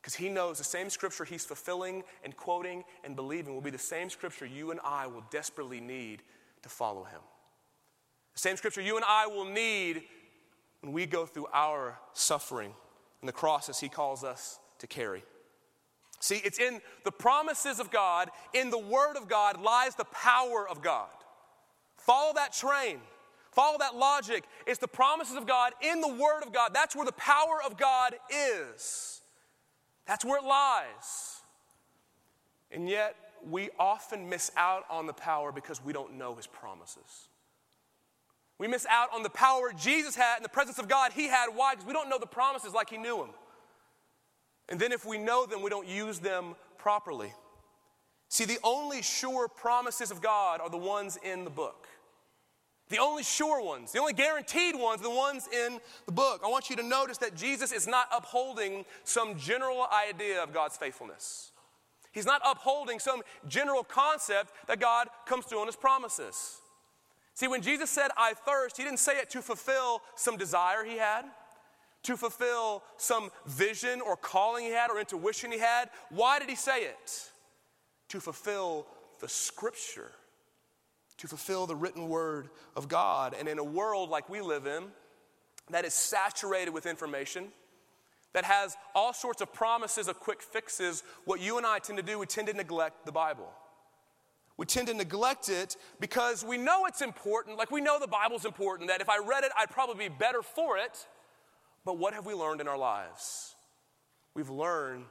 Because 0.00 0.14
he 0.14 0.28
knows 0.28 0.58
the 0.58 0.64
same 0.64 0.90
scripture 0.90 1.24
he's 1.24 1.44
fulfilling 1.44 2.02
and 2.24 2.36
quoting 2.36 2.84
and 3.04 3.14
believing 3.14 3.54
will 3.54 3.60
be 3.60 3.70
the 3.70 3.78
same 3.78 4.10
scripture 4.10 4.46
you 4.46 4.70
and 4.72 4.80
I 4.84 5.06
will 5.06 5.24
desperately 5.30 5.80
need 5.80 6.22
to 6.62 6.68
follow 6.68 7.04
him. 7.04 7.20
The 8.34 8.40
same 8.40 8.56
scripture 8.56 8.80
you 8.80 8.96
and 8.96 9.04
I 9.06 9.26
will 9.26 9.44
need 9.44 10.02
when 10.80 10.92
we 10.92 11.06
go 11.06 11.24
through 11.24 11.46
our 11.52 11.98
suffering 12.12 12.74
and 13.20 13.28
the 13.28 13.32
crosses 13.32 13.78
he 13.78 13.88
calls 13.88 14.24
us 14.24 14.58
to 14.80 14.86
carry. 14.88 15.22
See, 16.18 16.40
it's 16.44 16.58
in 16.58 16.80
the 17.04 17.12
promises 17.12 17.78
of 17.80 17.90
God, 17.90 18.30
in 18.52 18.70
the 18.70 18.78
Word 18.78 19.16
of 19.16 19.28
God 19.28 19.60
lies 19.60 19.94
the 19.94 20.04
power 20.04 20.68
of 20.68 20.82
God. 20.82 21.08
Follow 21.96 22.32
that 22.34 22.52
train. 22.52 22.98
Follow 23.52 23.78
that 23.78 23.94
logic. 23.94 24.44
It's 24.66 24.78
the 24.78 24.88
promises 24.88 25.36
of 25.36 25.46
God 25.46 25.72
in 25.82 26.00
the 26.00 26.08
Word 26.08 26.42
of 26.42 26.52
God. 26.52 26.72
That's 26.74 26.96
where 26.96 27.04
the 27.04 27.12
power 27.12 27.60
of 27.64 27.76
God 27.76 28.14
is. 28.30 29.20
That's 30.06 30.24
where 30.24 30.38
it 30.38 30.44
lies. 30.44 31.40
And 32.70 32.88
yet, 32.88 33.14
we 33.48 33.68
often 33.78 34.28
miss 34.28 34.50
out 34.56 34.84
on 34.90 35.06
the 35.06 35.12
power 35.12 35.52
because 35.52 35.84
we 35.84 35.92
don't 35.92 36.16
know 36.16 36.34
His 36.34 36.46
promises. 36.46 37.28
We 38.58 38.68
miss 38.68 38.86
out 38.88 39.08
on 39.12 39.22
the 39.22 39.30
power 39.30 39.72
Jesus 39.76 40.16
had 40.16 40.38
in 40.38 40.42
the 40.42 40.48
presence 40.48 40.78
of 40.78 40.88
God 40.88 41.12
he 41.12 41.26
had. 41.26 41.48
Why? 41.54 41.74
Because 41.74 41.86
we 41.86 41.92
don't 41.92 42.08
know 42.08 42.18
the 42.18 42.26
promises 42.26 42.72
like 42.72 42.88
He 42.88 42.96
knew 42.96 43.18
them. 43.18 43.30
And 44.68 44.80
then 44.80 44.92
if 44.92 45.04
we 45.04 45.18
know 45.18 45.44
them, 45.44 45.62
we 45.62 45.68
don't 45.68 45.88
use 45.88 46.20
them 46.20 46.54
properly. 46.78 47.32
See, 48.28 48.46
the 48.46 48.58
only 48.64 49.02
sure 49.02 49.46
promises 49.46 50.10
of 50.10 50.22
God 50.22 50.60
are 50.60 50.70
the 50.70 50.78
ones 50.78 51.18
in 51.22 51.44
the 51.44 51.50
book. 51.50 51.88
The 52.92 52.98
only 52.98 53.22
sure 53.22 53.64
ones, 53.64 53.90
the 53.90 54.00
only 54.00 54.12
guaranteed 54.12 54.76
ones, 54.76 55.00
the 55.00 55.08
ones 55.08 55.48
in 55.50 55.80
the 56.04 56.12
book. 56.12 56.42
I 56.44 56.48
want 56.48 56.68
you 56.68 56.76
to 56.76 56.82
notice 56.82 57.16
that 57.18 57.34
Jesus 57.34 57.72
is 57.72 57.86
not 57.86 58.06
upholding 58.14 58.84
some 59.02 59.38
general 59.38 59.86
idea 59.90 60.42
of 60.42 60.52
God's 60.52 60.76
faithfulness. 60.76 61.52
He's 62.12 62.26
not 62.26 62.42
upholding 62.44 62.98
some 62.98 63.22
general 63.48 63.82
concept 63.82 64.52
that 64.66 64.78
God 64.78 65.08
comes 65.24 65.46
through 65.46 65.60
on 65.60 65.68
his 65.68 65.74
promises. 65.74 66.58
See, 67.32 67.48
when 67.48 67.62
Jesus 67.62 67.88
said, 67.88 68.10
I 68.18 68.34
thirst, 68.34 68.76
he 68.76 68.84
didn't 68.84 68.98
say 68.98 69.16
it 69.16 69.30
to 69.30 69.40
fulfill 69.40 70.02
some 70.14 70.36
desire 70.36 70.84
he 70.84 70.98
had, 70.98 71.22
to 72.02 72.18
fulfill 72.18 72.82
some 72.98 73.30
vision 73.46 74.02
or 74.02 74.18
calling 74.18 74.66
he 74.66 74.70
had 74.70 74.90
or 74.90 75.00
intuition 75.00 75.50
he 75.50 75.58
had. 75.58 75.88
Why 76.10 76.38
did 76.38 76.50
he 76.50 76.56
say 76.56 76.82
it? 76.82 77.30
To 78.10 78.20
fulfill 78.20 78.86
the 79.20 79.28
scripture 79.30 80.12
to 81.22 81.28
fulfill 81.28 81.68
the 81.68 81.76
written 81.76 82.08
word 82.08 82.48
of 82.74 82.88
God. 82.88 83.32
And 83.38 83.48
in 83.48 83.60
a 83.60 83.64
world 83.64 84.10
like 84.10 84.28
we 84.28 84.40
live 84.40 84.66
in, 84.66 84.82
that 85.70 85.84
is 85.84 85.94
saturated 85.94 86.72
with 86.72 86.84
information, 86.84 87.52
that 88.32 88.42
has 88.44 88.76
all 88.92 89.12
sorts 89.12 89.40
of 89.40 89.52
promises 89.52 90.08
of 90.08 90.18
quick 90.18 90.42
fixes, 90.42 91.04
what 91.24 91.40
you 91.40 91.58
and 91.58 91.64
I 91.66 91.78
tend 91.78 91.96
to 91.98 92.02
do, 92.02 92.18
we 92.18 92.26
tend 92.26 92.48
to 92.48 92.54
neglect 92.54 93.06
the 93.06 93.12
Bible. 93.12 93.48
We 94.56 94.66
tend 94.66 94.88
to 94.88 94.94
neglect 94.94 95.48
it 95.48 95.76
because 96.00 96.44
we 96.44 96.58
know 96.58 96.86
it's 96.86 97.02
important, 97.02 97.56
like 97.56 97.70
we 97.70 97.80
know 97.80 98.00
the 98.00 98.08
Bible's 98.08 98.44
important, 98.44 98.88
that 98.88 99.00
if 99.00 99.08
I 99.08 99.18
read 99.18 99.44
it, 99.44 99.52
I'd 99.56 99.70
probably 99.70 100.08
be 100.08 100.14
better 100.18 100.42
for 100.42 100.76
it. 100.76 101.06
But 101.84 101.98
what 101.98 102.14
have 102.14 102.26
we 102.26 102.34
learned 102.34 102.60
in 102.60 102.66
our 102.66 102.76
lives? 102.76 103.54
We've 104.34 104.50
learned, 104.50 105.04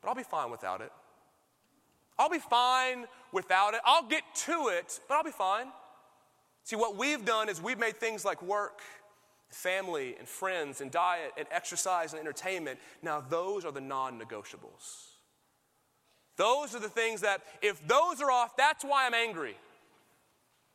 but 0.00 0.08
I'll 0.08 0.14
be 0.14 0.22
fine 0.22 0.50
without 0.50 0.80
it. 0.80 0.90
I'll 2.20 2.28
be 2.28 2.38
fine 2.38 3.06
without 3.32 3.72
it. 3.72 3.80
I'll 3.82 4.06
get 4.06 4.22
to 4.44 4.68
it, 4.68 5.00
but 5.08 5.14
I'll 5.14 5.24
be 5.24 5.30
fine. 5.30 5.68
See, 6.64 6.76
what 6.76 6.96
we've 6.96 7.24
done 7.24 7.48
is 7.48 7.62
we've 7.62 7.78
made 7.78 7.96
things 7.96 8.26
like 8.26 8.42
work, 8.42 8.80
family, 9.48 10.16
and 10.18 10.28
friends, 10.28 10.82
and 10.82 10.90
diet, 10.90 11.32
and 11.38 11.46
exercise, 11.50 12.12
and 12.12 12.20
entertainment. 12.20 12.78
Now, 13.02 13.24
those 13.26 13.64
are 13.64 13.72
the 13.72 13.80
non 13.80 14.20
negotiables. 14.20 15.06
Those 16.36 16.74
are 16.74 16.78
the 16.78 16.90
things 16.90 17.22
that, 17.22 17.40
if 17.62 17.86
those 17.88 18.20
are 18.20 18.30
off, 18.30 18.54
that's 18.54 18.84
why 18.84 19.06
I'm 19.06 19.14
angry. 19.14 19.56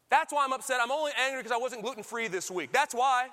That's 0.09 0.33
why 0.33 0.45
I'm 0.45 0.53
upset. 0.53 0.79
I'm 0.81 0.91
only 0.91 1.11
angry 1.27 1.43
because 1.43 1.51
I 1.51 1.57
wasn't 1.57 1.83
gluten 1.83 2.01
free 2.01 2.27
this 2.27 2.49
week. 2.49 2.71
That's 2.73 2.95
why. 2.95 3.27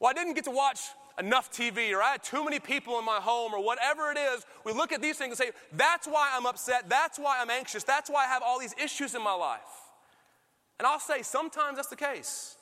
Well, 0.00 0.10
I 0.10 0.14
didn't 0.14 0.34
get 0.34 0.44
to 0.44 0.50
watch 0.50 0.80
enough 1.18 1.50
TV 1.50 1.92
or 1.92 2.02
I 2.02 2.12
had 2.12 2.22
too 2.22 2.44
many 2.44 2.60
people 2.60 2.98
in 2.98 3.04
my 3.04 3.16
home 3.20 3.54
or 3.54 3.62
whatever 3.62 4.10
it 4.10 4.18
is, 4.18 4.44
we 4.64 4.72
look 4.72 4.92
at 4.92 5.00
these 5.00 5.16
things 5.16 5.38
and 5.40 5.48
say, 5.48 5.50
that's 5.72 6.06
why 6.06 6.30
I'm 6.34 6.46
upset, 6.46 6.88
that's 6.88 7.18
why 7.18 7.38
I'm 7.40 7.50
anxious, 7.50 7.84
that's 7.84 8.10
why 8.10 8.24
I 8.24 8.28
have 8.28 8.42
all 8.44 8.58
these 8.58 8.74
issues 8.82 9.14
in 9.14 9.22
my 9.22 9.34
life. 9.34 9.60
And 10.78 10.86
I'll 10.86 11.00
say, 11.00 11.22
sometimes 11.22 11.76
that's 11.76 11.88
the 11.88 11.96
case. 11.96 12.56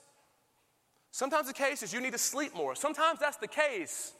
Sometimes 1.10 1.46
the 1.46 1.52
case 1.52 1.82
is 1.82 1.92
you 1.92 2.00
need 2.00 2.12
to 2.12 2.18
sleep 2.18 2.54
more. 2.54 2.74
Sometimes 2.74 3.20
that's 3.20 3.36
the 3.36 3.48
case. 3.48 4.12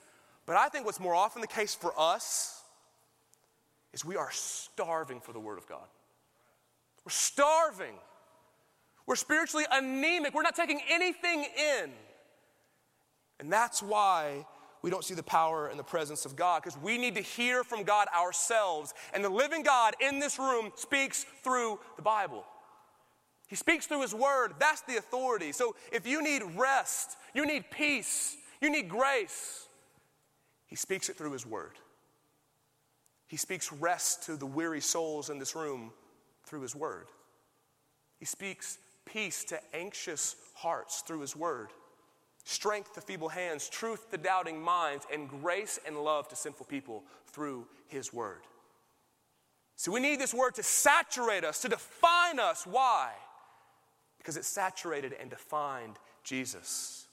But 0.47 0.57
I 0.57 0.69
think 0.69 0.85
what's 0.85 1.01
more 1.01 1.15
often 1.15 1.41
the 1.41 1.49
case 1.49 1.75
for 1.75 1.93
us 1.99 2.63
is 3.93 4.05
we 4.05 4.17
are 4.17 4.31
starving 4.31 5.21
for 5.21 5.33
the 5.33 5.41
Word 5.41 5.59
of 5.59 5.67
God. 5.69 5.87
We're 7.05 7.11
starving. 7.11 7.95
We're 9.07 9.17
spiritually 9.17 9.65
anemic. 9.71 10.35
We're 10.35 10.43
not 10.43 10.57
taking 10.57 10.81
anything 10.91 11.45
in. 11.45 11.91
And 13.41 13.53
that's 13.53 13.83
why 13.83 14.47
we 14.83 14.91
don't 14.91 15.05
see 15.05 15.15
the 15.15 15.23
power 15.23 15.69
and 15.69 15.79
the 15.79 15.85
presence 15.85 16.27
of 16.27 16.37
God, 16.37 16.63
because 16.63 16.79
we 16.79 16.99
need 16.99 17.15
to 17.15 17.23
hear 17.23 17.65
from 17.65 17.85
God 17.85 18.07
ourselves. 18.15 18.93
And 19.15 19.25
the 19.25 19.31
living 19.31 19.63
God 19.63 19.95
in 19.99 20.19
this 20.19 20.39
room 20.39 20.73
speaks 20.75 21.25
through 21.43 21.79
the 21.97 22.03
Bible. 22.03 22.45
He 23.49 23.57
speaks 23.57 23.87
through 23.87 24.03
His 24.03 24.15
Word. 24.15 24.53
That's 24.59 24.83
the 24.83 24.97
authority. 24.97 25.53
So 25.53 25.75
if 25.91 26.07
you 26.07 26.23
need 26.23 26.43
rest, 26.55 27.17
you 27.35 27.47
need 27.47 27.65
peace, 27.71 28.37
you 28.61 28.71
need 28.71 28.89
grace, 28.89 29.69
He 30.67 30.77
speaks 30.77 31.09
it 31.09 31.17
through 31.17 31.33
His 31.33 31.47
Word. 31.47 31.79
He 33.27 33.39
speaks 33.39 33.73
rest 33.73 34.25
to 34.25 34.37
the 34.37 34.47
weary 34.47 34.83
souls 34.83 35.31
in 35.31 35.39
this 35.39 35.57
room 35.57 35.93
through 36.47 36.61
His 36.61 36.77
Word. 36.77 37.07
He 38.19 38.27
speaks 38.27 38.79
peace 39.07 39.45
to 39.45 39.59
anxious 39.75 40.37
hearts 40.55 41.01
through 41.01 41.21
His 41.21 41.35
Word 41.35 41.71
strength 42.45 42.93
to 42.95 43.01
feeble 43.01 43.31
hands, 43.31 43.69
truth 43.69 44.11
to 44.11 44.19
doubting 44.19 44.61
minds, 44.61 45.07
and 45.13 45.29
grace 45.29 45.81
and 45.87 45.99
love 45.99 46.29
to 46.29 46.37
sinful 46.37 46.67
people 46.67 47.03
through 47.27 47.67
His 47.89 48.13
Word. 48.13 48.43
So 49.77 49.91
we 49.91 50.01
need 50.01 50.21
this 50.21 50.35
Word 50.35 50.55
to 50.55 50.63
saturate 50.63 51.45
us, 51.45 51.61
to 51.63 51.69
define 51.69 52.39
us. 52.39 52.67
Why? 52.67 53.13
Because 54.19 54.37
it 54.37 54.45
saturated 54.45 55.15
and 55.21 55.31
defined 55.31 55.99
Jesus. 56.23 57.07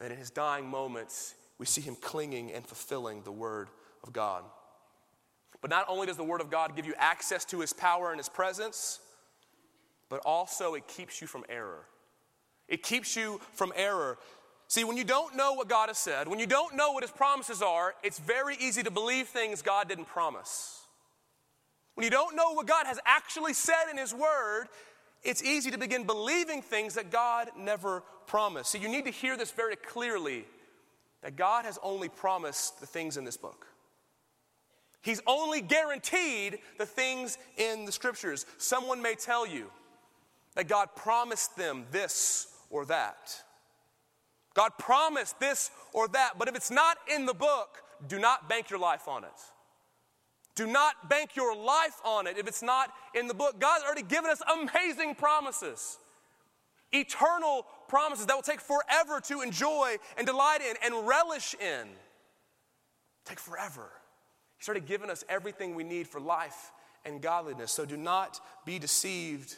And 0.00 0.12
in 0.12 0.18
His 0.18 0.30
dying 0.30 0.66
moments, 0.66 1.34
we 1.58 1.66
see 1.66 1.80
Him 1.80 1.96
clinging 2.00 2.52
and 2.52 2.64
fulfilling 2.64 3.22
the 3.22 3.32
Word 3.32 3.68
of 4.04 4.12
God. 4.12 4.44
But 5.62 5.70
not 5.70 5.86
only 5.88 6.06
does 6.06 6.18
the 6.18 6.24
Word 6.24 6.42
of 6.42 6.50
God 6.50 6.76
give 6.76 6.86
you 6.86 6.94
access 6.98 7.44
to 7.46 7.60
His 7.60 7.72
power 7.72 8.10
and 8.10 8.18
His 8.18 8.28
presence, 8.28 9.00
but 10.08 10.20
also 10.24 10.74
it 10.74 10.86
keeps 10.86 11.20
you 11.20 11.26
from 11.26 11.44
error. 11.48 11.86
It 12.68 12.82
keeps 12.82 13.16
you 13.16 13.40
from 13.52 13.72
error. 13.76 14.18
See, 14.68 14.82
when 14.82 14.96
you 14.96 15.04
don't 15.04 15.36
know 15.36 15.52
what 15.52 15.68
God 15.68 15.88
has 15.88 15.98
said, 15.98 16.26
when 16.26 16.40
you 16.40 16.46
don't 16.46 16.74
know 16.74 16.92
what 16.92 17.04
His 17.04 17.12
promises 17.12 17.62
are, 17.62 17.94
it's 18.02 18.18
very 18.18 18.56
easy 18.56 18.82
to 18.82 18.90
believe 18.90 19.28
things 19.28 19.62
God 19.62 19.88
didn't 19.88 20.06
promise. 20.06 20.82
when 21.94 22.04
you 22.04 22.10
don't 22.10 22.36
know 22.36 22.52
what 22.52 22.66
God 22.66 22.86
has 22.86 23.00
actually 23.06 23.54
said 23.54 23.88
in 23.90 23.96
His 23.96 24.12
Word, 24.12 24.66
it's 25.22 25.42
easy 25.42 25.70
to 25.70 25.78
begin 25.78 26.04
believing 26.04 26.62
things 26.62 26.94
that 26.94 27.10
God 27.10 27.48
never 27.58 28.02
promised. 28.26 28.70
So 28.70 28.78
you 28.78 28.88
need 28.88 29.04
to 29.06 29.10
hear 29.10 29.36
this 29.36 29.50
very 29.50 29.76
clearly 29.76 30.44
that 31.22 31.36
God 31.36 31.64
has 31.64 31.78
only 31.82 32.08
promised 32.08 32.80
the 32.80 32.86
things 32.86 33.16
in 33.16 33.24
this 33.24 33.36
book. 33.36 33.66
He's 35.00 35.22
only 35.26 35.60
guaranteed 35.60 36.58
the 36.78 36.86
things 36.86 37.38
in 37.56 37.84
the 37.84 37.92
scriptures. 37.92 38.44
Someone 38.58 39.00
may 39.00 39.14
tell 39.14 39.46
you 39.46 39.70
that 40.54 40.68
God 40.68 40.88
promised 40.96 41.56
them 41.56 41.86
this 41.92 42.48
or 42.70 42.84
that. 42.86 43.42
God 44.54 44.72
promised 44.78 45.38
this 45.38 45.70
or 45.92 46.08
that, 46.08 46.38
but 46.38 46.48
if 46.48 46.56
it's 46.56 46.70
not 46.70 46.96
in 47.14 47.26
the 47.26 47.34
book, 47.34 47.82
do 48.08 48.18
not 48.18 48.48
bank 48.48 48.70
your 48.70 48.78
life 48.78 49.06
on 49.06 49.24
it. 49.24 49.30
Do 50.54 50.66
not 50.66 51.10
bank 51.10 51.36
your 51.36 51.54
life 51.54 52.00
on 52.04 52.26
it 52.26 52.38
if 52.38 52.48
it's 52.48 52.62
not 52.62 52.90
in 53.14 53.26
the 53.26 53.34
book. 53.34 53.60
God's 53.60 53.84
already 53.84 54.02
given 54.02 54.30
us 54.30 54.40
amazing 54.50 55.14
promises, 55.14 55.98
eternal 56.92 57.66
promises 57.88 58.24
that 58.26 58.34
will 58.34 58.42
take 58.42 58.62
forever 58.62 59.20
to 59.26 59.42
enjoy 59.42 59.96
and 60.16 60.26
delight 60.26 60.62
in 60.62 60.76
and 60.82 61.06
relish 61.06 61.54
in. 61.54 61.88
Take 63.26 63.38
forever. 63.38 63.90
He's 64.56 64.66
already 64.66 64.86
given 64.86 65.10
us 65.10 65.22
everything 65.28 65.74
we 65.74 65.84
need 65.84 66.08
for 66.08 66.20
life 66.20 66.72
and 67.04 67.20
godliness. 67.20 67.72
So 67.72 67.84
do 67.84 67.98
not 67.98 68.40
be 68.64 68.78
deceived 68.78 69.56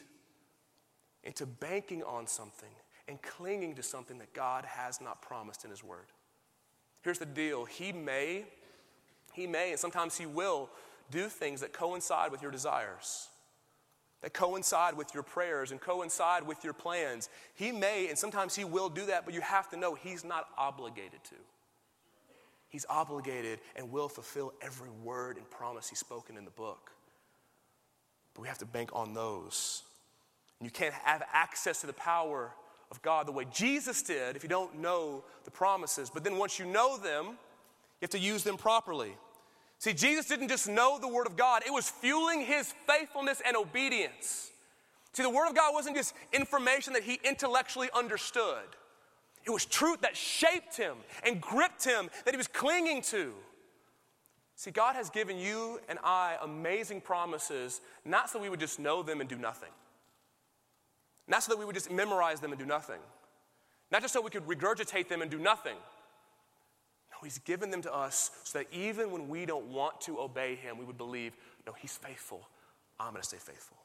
into 1.23 1.47
banking 1.47 2.03
on 2.03 2.27
something 2.27 2.71
and 3.09 3.21
clinging 3.23 3.75
to 3.75 3.83
something 3.83 4.18
that 4.18 4.35
God 4.35 4.64
has 4.66 5.01
not 5.01 5.23
promised 5.23 5.64
in 5.64 5.71
His 5.71 5.83
Word. 5.83 6.07
Here's 7.03 7.18
the 7.18 7.27
deal 7.27 7.64
He 7.64 7.92
may, 7.92 8.44
He 9.33 9.47
may, 9.47 9.71
and 9.71 9.81
sometimes 9.81 10.16
He 10.16 10.27
will 10.27 10.68
do 11.11 11.29
things 11.29 11.62
that 11.62 11.73
coincide 11.73 12.31
with 12.31 12.42
your 12.42 12.51
desires, 12.51 13.29
that 14.21 14.35
coincide 14.35 14.94
with 14.97 15.14
your 15.14 15.23
prayers 15.23 15.71
and 15.71 15.81
coincide 15.81 16.47
with 16.47 16.62
your 16.62 16.75
plans. 16.75 17.31
He 17.55 17.73
may, 17.73 18.09
and 18.09 18.18
sometimes 18.18 18.55
He 18.55 18.64
will 18.64 18.90
do 18.90 19.07
that, 19.07 19.25
but 19.25 19.33
you 19.35 19.40
have 19.40 19.71
to 19.71 19.77
know 19.77 19.94
He's 19.94 20.25
not 20.25 20.47
obligated 20.59 21.25
to. 21.25 21.37
He's 22.68 22.85
obligated 22.90 23.61
and 23.77 23.90
will 23.90 24.11
fulfill 24.11 24.53
every 24.61 24.90
word 25.03 25.38
and 25.38 25.49
promise 25.51 25.88
He's 25.88 25.99
spoken 25.99 26.37
in 26.37 26.44
the 26.44 26.51
book. 26.51 26.90
But 28.35 28.42
we 28.42 28.49
have 28.49 28.59
to 28.59 28.66
bank 28.66 28.90
on 28.92 29.14
those. 29.14 29.83
And 30.61 30.66
you 30.66 30.71
can't 30.71 30.92
have 30.92 31.23
access 31.33 31.81
to 31.81 31.87
the 31.87 31.94
power 31.94 32.53
of 32.90 33.03
God 33.03 33.27
the 33.27 33.33
way 33.33 33.46
Jesus 33.53 34.03
did 34.03 34.37
if 34.37 34.42
you 34.42 34.48
don't 34.48 34.79
know 34.79 35.24
the 35.44 35.51
promises. 35.51 36.11
But 36.12 36.24
then 36.24 36.38
once 36.38 36.59
you 36.59 36.66
know 36.66 36.96
them, 36.96 37.27
you 37.27 38.03
have 38.03 38.11
to 38.11 38.18
use 38.18 38.44
them 38.44 38.57
properly. 38.57 39.12
See, 39.79 39.92
Jesus 39.92 40.27
didn't 40.27 40.48
just 40.48 40.68
know 40.68 40.98
the 40.98 41.09
Word 41.09 41.27
of 41.27 41.37
God, 41.37 41.62
it 41.64 41.72
was 41.72 41.88
fueling 41.88 42.40
his 42.40 42.74
faithfulness 42.87 43.40
and 43.46 43.57
obedience. 43.57 44.51
See, 45.12 45.22
the 45.22 45.31
Word 45.31 45.48
of 45.48 45.55
God 45.55 45.72
wasn't 45.72 45.96
just 45.96 46.14
information 46.33 46.92
that 46.94 47.05
he 47.05 47.20
intellectually 47.24 47.88
understood, 47.94 48.64
it 49.44 49.51
was 49.51 49.64
truth 49.64 50.03
that 50.03 50.16
shaped 50.16 50.77
him 50.77 50.96
and 51.24 51.40
gripped 51.40 51.85
him 51.85 52.11
that 52.24 52.35
he 52.35 52.37
was 52.37 52.48
clinging 52.48 53.01
to. 53.03 53.33
See, 54.57 54.72
God 54.72 54.96
has 54.96 55.09
given 55.09 55.38
you 55.38 55.81
and 55.88 55.98
I 56.03 56.37
amazing 56.42 57.01
promises, 57.01 57.81
not 58.05 58.29
so 58.29 58.40
we 58.40 58.51
would 58.51 58.61
just 58.61 58.79
know 58.79 59.03
them 59.03 59.20
and 59.20 59.31
do 59.31 59.37
nothing. 59.37 59.70
Not 61.29 61.43
so 61.43 61.53
that 61.53 61.59
we 61.59 61.64
would 61.64 61.75
just 61.75 61.91
memorize 61.91 62.41
them 62.41 62.53
and 62.53 62.59
do 62.59 62.67
nothing. 62.67 63.01
Not 63.93 64.03
just 64.03 64.14
so 64.14 64.21
we 64.21 64.31
could 64.31 64.47
regurgitate 64.47 65.09
them 65.09 65.23
and 65.23 65.31
do 65.31 65.38
nothing. 65.38 65.77
No, 67.12 67.19
He's 67.23 67.38
given 67.38 67.71
them 67.71 67.83
to 67.83 67.95
us 67.95 68.31
so 68.45 68.59
that 68.59 68.67
even 68.73 69.11
when 69.11 69.29
we 69.29 69.47
don't 69.47 69.67
want 69.67 70.01
to 70.03 70.19
obey 70.21 70.57
Him, 70.57 70.79
we 70.79 70.85
would 70.85 70.99
believe, 70.99 71.35
no, 71.67 71.75
He's 71.75 71.97
faithful. 71.97 72.49
I'm 72.99 73.12
going 73.12 73.23
to 73.23 73.29
stay 73.29 73.37
faithful. 73.37 73.77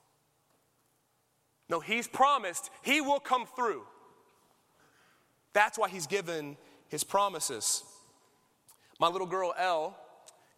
No, 1.69 1.79
He's 1.79 2.07
promised 2.07 2.69
He 2.81 3.01
will 3.01 3.19
come 3.19 3.45
through. 3.45 3.83
That's 5.53 5.77
why 5.77 5.89
He's 5.89 6.07
given 6.07 6.57
His 6.87 7.03
promises. 7.03 7.83
My 8.99 9.07
little 9.09 9.27
girl, 9.27 9.53
Elle, 9.57 9.97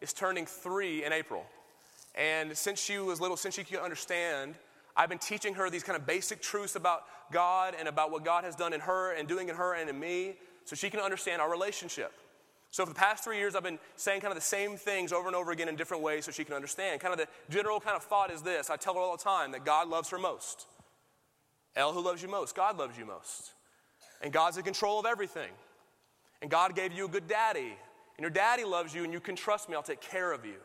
is 0.00 0.12
turning 0.12 0.46
three 0.46 1.04
in 1.04 1.12
April. 1.12 1.44
And 2.14 2.56
since 2.56 2.80
she 2.80 2.98
was 2.98 3.20
little, 3.20 3.36
since 3.36 3.54
she 3.54 3.64
could 3.64 3.80
understand, 3.80 4.54
I've 4.96 5.08
been 5.08 5.18
teaching 5.18 5.54
her 5.54 5.68
these 5.68 5.82
kind 5.82 5.98
of 5.98 6.06
basic 6.06 6.40
truths 6.40 6.74
about 6.74 7.02
God 7.32 7.74
and 7.78 7.88
about 7.88 8.10
what 8.10 8.24
God 8.24 8.44
has 8.44 8.56
done 8.56 8.72
in 8.72 8.80
her 8.80 9.12
and 9.12 9.28
doing 9.28 9.48
in 9.48 9.56
her 9.56 9.74
and 9.74 9.90
in 9.90 9.98
me 9.98 10.36
so 10.64 10.74
she 10.74 10.90
can 10.90 11.00
understand 11.00 11.42
our 11.42 11.50
relationship. 11.50 12.12
So, 12.70 12.84
for 12.84 12.92
the 12.92 12.98
past 12.98 13.24
three 13.24 13.38
years, 13.38 13.54
I've 13.54 13.62
been 13.62 13.78
saying 13.96 14.20
kind 14.20 14.32
of 14.32 14.36
the 14.36 14.44
same 14.44 14.76
things 14.76 15.12
over 15.12 15.28
and 15.28 15.36
over 15.36 15.52
again 15.52 15.68
in 15.68 15.76
different 15.76 16.02
ways 16.02 16.24
so 16.24 16.32
she 16.32 16.44
can 16.44 16.54
understand. 16.54 17.00
Kind 17.00 17.12
of 17.12 17.18
the 17.18 17.28
general 17.48 17.80
kind 17.80 17.96
of 17.96 18.02
thought 18.02 18.30
is 18.30 18.42
this 18.42 18.70
I 18.70 18.76
tell 18.76 18.94
her 18.94 19.00
all 19.00 19.16
the 19.16 19.22
time 19.22 19.52
that 19.52 19.64
God 19.64 19.88
loves 19.88 20.10
her 20.10 20.18
most. 20.18 20.66
Elle, 21.76 21.92
who 21.92 22.00
loves 22.00 22.22
you 22.22 22.28
most? 22.28 22.56
God 22.56 22.78
loves 22.78 22.98
you 22.98 23.04
most. 23.04 23.52
And 24.22 24.32
God's 24.32 24.56
in 24.56 24.62
control 24.62 24.98
of 24.98 25.06
everything. 25.06 25.50
And 26.42 26.50
God 26.50 26.74
gave 26.74 26.92
you 26.92 27.04
a 27.04 27.08
good 27.08 27.28
daddy. 27.28 27.76
And 28.16 28.22
your 28.22 28.30
daddy 28.30 28.64
loves 28.64 28.94
you, 28.94 29.04
and 29.04 29.12
you 29.12 29.20
can 29.20 29.36
trust 29.36 29.68
me, 29.68 29.74
I'll 29.74 29.82
take 29.82 30.00
care 30.00 30.32
of 30.32 30.44
you. 30.44 30.56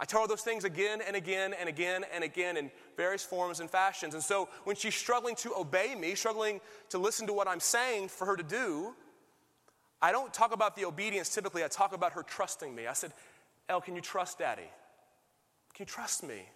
I 0.00 0.04
tell 0.04 0.22
her 0.22 0.26
those 0.26 0.42
things 0.42 0.64
again 0.64 1.00
and 1.06 1.14
again 1.14 1.54
and 1.58 1.68
again 1.68 2.04
and 2.12 2.24
again 2.24 2.56
in 2.56 2.70
various 2.96 3.22
forms 3.22 3.60
and 3.60 3.70
fashions. 3.70 4.14
And 4.14 4.22
so 4.22 4.48
when 4.64 4.74
she's 4.74 4.94
struggling 4.94 5.36
to 5.36 5.54
obey 5.56 5.94
me, 5.94 6.14
struggling 6.14 6.60
to 6.90 6.98
listen 6.98 7.26
to 7.28 7.32
what 7.32 7.46
I'm 7.46 7.60
saying 7.60 8.08
for 8.08 8.26
her 8.26 8.36
to 8.36 8.42
do, 8.42 8.94
I 10.02 10.10
don't 10.10 10.34
talk 10.34 10.52
about 10.52 10.74
the 10.74 10.84
obedience 10.84 11.28
typically, 11.32 11.64
I 11.64 11.68
talk 11.68 11.94
about 11.94 12.12
her 12.12 12.22
trusting 12.22 12.74
me. 12.74 12.86
I 12.86 12.92
said, 12.92 13.12
Elle, 13.68 13.80
can 13.80 13.94
you 13.94 14.02
trust 14.02 14.38
daddy? 14.40 14.68
Can 15.74 15.84
you 15.84 15.86
trust 15.86 16.22
me? 16.22 16.48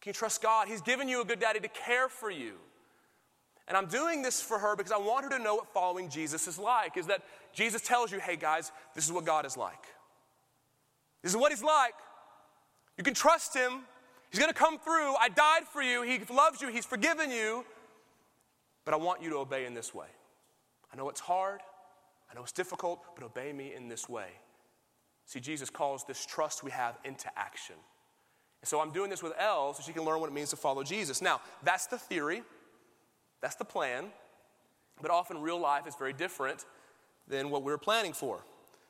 Can 0.00 0.10
you 0.10 0.12
trust 0.12 0.42
God? 0.42 0.68
He's 0.68 0.82
given 0.82 1.08
you 1.08 1.22
a 1.22 1.24
good 1.24 1.40
daddy 1.40 1.60
to 1.60 1.68
care 1.68 2.08
for 2.08 2.30
you. 2.30 2.54
And 3.68 3.76
I'm 3.76 3.86
doing 3.86 4.22
this 4.22 4.40
for 4.40 4.58
her 4.58 4.76
because 4.76 4.92
I 4.92 4.98
want 4.98 5.24
her 5.24 5.30
to 5.30 5.42
know 5.42 5.56
what 5.56 5.72
following 5.72 6.08
Jesus 6.08 6.46
is 6.46 6.58
like. 6.58 6.96
Is 6.96 7.06
that 7.06 7.22
Jesus 7.52 7.82
tells 7.82 8.12
you, 8.12 8.20
hey 8.20 8.36
guys, 8.36 8.70
this 8.94 9.04
is 9.04 9.12
what 9.12 9.24
God 9.24 9.46
is 9.46 9.56
like. 9.56 9.82
This 11.22 11.32
is 11.32 11.36
what 11.36 11.50
he's 11.50 11.64
like. 11.64 11.94
You 12.96 13.04
can 13.04 13.14
trust 13.14 13.54
him. 13.54 13.80
He's 14.30 14.40
going 14.40 14.52
to 14.52 14.58
come 14.58 14.78
through. 14.78 15.14
I 15.16 15.28
died 15.28 15.64
for 15.70 15.82
you. 15.82 16.02
He 16.02 16.20
loves 16.32 16.60
you. 16.60 16.68
He's 16.68 16.86
forgiven 16.86 17.30
you. 17.30 17.64
But 18.84 18.94
I 18.94 18.96
want 18.96 19.22
you 19.22 19.30
to 19.30 19.36
obey 19.36 19.66
in 19.66 19.74
this 19.74 19.94
way. 19.94 20.06
I 20.92 20.96
know 20.96 21.08
it's 21.08 21.20
hard. 21.20 21.60
I 22.30 22.34
know 22.34 22.42
it's 22.42 22.52
difficult, 22.52 23.02
but 23.14 23.24
obey 23.24 23.52
me 23.52 23.72
in 23.74 23.88
this 23.88 24.08
way. 24.08 24.28
See, 25.26 25.40
Jesus 25.40 25.70
calls 25.70 26.04
this 26.04 26.24
trust 26.24 26.62
we 26.62 26.70
have 26.70 26.98
into 27.04 27.28
action. 27.36 27.76
And 28.62 28.68
so 28.68 28.80
I'm 28.80 28.90
doing 28.90 29.10
this 29.10 29.22
with 29.22 29.32
Elle 29.38 29.74
so 29.74 29.82
she 29.82 29.92
can 29.92 30.04
learn 30.04 30.20
what 30.20 30.28
it 30.28 30.32
means 30.32 30.50
to 30.50 30.56
follow 30.56 30.82
Jesus. 30.82 31.20
Now, 31.20 31.40
that's 31.62 31.86
the 31.86 31.98
theory, 31.98 32.42
that's 33.40 33.56
the 33.56 33.64
plan, 33.64 34.06
but 35.02 35.10
often 35.10 35.40
real 35.40 35.60
life 35.60 35.86
is 35.86 35.94
very 35.94 36.12
different 36.12 36.64
than 37.28 37.50
what 37.50 37.62
we 37.62 37.72
were 37.72 37.78
planning 37.78 38.12
for. 38.12 38.44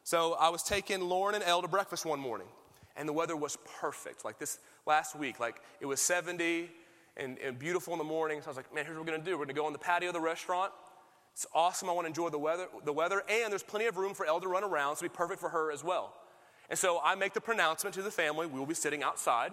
So 0.05 0.35
I 0.35 0.51
was 0.51 0.63
taking 0.63 1.01
Lauren 1.01 1.35
and 1.35 1.43
Elle 1.43 1.63
to 1.63 1.69
breakfast 1.69 2.05
one 2.05 2.21
morning 2.21 2.47
and 2.97 3.09
the 3.09 3.13
weather 3.13 3.37
was 3.37 3.59
perfect. 3.81 4.25
Like 4.25 4.39
this 4.39 4.59
last 4.87 5.17
week, 5.17 5.39
like 5.39 5.61
it 5.81 5.87
was 5.87 6.01
70 6.01 6.71
and, 7.17 7.39
and 7.39 7.59
beautiful 7.59 7.93
in 7.93 7.99
the 7.99 8.05
morning. 8.05 8.41
So 8.41 8.47
I 8.47 8.51
was 8.51 8.57
like, 8.57 8.75
man, 8.75 8.85
here's 8.85 8.97
what 8.97 9.07
we're 9.07 9.13
gonna 9.13 9.25
do. 9.25 9.39
We're 9.39 9.45
gonna 9.45 9.55
go 9.55 9.67
on 9.67 9.73
the 9.73 9.79
patio 9.79 10.09
of 10.09 10.15
the 10.15 10.21
restaurant. 10.21 10.73
It's 11.33 11.47
awesome. 11.55 11.89
I 11.89 11.93
wanna 11.93 12.09
enjoy 12.09 12.31
the 12.31 12.39
weather, 12.39 12.67
the 12.85 12.93
weather, 12.93 13.23
and 13.29 13.51
there's 13.51 13.63
plenty 13.63 13.87
of 13.87 13.97
room 13.97 14.15
for 14.15 14.27
Elle 14.27 14.41
to 14.41 14.49
run 14.49 14.65
around, 14.65 14.97
so 14.97 15.05
it'll 15.05 15.13
be 15.13 15.17
perfect 15.17 15.41
for 15.41 15.51
her 15.51 15.71
as 15.71 15.85
well. 15.85 16.15
And 16.69 16.79
so 16.79 17.01
I 17.05 17.15
make 17.15 17.35
the 17.35 17.41
pronouncement 17.41 17.95
to 17.95 18.03
the 18.03 18.11
family, 18.11 18.47
we 18.47 18.59
will 18.59 18.67
be 18.67 18.75
sitting 18.75 19.03
outside. 19.03 19.53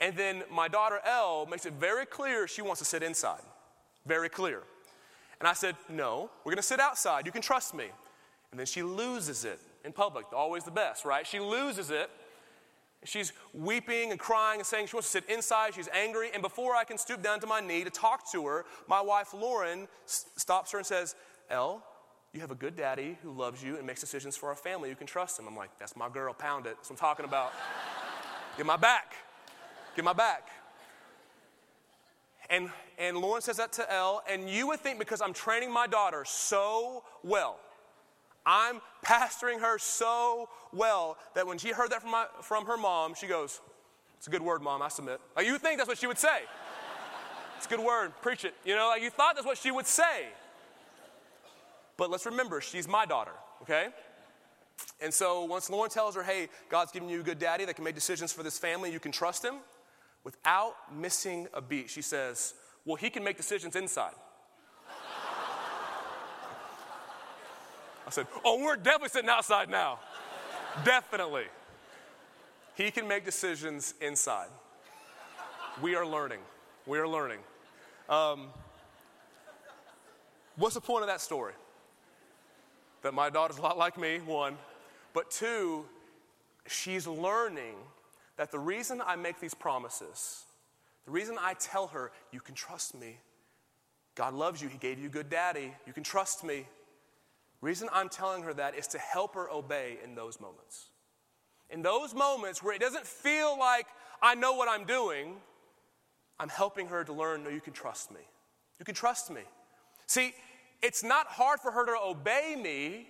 And 0.00 0.16
then 0.16 0.44
my 0.50 0.68
daughter 0.68 1.00
Elle 1.04 1.46
makes 1.46 1.66
it 1.66 1.72
very 1.72 2.06
clear 2.06 2.46
she 2.46 2.62
wants 2.62 2.78
to 2.78 2.84
sit 2.84 3.02
inside. 3.02 3.42
Very 4.06 4.28
clear. 4.28 4.62
And 5.40 5.48
I 5.48 5.52
said, 5.52 5.76
No, 5.88 6.30
we're 6.44 6.52
gonna 6.52 6.62
sit 6.62 6.80
outside. 6.80 7.26
You 7.26 7.32
can 7.32 7.42
trust 7.42 7.74
me. 7.74 7.86
And 8.50 8.58
then 8.58 8.66
she 8.66 8.82
loses 8.82 9.44
it 9.44 9.60
in 9.84 9.92
public. 9.92 10.26
Always 10.32 10.64
the 10.64 10.70
best, 10.70 11.04
right? 11.04 11.26
She 11.26 11.40
loses 11.40 11.90
it 11.90 12.10
She's 13.04 13.32
weeping 13.54 14.10
and 14.10 14.18
crying 14.18 14.58
and 14.60 14.66
saying 14.66 14.88
she 14.88 14.96
wants 14.96 15.12
to 15.12 15.20
sit 15.20 15.30
inside. 15.30 15.74
She's 15.74 15.88
angry. 15.94 16.30
And 16.32 16.42
before 16.42 16.74
I 16.74 16.84
can 16.84 16.98
stoop 16.98 17.22
down 17.22 17.40
to 17.40 17.46
my 17.46 17.60
knee 17.60 17.84
to 17.84 17.90
talk 17.90 18.30
to 18.32 18.44
her, 18.46 18.64
my 18.88 19.00
wife 19.00 19.32
Lauren 19.32 19.86
stops 20.04 20.72
her 20.72 20.78
and 20.78 20.86
says, 20.86 21.14
Elle, 21.48 21.82
you 22.32 22.40
have 22.40 22.50
a 22.50 22.56
good 22.56 22.76
daddy 22.76 23.16
who 23.22 23.32
loves 23.32 23.62
you 23.62 23.76
and 23.76 23.86
makes 23.86 24.00
decisions 24.00 24.36
for 24.36 24.48
our 24.48 24.56
family. 24.56 24.88
You 24.88 24.96
can 24.96 25.06
trust 25.06 25.38
him. 25.38 25.46
I'm 25.46 25.56
like, 25.56 25.70
that's 25.78 25.96
my 25.96 26.08
girl, 26.08 26.34
pound 26.34 26.66
it. 26.66 26.76
That's 26.76 26.90
what 26.90 26.96
I'm 26.96 27.00
talking 27.00 27.24
about. 27.24 27.52
Get 28.56 28.66
my 28.66 28.76
back. 28.76 29.14
Get 29.94 30.04
my 30.04 30.12
back. 30.12 30.48
And, 32.50 32.70
and 32.98 33.18
Lauren 33.18 33.42
says 33.42 33.58
that 33.58 33.72
to 33.74 33.92
Elle, 33.92 34.22
and 34.28 34.48
you 34.48 34.66
would 34.68 34.80
think 34.80 34.98
because 34.98 35.20
I'm 35.20 35.32
training 35.34 35.72
my 35.72 35.86
daughter 35.86 36.24
so 36.26 37.04
well, 37.22 37.58
I'm 38.48 38.80
pastoring 39.04 39.60
her 39.60 39.78
so 39.78 40.48
well 40.72 41.18
that 41.34 41.46
when 41.46 41.58
she 41.58 41.68
heard 41.68 41.90
that 41.90 42.00
from, 42.00 42.12
my, 42.12 42.24
from 42.40 42.64
her 42.64 42.78
mom, 42.78 43.14
she 43.14 43.26
goes, 43.26 43.60
It's 44.16 44.26
a 44.26 44.30
good 44.30 44.40
word, 44.40 44.62
mom, 44.62 44.80
I 44.80 44.88
submit. 44.88 45.20
Like, 45.36 45.44
you 45.44 45.58
think 45.58 45.76
that's 45.76 45.88
what 45.88 45.98
she 45.98 46.06
would 46.06 46.18
say. 46.18 46.40
It's 47.58 47.66
a 47.66 47.68
good 47.68 47.80
word, 47.80 48.12
preach 48.22 48.46
it. 48.46 48.54
You 48.64 48.74
know, 48.74 48.88
like 48.88 49.02
you 49.02 49.10
thought 49.10 49.34
that's 49.34 49.46
what 49.46 49.58
she 49.58 49.70
would 49.70 49.86
say. 49.86 50.28
But 51.98 52.08
let's 52.10 52.24
remember, 52.24 52.62
she's 52.62 52.88
my 52.88 53.04
daughter, 53.04 53.32
okay? 53.62 53.88
And 55.00 55.12
so 55.12 55.44
once 55.44 55.68
Lauren 55.68 55.90
tells 55.90 56.14
her, 56.14 56.22
hey, 56.22 56.48
God's 56.70 56.92
giving 56.92 57.10
you 57.10 57.20
a 57.20 57.22
good 57.22 57.40
daddy 57.40 57.64
that 57.64 57.74
can 57.74 57.84
make 57.84 57.96
decisions 57.96 58.32
for 58.32 58.42
this 58.42 58.58
family, 58.58 58.90
you 58.92 59.00
can 59.00 59.12
trust 59.12 59.44
him, 59.44 59.56
without 60.24 60.74
missing 60.96 61.48
a 61.52 61.60
beat, 61.60 61.90
she 61.90 62.02
says, 62.02 62.54
Well, 62.84 62.96
he 62.96 63.10
can 63.10 63.24
make 63.24 63.36
decisions 63.36 63.76
inside. 63.76 64.14
I 68.08 68.10
said, 68.10 68.26
Oh, 68.42 68.64
we're 68.64 68.76
definitely 68.76 69.10
sitting 69.10 69.28
outside 69.28 69.68
now. 69.68 69.98
definitely. 70.82 71.44
He 72.74 72.90
can 72.90 73.06
make 73.06 73.26
decisions 73.26 73.92
inside. 74.00 74.48
We 75.82 75.94
are 75.94 76.06
learning. 76.06 76.38
We 76.86 76.98
are 76.98 77.06
learning. 77.06 77.40
Um, 78.08 78.46
what's 80.56 80.74
the 80.74 80.80
point 80.80 81.02
of 81.02 81.08
that 81.08 81.20
story? 81.20 81.52
That 83.02 83.12
my 83.12 83.28
daughter's 83.28 83.58
a 83.58 83.62
lot 83.62 83.76
like 83.76 83.98
me, 83.98 84.20
one. 84.24 84.56
But 85.12 85.30
two, 85.30 85.84
she's 86.66 87.06
learning 87.06 87.74
that 88.38 88.50
the 88.50 88.58
reason 88.58 89.02
I 89.06 89.16
make 89.16 89.38
these 89.38 89.52
promises, 89.52 90.44
the 91.04 91.10
reason 91.10 91.36
I 91.38 91.54
tell 91.60 91.88
her, 91.88 92.10
you 92.32 92.40
can 92.40 92.54
trust 92.54 92.98
me, 92.98 93.18
God 94.14 94.32
loves 94.32 94.62
you, 94.62 94.68
He 94.68 94.78
gave 94.78 94.98
you 94.98 95.08
a 95.08 95.12
good 95.12 95.28
daddy, 95.28 95.74
you 95.86 95.92
can 95.92 96.04
trust 96.04 96.42
me. 96.42 96.64
Reason 97.60 97.88
I'm 97.92 98.08
telling 98.08 98.42
her 98.44 98.54
that 98.54 98.76
is 98.76 98.86
to 98.88 98.98
help 98.98 99.34
her 99.34 99.50
obey 99.50 99.98
in 100.04 100.14
those 100.14 100.40
moments. 100.40 100.90
In 101.70 101.82
those 101.82 102.14
moments 102.14 102.62
where 102.62 102.74
it 102.74 102.80
doesn't 102.80 103.06
feel 103.06 103.58
like 103.58 103.86
I 104.22 104.34
know 104.34 104.54
what 104.54 104.68
I'm 104.68 104.84
doing, 104.84 105.36
I'm 106.38 106.48
helping 106.48 106.86
her 106.88 107.04
to 107.04 107.12
learn 107.12 107.44
no, 107.44 107.50
you 107.50 107.60
can 107.60 107.72
trust 107.72 108.10
me. 108.10 108.20
You 108.78 108.84
can 108.84 108.94
trust 108.94 109.30
me. 109.30 109.42
See, 110.06 110.34
it's 110.82 111.02
not 111.02 111.26
hard 111.26 111.60
for 111.60 111.72
her 111.72 111.84
to 111.86 111.96
obey 112.00 112.56
me 112.60 113.08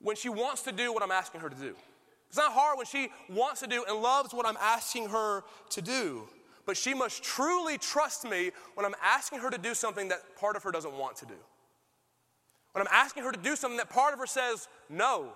when 0.00 0.16
she 0.16 0.28
wants 0.28 0.62
to 0.62 0.72
do 0.72 0.92
what 0.92 1.02
I'm 1.02 1.10
asking 1.10 1.42
her 1.42 1.50
to 1.50 1.56
do. 1.56 1.74
It's 2.28 2.38
not 2.38 2.52
hard 2.52 2.78
when 2.78 2.86
she 2.86 3.10
wants 3.28 3.60
to 3.60 3.66
do 3.66 3.84
and 3.86 4.00
loves 4.00 4.32
what 4.32 4.46
I'm 4.46 4.56
asking 4.58 5.10
her 5.10 5.44
to 5.70 5.82
do. 5.82 6.22
But 6.64 6.76
she 6.76 6.94
must 6.94 7.22
truly 7.22 7.76
trust 7.76 8.24
me 8.24 8.52
when 8.74 8.86
I'm 8.86 8.94
asking 9.02 9.40
her 9.40 9.50
to 9.50 9.58
do 9.58 9.74
something 9.74 10.08
that 10.08 10.36
part 10.36 10.56
of 10.56 10.62
her 10.62 10.70
doesn't 10.70 10.94
want 10.94 11.16
to 11.16 11.26
do. 11.26 11.34
When 12.72 12.86
I'm 12.86 12.92
asking 12.92 13.24
her 13.24 13.32
to 13.32 13.38
do 13.38 13.56
something 13.56 13.76
that 13.78 13.90
part 13.90 14.12
of 14.14 14.18
her 14.18 14.26
says 14.26 14.68
no. 14.88 15.32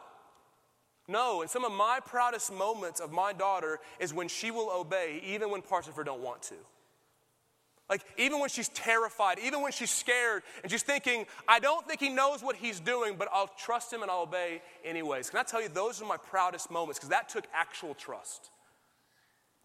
No, 1.08 1.42
and 1.42 1.50
some 1.50 1.64
of 1.64 1.72
my 1.72 2.00
proudest 2.04 2.52
moments 2.52 2.98
of 2.98 3.12
my 3.12 3.32
daughter 3.32 3.78
is 4.00 4.12
when 4.12 4.26
she 4.26 4.50
will 4.50 4.70
obey, 4.70 5.22
even 5.24 5.50
when 5.50 5.62
parts 5.62 5.86
of 5.86 5.94
her 5.94 6.02
don't 6.02 6.20
want 6.20 6.42
to. 6.42 6.54
Like, 7.88 8.02
even 8.18 8.40
when 8.40 8.48
she's 8.48 8.68
terrified, 8.70 9.38
even 9.38 9.62
when 9.62 9.70
she's 9.70 9.92
scared, 9.92 10.42
and 10.62 10.72
she's 10.72 10.82
thinking, 10.82 11.24
I 11.46 11.60
don't 11.60 11.86
think 11.86 12.00
he 12.00 12.08
knows 12.08 12.42
what 12.42 12.56
he's 12.56 12.80
doing, 12.80 13.14
but 13.16 13.28
I'll 13.32 13.50
trust 13.56 13.92
him 13.92 14.02
and 14.02 14.10
I'll 14.10 14.22
obey 14.22 14.60
anyways. 14.84 15.30
Can 15.30 15.38
I 15.38 15.44
tell 15.44 15.62
you, 15.62 15.68
those 15.68 16.02
are 16.02 16.06
my 16.06 16.16
proudest 16.16 16.68
moments 16.68 16.98
because 16.98 17.10
that 17.10 17.28
took 17.28 17.44
actual 17.54 17.94
trust. 17.94 18.50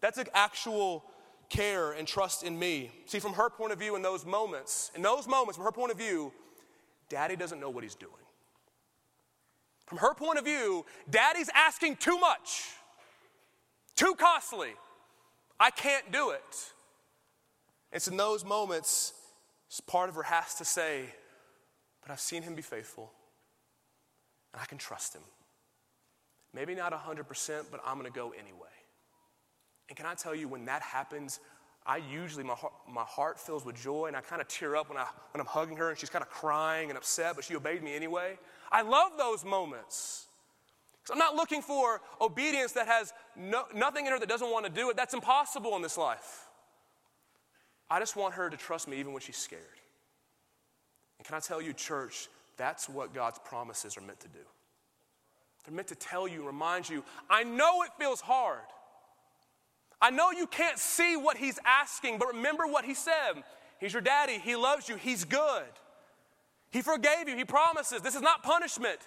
That 0.02 0.14
took 0.14 0.28
actual 0.34 1.02
care 1.48 1.92
and 1.92 2.06
trust 2.06 2.44
in 2.44 2.56
me. 2.56 2.92
See, 3.06 3.18
from 3.18 3.32
her 3.32 3.50
point 3.50 3.72
of 3.72 3.80
view, 3.80 3.96
in 3.96 4.02
those 4.02 4.24
moments, 4.24 4.92
in 4.94 5.02
those 5.02 5.26
moments, 5.26 5.56
from 5.56 5.64
her 5.64 5.72
point 5.72 5.90
of 5.90 5.98
view, 5.98 6.32
daddy 7.12 7.36
doesn't 7.36 7.60
know 7.60 7.68
what 7.68 7.84
he's 7.84 7.94
doing. 7.94 8.12
From 9.86 9.98
her 9.98 10.14
point 10.14 10.38
of 10.38 10.46
view, 10.46 10.86
daddy's 11.10 11.50
asking 11.54 11.96
too 11.96 12.18
much, 12.18 12.70
too 13.94 14.14
costly. 14.18 14.70
I 15.60 15.70
can't 15.70 16.10
do 16.10 16.30
it. 16.30 16.72
It's 17.92 18.08
in 18.08 18.16
those 18.16 18.46
moments, 18.46 19.12
part 19.86 20.08
of 20.08 20.14
her 20.14 20.22
has 20.22 20.54
to 20.54 20.64
say, 20.64 21.04
But 22.00 22.10
I've 22.10 22.20
seen 22.20 22.42
him 22.42 22.54
be 22.54 22.62
faithful, 22.62 23.12
and 24.54 24.62
I 24.62 24.64
can 24.64 24.78
trust 24.78 25.14
him. 25.14 25.22
Maybe 26.54 26.74
not 26.74 26.92
100%, 26.94 27.64
but 27.70 27.80
I'm 27.84 27.98
going 27.98 28.10
to 28.10 28.18
go 28.18 28.30
anyway. 28.30 28.68
And 29.90 29.96
can 29.96 30.06
I 30.06 30.14
tell 30.14 30.34
you, 30.34 30.48
when 30.48 30.64
that 30.64 30.80
happens, 30.80 31.40
I 31.84 31.96
usually, 31.96 32.44
my 32.44 32.54
heart, 32.54 32.72
my 32.88 33.02
heart 33.02 33.40
fills 33.40 33.64
with 33.64 33.74
joy, 33.74 34.06
and 34.06 34.16
I 34.16 34.20
kind 34.20 34.40
of 34.40 34.48
tear 34.48 34.76
up 34.76 34.88
when, 34.88 34.98
I, 34.98 35.06
when 35.32 35.40
I'm 35.40 35.46
hugging 35.46 35.76
her 35.78 35.90
and 35.90 35.98
she's 35.98 36.10
kind 36.10 36.22
of 36.22 36.30
crying 36.30 36.90
and 36.90 36.96
upset, 36.96 37.34
but 37.34 37.44
she 37.44 37.56
obeyed 37.56 37.82
me 37.82 37.94
anyway. 37.94 38.38
I 38.70 38.82
love 38.82 39.12
those 39.18 39.44
moments. 39.44 40.26
Because 41.02 41.14
I'm 41.14 41.18
not 41.18 41.34
looking 41.34 41.60
for 41.60 42.00
obedience 42.20 42.72
that 42.72 42.86
has 42.86 43.12
no, 43.36 43.64
nothing 43.74 44.06
in 44.06 44.12
her 44.12 44.18
that 44.20 44.28
doesn't 44.28 44.50
want 44.50 44.66
to 44.66 44.70
do 44.70 44.90
it. 44.90 44.96
That's 44.96 45.14
impossible 45.14 45.74
in 45.74 45.82
this 45.82 45.98
life. 45.98 46.46
I 47.90 47.98
just 47.98 48.14
want 48.14 48.34
her 48.34 48.48
to 48.48 48.56
trust 48.56 48.86
me 48.86 48.98
even 48.98 49.12
when 49.12 49.20
she's 49.20 49.36
scared. 49.36 49.62
And 51.18 51.26
can 51.26 51.34
I 51.34 51.40
tell 51.40 51.60
you, 51.60 51.72
church, 51.72 52.28
that's 52.56 52.88
what 52.88 53.12
God's 53.12 53.40
promises 53.40 53.96
are 53.96 54.00
meant 54.00 54.20
to 54.20 54.28
do. 54.28 54.38
They're 55.64 55.74
meant 55.74 55.88
to 55.88 55.94
tell 55.94 56.28
you, 56.28 56.44
remind 56.44 56.88
you, 56.88 57.04
I 57.28 57.42
know 57.42 57.82
it 57.82 57.90
feels 57.98 58.20
hard. 58.20 58.60
I 60.02 60.10
know 60.10 60.32
you 60.32 60.48
can't 60.48 60.78
see 60.78 61.16
what 61.16 61.36
he's 61.36 61.60
asking, 61.64 62.18
but 62.18 62.34
remember 62.34 62.66
what 62.66 62.84
he 62.84 62.92
said. 62.92 63.34
He's 63.78 63.92
your 63.92 64.02
daddy. 64.02 64.38
He 64.38 64.56
loves 64.56 64.88
you. 64.88 64.96
He's 64.96 65.24
good. 65.24 65.64
He 66.70 66.82
forgave 66.82 67.28
you. 67.28 67.36
He 67.36 67.44
promises. 67.44 68.02
This 68.02 68.16
is 68.16 68.20
not 68.20 68.42
punishment. 68.42 68.98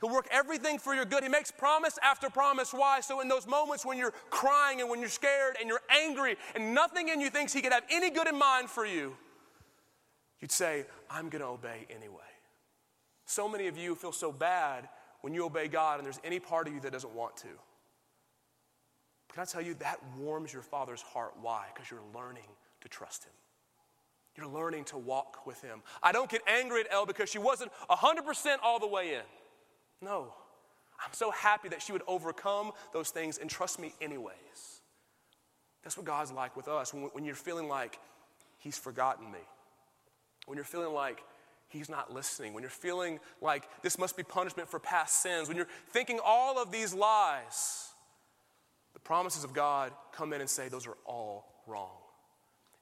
He'll 0.00 0.10
work 0.10 0.26
everything 0.30 0.78
for 0.78 0.92
your 0.92 1.04
good. 1.04 1.22
He 1.22 1.28
makes 1.28 1.50
promise 1.50 1.98
after 2.02 2.28
promise. 2.28 2.72
Why? 2.72 3.00
So, 3.00 3.20
in 3.20 3.28
those 3.28 3.46
moments 3.46 3.86
when 3.86 3.96
you're 3.96 4.12
crying 4.28 4.80
and 4.80 4.90
when 4.90 5.00
you're 5.00 5.08
scared 5.08 5.56
and 5.58 5.68
you're 5.68 5.80
angry 5.88 6.36
and 6.54 6.74
nothing 6.74 7.08
in 7.08 7.20
you 7.20 7.30
thinks 7.30 7.52
He 7.52 7.62
could 7.62 7.72
have 7.72 7.84
any 7.90 8.10
good 8.10 8.26
in 8.26 8.36
mind 8.36 8.68
for 8.68 8.84
you, 8.84 9.16
you'd 10.40 10.52
say, 10.52 10.84
I'm 11.08 11.28
going 11.28 11.42
to 11.42 11.48
obey 11.48 11.86
anyway. 11.88 12.22
So 13.24 13.48
many 13.48 13.68
of 13.68 13.78
you 13.78 13.94
feel 13.94 14.12
so 14.12 14.32
bad 14.32 14.88
when 15.22 15.32
you 15.32 15.46
obey 15.46 15.68
God 15.68 15.98
and 15.98 16.06
there's 16.06 16.20
any 16.24 16.40
part 16.40 16.66
of 16.66 16.74
you 16.74 16.80
that 16.80 16.92
doesn't 16.92 17.14
want 17.14 17.36
to. 17.38 17.48
Can 19.36 19.42
I 19.42 19.44
tell 19.44 19.60
you, 19.60 19.74
that 19.80 19.98
warms 20.18 20.50
your 20.50 20.62
Father's 20.62 21.02
heart. 21.02 21.34
Why? 21.42 21.66
Because 21.74 21.90
you're 21.90 22.00
learning 22.14 22.48
to 22.80 22.88
trust 22.88 23.24
Him. 23.24 23.32
You're 24.34 24.46
learning 24.46 24.84
to 24.84 24.96
walk 24.96 25.46
with 25.46 25.60
Him. 25.60 25.82
I 26.02 26.12
don't 26.12 26.30
get 26.30 26.40
angry 26.48 26.80
at 26.80 26.86
Elle 26.90 27.04
because 27.04 27.28
she 27.28 27.38
wasn't 27.38 27.70
100% 27.90 28.56
all 28.62 28.78
the 28.78 28.86
way 28.86 29.12
in. 29.12 29.20
No. 30.00 30.32
I'm 31.04 31.12
so 31.12 31.30
happy 31.32 31.68
that 31.68 31.82
she 31.82 31.92
would 31.92 32.00
overcome 32.08 32.72
those 32.94 33.10
things 33.10 33.36
and 33.36 33.50
trust 33.50 33.78
me 33.78 33.92
anyways. 34.00 34.80
That's 35.84 35.98
what 35.98 36.06
God's 36.06 36.32
like 36.32 36.56
with 36.56 36.66
us. 36.66 36.94
When, 36.94 37.02
when 37.12 37.26
you're 37.26 37.34
feeling 37.34 37.68
like 37.68 37.98
He's 38.56 38.78
forgotten 38.78 39.30
me, 39.30 39.44
when 40.46 40.56
you're 40.56 40.64
feeling 40.64 40.94
like 40.94 41.22
He's 41.68 41.90
not 41.90 42.10
listening, 42.10 42.54
when 42.54 42.62
you're 42.62 42.70
feeling 42.70 43.20
like 43.42 43.68
this 43.82 43.98
must 43.98 44.16
be 44.16 44.22
punishment 44.22 44.70
for 44.70 44.80
past 44.80 45.20
sins, 45.20 45.46
when 45.46 45.58
you're 45.58 45.68
thinking 45.90 46.20
all 46.24 46.58
of 46.58 46.72
these 46.72 46.94
lies 46.94 47.85
promises 49.00 49.44
of 49.44 49.52
God 49.52 49.92
come 50.12 50.32
in 50.32 50.40
and 50.40 50.48
say, 50.48 50.68
those 50.68 50.86
are 50.86 50.96
all 51.04 51.62
wrong. 51.66 51.98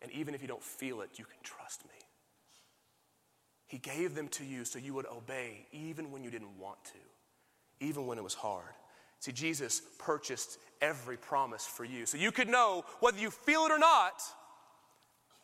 And 0.03 0.13
even 0.13 0.35
if 0.35 0.43
you 0.43 0.49
don't 0.49 0.63
feel 0.63 1.01
it, 1.01 1.11
you 1.17 1.25
can 1.25 1.39
trust 1.43 1.85
me. 1.85 1.91
He 3.67 3.79
gave 3.79 4.15
them 4.15 4.29
to 4.29 4.45
you 4.45 4.65
so 4.65 4.79
you 4.79 4.95
would 4.95 5.07
obey 5.07 5.67
even 5.73 6.13
when 6.13 6.23
you 6.23 6.31
didn't 6.31 6.59
want 6.59 6.85
to, 6.85 7.85
even 7.85 8.07
when 8.07 8.19
it 8.19 8.25
was 8.25 8.35
hard. 8.35 8.75
See, 9.21 9.33
Jesus 9.33 9.81
purchased 9.99 10.59
every 10.83 11.17
promise 11.17 11.65
for 11.65 11.85
you. 11.85 12.05
So 12.05 12.19
you 12.19 12.31
could 12.31 12.49
know 12.49 12.85
whether 13.01 13.19
you 13.19 13.31
feel 13.31 13.65
it 13.65 13.73
or 13.73 13.79
not, 13.79 14.23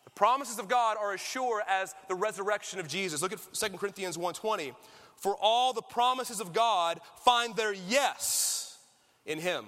the 0.04 0.10
promises 0.10 0.58
of 0.58 0.68
God 0.68 0.96
are 1.00 1.14
as 1.14 1.20
sure 1.20 1.62
as 1.66 1.94
the 2.08 2.14
resurrection 2.14 2.78
of 2.78 2.86
Jesus. 2.88 3.22
Look 3.22 3.32
at 3.32 3.40
2 3.54 3.78
Corinthians 3.78 4.18
1:20. 4.18 4.74
For 5.16 5.34
all 5.40 5.72
the 5.72 5.82
promises 5.82 6.40
of 6.40 6.52
God 6.52 7.00
find 7.24 7.56
their 7.56 7.72
yes 7.72 8.78
in 9.24 9.38
him. 9.38 9.66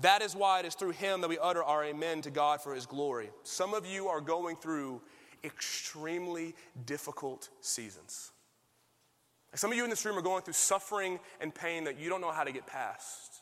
That 0.00 0.22
is 0.22 0.36
why 0.36 0.60
it 0.60 0.66
is 0.66 0.74
through 0.74 0.92
him 0.92 1.20
that 1.22 1.28
we 1.28 1.38
utter 1.38 1.62
our 1.62 1.84
amen 1.84 2.22
to 2.22 2.30
God 2.30 2.60
for 2.60 2.74
his 2.74 2.86
glory. 2.86 3.30
Some 3.42 3.74
of 3.74 3.84
you 3.84 4.08
are 4.08 4.20
going 4.20 4.56
through 4.56 5.00
extremely 5.42 6.54
difficult 6.86 7.48
seasons. 7.60 8.30
Some 9.54 9.72
of 9.72 9.76
you 9.76 9.84
in 9.84 9.90
this 9.90 10.04
room 10.04 10.16
are 10.16 10.22
going 10.22 10.42
through 10.42 10.54
suffering 10.54 11.18
and 11.40 11.54
pain 11.54 11.84
that 11.84 11.98
you 11.98 12.08
don't 12.08 12.20
know 12.20 12.30
how 12.30 12.44
to 12.44 12.52
get 12.52 12.66
past. 12.66 13.40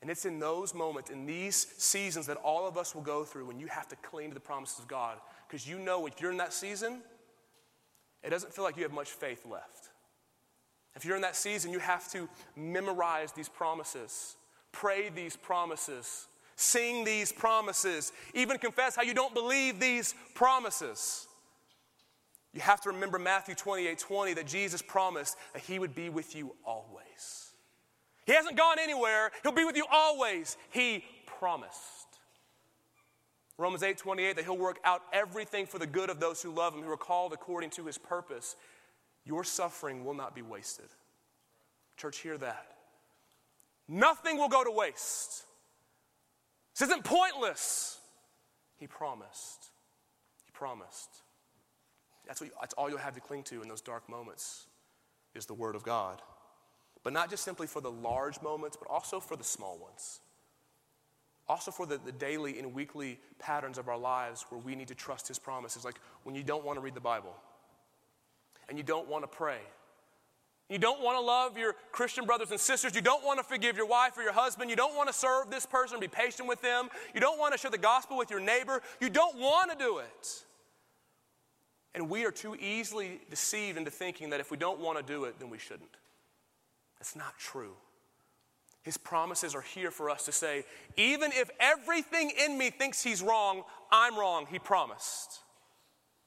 And 0.00 0.10
it's 0.10 0.24
in 0.24 0.40
those 0.40 0.74
moments, 0.74 1.10
in 1.10 1.26
these 1.26 1.54
seasons, 1.78 2.26
that 2.26 2.38
all 2.38 2.66
of 2.66 2.76
us 2.76 2.92
will 2.92 3.02
go 3.02 3.22
through 3.22 3.46
when 3.46 3.60
you 3.60 3.68
have 3.68 3.86
to 3.88 3.96
cling 3.96 4.30
to 4.30 4.34
the 4.34 4.40
promises 4.40 4.80
of 4.80 4.88
God. 4.88 5.18
Because 5.46 5.68
you 5.68 5.78
know 5.78 6.06
if 6.06 6.20
you're 6.20 6.32
in 6.32 6.38
that 6.38 6.52
season, 6.52 7.02
it 8.24 8.30
doesn't 8.30 8.52
feel 8.52 8.64
like 8.64 8.76
you 8.76 8.82
have 8.82 8.92
much 8.92 9.10
faith 9.10 9.46
left. 9.48 9.90
If 10.96 11.04
you're 11.04 11.14
in 11.14 11.22
that 11.22 11.36
season, 11.36 11.70
you 11.70 11.78
have 11.78 12.10
to 12.12 12.28
memorize 12.56 13.32
these 13.32 13.48
promises 13.48 14.36
Pray 14.72 15.10
these 15.10 15.36
promises, 15.36 16.26
sing 16.56 17.04
these 17.04 17.30
promises, 17.30 18.12
even 18.34 18.58
confess 18.58 18.96
how 18.96 19.02
you 19.02 19.14
don't 19.14 19.34
believe 19.34 19.78
these 19.78 20.14
promises. 20.34 21.28
You 22.52 22.60
have 22.60 22.80
to 22.82 22.90
remember 22.90 23.18
Matthew 23.18 23.54
28 23.54 23.98
20 23.98 24.34
that 24.34 24.46
Jesus 24.46 24.82
promised 24.82 25.36
that 25.52 25.62
He 25.62 25.78
would 25.78 25.94
be 25.94 26.08
with 26.08 26.34
you 26.34 26.54
always. 26.64 27.52
He 28.26 28.32
hasn't 28.32 28.56
gone 28.56 28.78
anywhere, 28.78 29.30
He'll 29.42 29.52
be 29.52 29.64
with 29.64 29.76
you 29.76 29.86
always. 29.90 30.56
He 30.70 31.04
promised. 31.26 31.78
Romans 33.58 33.82
8 33.82 33.98
28 33.98 34.36
that 34.36 34.44
He'll 34.44 34.56
work 34.56 34.78
out 34.84 35.02
everything 35.12 35.66
for 35.66 35.78
the 35.78 35.86
good 35.86 36.10
of 36.10 36.20
those 36.20 36.42
who 36.42 36.52
love 36.52 36.74
Him, 36.74 36.82
who 36.82 36.90
are 36.90 36.96
called 36.96 37.32
according 37.32 37.70
to 37.70 37.86
His 37.86 37.98
purpose. 37.98 38.56
Your 39.24 39.44
suffering 39.44 40.04
will 40.04 40.14
not 40.14 40.34
be 40.34 40.42
wasted. 40.42 40.88
Church, 41.96 42.18
hear 42.18 42.36
that. 42.38 42.66
Nothing 43.88 44.38
will 44.38 44.48
go 44.48 44.64
to 44.64 44.70
waste. 44.70 45.44
This 46.74 46.88
isn't 46.88 47.04
pointless. 47.04 47.98
He 48.78 48.86
promised. 48.86 49.70
He 50.44 50.52
promised. 50.52 51.10
That's, 52.26 52.40
what 52.40 52.48
you, 52.48 52.52
that's 52.60 52.74
all 52.74 52.88
you'll 52.88 52.98
have 52.98 53.14
to 53.14 53.20
cling 53.20 53.42
to 53.44 53.62
in 53.62 53.68
those 53.68 53.80
dark 53.80 54.08
moments 54.08 54.66
is 55.34 55.46
the 55.46 55.54
Word 55.54 55.74
of 55.74 55.82
God. 55.82 56.22
But 57.02 57.12
not 57.12 57.30
just 57.30 57.44
simply 57.44 57.66
for 57.66 57.80
the 57.80 57.90
large 57.90 58.40
moments, 58.40 58.76
but 58.76 58.88
also 58.88 59.18
for 59.20 59.36
the 59.36 59.44
small 59.44 59.78
ones. 59.78 60.20
Also 61.48 61.70
for 61.70 61.84
the, 61.84 61.98
the 61.98 62.12
daily 62.12 62.58
and 62.58 62.72
weekly 62.72 63.18
patterns 63.38 63.76
of 63.76 63.88
our 63.88 63.98
lives 63.98 64.46
where 64.48 64.60
we 64.60 64.74
need 64.74 64.88
to 64.88 64.94
trust 64.94 65.26
His 65.28 65.38
promises. 65.38 65.84
Like 65.84 66.00
when 66.22 66.34
you 66.34 66.44
don't 66.44 66.64
want 66.64 66.76
to 66.76 66.80
read 66.80 66.94
the 66.94 67.00
Bible 67.00 67.34
and 68.68 68.78
you 68.78 68.84
don't 68.84 69.08
want 69.08 69.24
to 69.24 69.28
pray. 69.28 69.58
You 70.72 70.78
don't 70.78 71.02
want 71.02 71.18
to 71.18 71.20
love 71.20 71.58
your 71.58 71.74
Christian 71.92 72.24
brothers 72.24 72.50
and 72.50 72.58
sisters. 72.58 72.94
You 72.94 73.02
don't 73.02 73.22
want 73.24 73.38
to 73.38 73.44
forgive 73.44 73.76
your 73.76 73.86
wife 73.86 74.16
or 74.16 74.22
your 74.22 74.32
husband. 74.32 74.70
You 74.70 74.76
don't 74.76 74.96
want 74.96 75.08
to 75.08 75.12
serve 75.12 75.50
this 75.50 75.66
person, 75.66 76.00
be 76.00 76.08
patient 76.08 76.48
with 76.48 76.62
them. 76.62 76.88
You 77.14 77.20
don't 77.20 77.38
want 77.38 77.52
to 77.52 77.58
share 77.58 77.70
the 77.70 77.76
gospel 77.76 78.16
with 78.16 78.30
your 78.30 78.40
neighbor. 78.40 78.80
You 78.98 79.10
don't 79.10 79.36
want 79.36 79.70
to 79.70 79.76
do 79.76 79.98
it. 79.98 80.44
And 81.94 82.08
we 82.08 82.24
are 82.24 82.30
too 82.30 82.56
easily 82.58 83.20
deceived 83.28 83.76
into 83.76 83.90
thinking 83.90 84.30
that 84.30 84.40
if 84.40 84.50
we 84.50 84.56
don't 84.56 84.80
want 84.80 84.96
to 84.96 85.04
do 85.04 85.24
it, 85.24 85.38
then 85.38 85.50
we 85.50 85.58
shouldn't. 85.58 85.90
That's 86.98 87.14
not 87.14 87.38
true. 87.38 87.74
His 88.82 88.96
promises 88.96 89.54
are 89.54 89.60
here 89.60 89.90
for 89.90 90.08
us 90.08 90.24
to 90.24 90.32
say, 90.32 90.64
even 90.96 91.32
if 91.32 91.50
everything 91.60 92.32
in 92.42 92.56
me 92.56 92.70
thinks 92.70 93.02
he's 93.02 93.22
wrong, 93.22 93.62
I'm 93.90 94.18
wrong. 94.18 94.46
He 94.50 94.58
promised. 94.58 95.40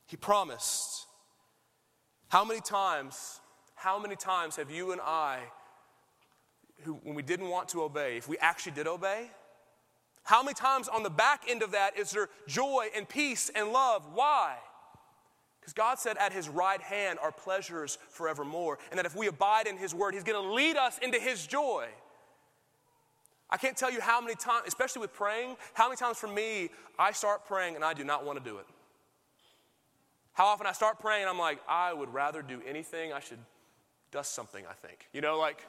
He 0.05 0.17
promised. 0.17 1.07
How 2.29 2.45
many 2.45 2.61
times, 2.61 3.39
how 3.85 3.99
many 3.99 4.15
times 4.15 4.55
have 4.55 4.71
you 4.71 4.93
and 4.93 4.99
I, 4.99 5.41
who, 6.81 6.93
when 7.03 7.13
we 7.13 7.21
didn't 7.21 7.49
want 7.49 7.69
to 7.69 7.83
obey, 7.83 8.17
if 8.17 8.27
we 8.27 8.35
actually 8.39 8.71
did 8.71 8.87
obey, 8.87 9.29
how 10.23 10.41
many 10.41 10.55
times 10.55 10.87
on 10.87 11.03
the 11.03 11.09
back 11.11 11.43
end 11.47 11.61
of 11.61 11.73
that 11.73 11.95
is 11.95 12.09
there 12.09 12.29
joy 12.47 12.87
and 12.95 13.07
peace 13.07 13.51
and 13.53 13.71
love? 13.71 14.07
Why? 14.11 14.55
Because 15.59 15.73
God 15.73 15.99
said, 15.99 16.17
At 16.17 16.33
his 16.33 16.49
right 16.49 16.81
hand 16.81 17.19
are 17.21 17.31
pleasures 17.31 17.99
forevermore. 18.09 18.79
And 18.89 18.97
that 18.97 19.05
if 19.05 19.15
we 19.15 19.27
abide 19.27 19.67
in 19.67 19.77
his 19.77 19.93
word, 19.93 20.15
he's 20.15 20.23
going 20.23 20.43
to 20.43 20.51
lead 20.51 20.77
us 20.77 20.97
into 20.97 21.19
his 21.19 21.45
joy. 21.45 21.85
I 23.51 23.57
can't 23.57 23.77
tell 23.77 23.91
you 23.91 24.01
how 24.01 24.19
many 24.19 24.33
times, 24.33 24.63
especially 24.65 25.01
with 25.01 25.13
praying, 25.13 25.57
how 25.75 25.87
many 25.89 25.97
times 25.97 26.17
for 26.17 26.27
me, 26.27 26.71
I 26.97 27.11
start 27.11 27.45
praying 27.45 27.75
and 27.75 27.85
I 27.85 27.93
do 27.93 28.03
not 28.03 28.25
want 28.25 28.43
to 28.43 28.49
do 28.49 28.57
it. 28.57 28.65
How 30.33 30.47
often 30.47 30.65
I 30.65 30.71
start 30.71 30.99
praying, 30.99 31.27
I'm 31.27 31.37
like, 31.37 31.59
I 31.69 31.93
would 31.93 32.11
rather 32.11 32.41
do 32.41 32.63
anything. 32.67 33.13
I 33.13 33.19
should 33.19 33.37
dust 34.15 34.33
something, 34.33 34.63
I 34.65 34.73
think. 34.87 35.09
You 35.11 35.19
know, 35.19 35.37
like, 35.37 35.67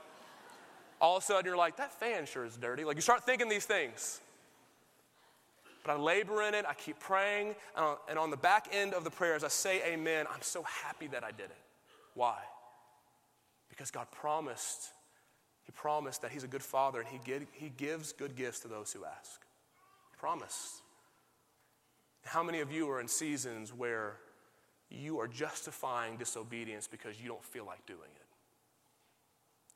all 1.01 1.17
of 1.17 1.25
a 1.25 1.27
sudden 1.27 1.47
you're 1.47 1.57
like, 1.57 1.79
that 1.79 1.93
fan 1.99 2.27
sure 2.27 2.45
is 2.45 2.57
dirty. 2.57 2.85
Like, 2.85 2.95
you 2.95 3.03
start 3.03 3.25
thinking 3.25 3.49
these 3.49 3.65
things. 3.65 4.21
But 5.85 5.97
I 5.97 5.97
labor 5.97 6.43
in 6.43 6.55
it, 6.55 6.65
I 6.65 6.75
keep 6.75 7.01
praying, 7.01 7.57
uh, 7.75 7.97
and 8.09 8.21
on 8.21 8.31
the 8.31 8.37
back 8.37 8.69
end 8.71 8.95
of 8.95 9.03
the 9.03 9.11
prayers, 9.11 9.43
I 9.43 9.49
say 9.49 9.83
amen. 9.85 10.27
I'm 10.33 10.43
so 10.43 10.63
happy 10.63 11.09
that 11.09 11.25
I 11.25 11.33
did 11.33 11.47
it. 11.47 11.59
Why? 12.15 12.37
Because 13.69 13.91
God 13.91 14.07
promised, 14.13 14.91
He 15.65 15.73
promised 15.73 16.23
that 16.23 16.31
He's 16.31 16.45
a 16.45 16.49
good 16.49 16.63
Father 16.63 17.01
and 17.01 17.09
He, 17.09 17.19
he 17.53 17.69
gives 17.69 18.13
good 18.13 18.37
gifts 18.37 18.61
to 18.61 18.69
those 18.69 18.93
who 18.93 19.05
ask. 19.05 19.41
He 20.13 20.17
promised. 20.19 20.83
How 22.25 22.45
many 22.45 22.61
of 22.61 22.71
you 22.71 22.89
are 22.91 23.01
in 23.01 23.09
seasons 23.09 23.75
where 23.75 24.19
you 24.89 25.19
are 25.19 25.27
justifying 25.27 26.17
disobedience 26.17 26.87
because 26.87 27.21
you 27.21 27.29
don't 27.29 27.45
feel 27.45 27.65
like 27.65 27.85
doing 27.87 28.11
it? 28.15 28.26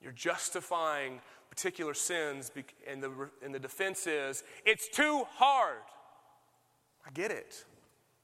You're 0.03 0.13
justifying 0.13 1.21
particular 1.51 1.95
sins, 1.95 2.51
and 2.89 3.03
the, 3.03 3.11
and 3.45 3.55
the 3.55 3.59
defense 3.59 4.07
is, 4.07 4.43
it's 4.65 4.89
too 4.89 5.25
hard. 5.35 5.83
I 7.07 7.11
get 7.11 7.31
it. 7.31 7.65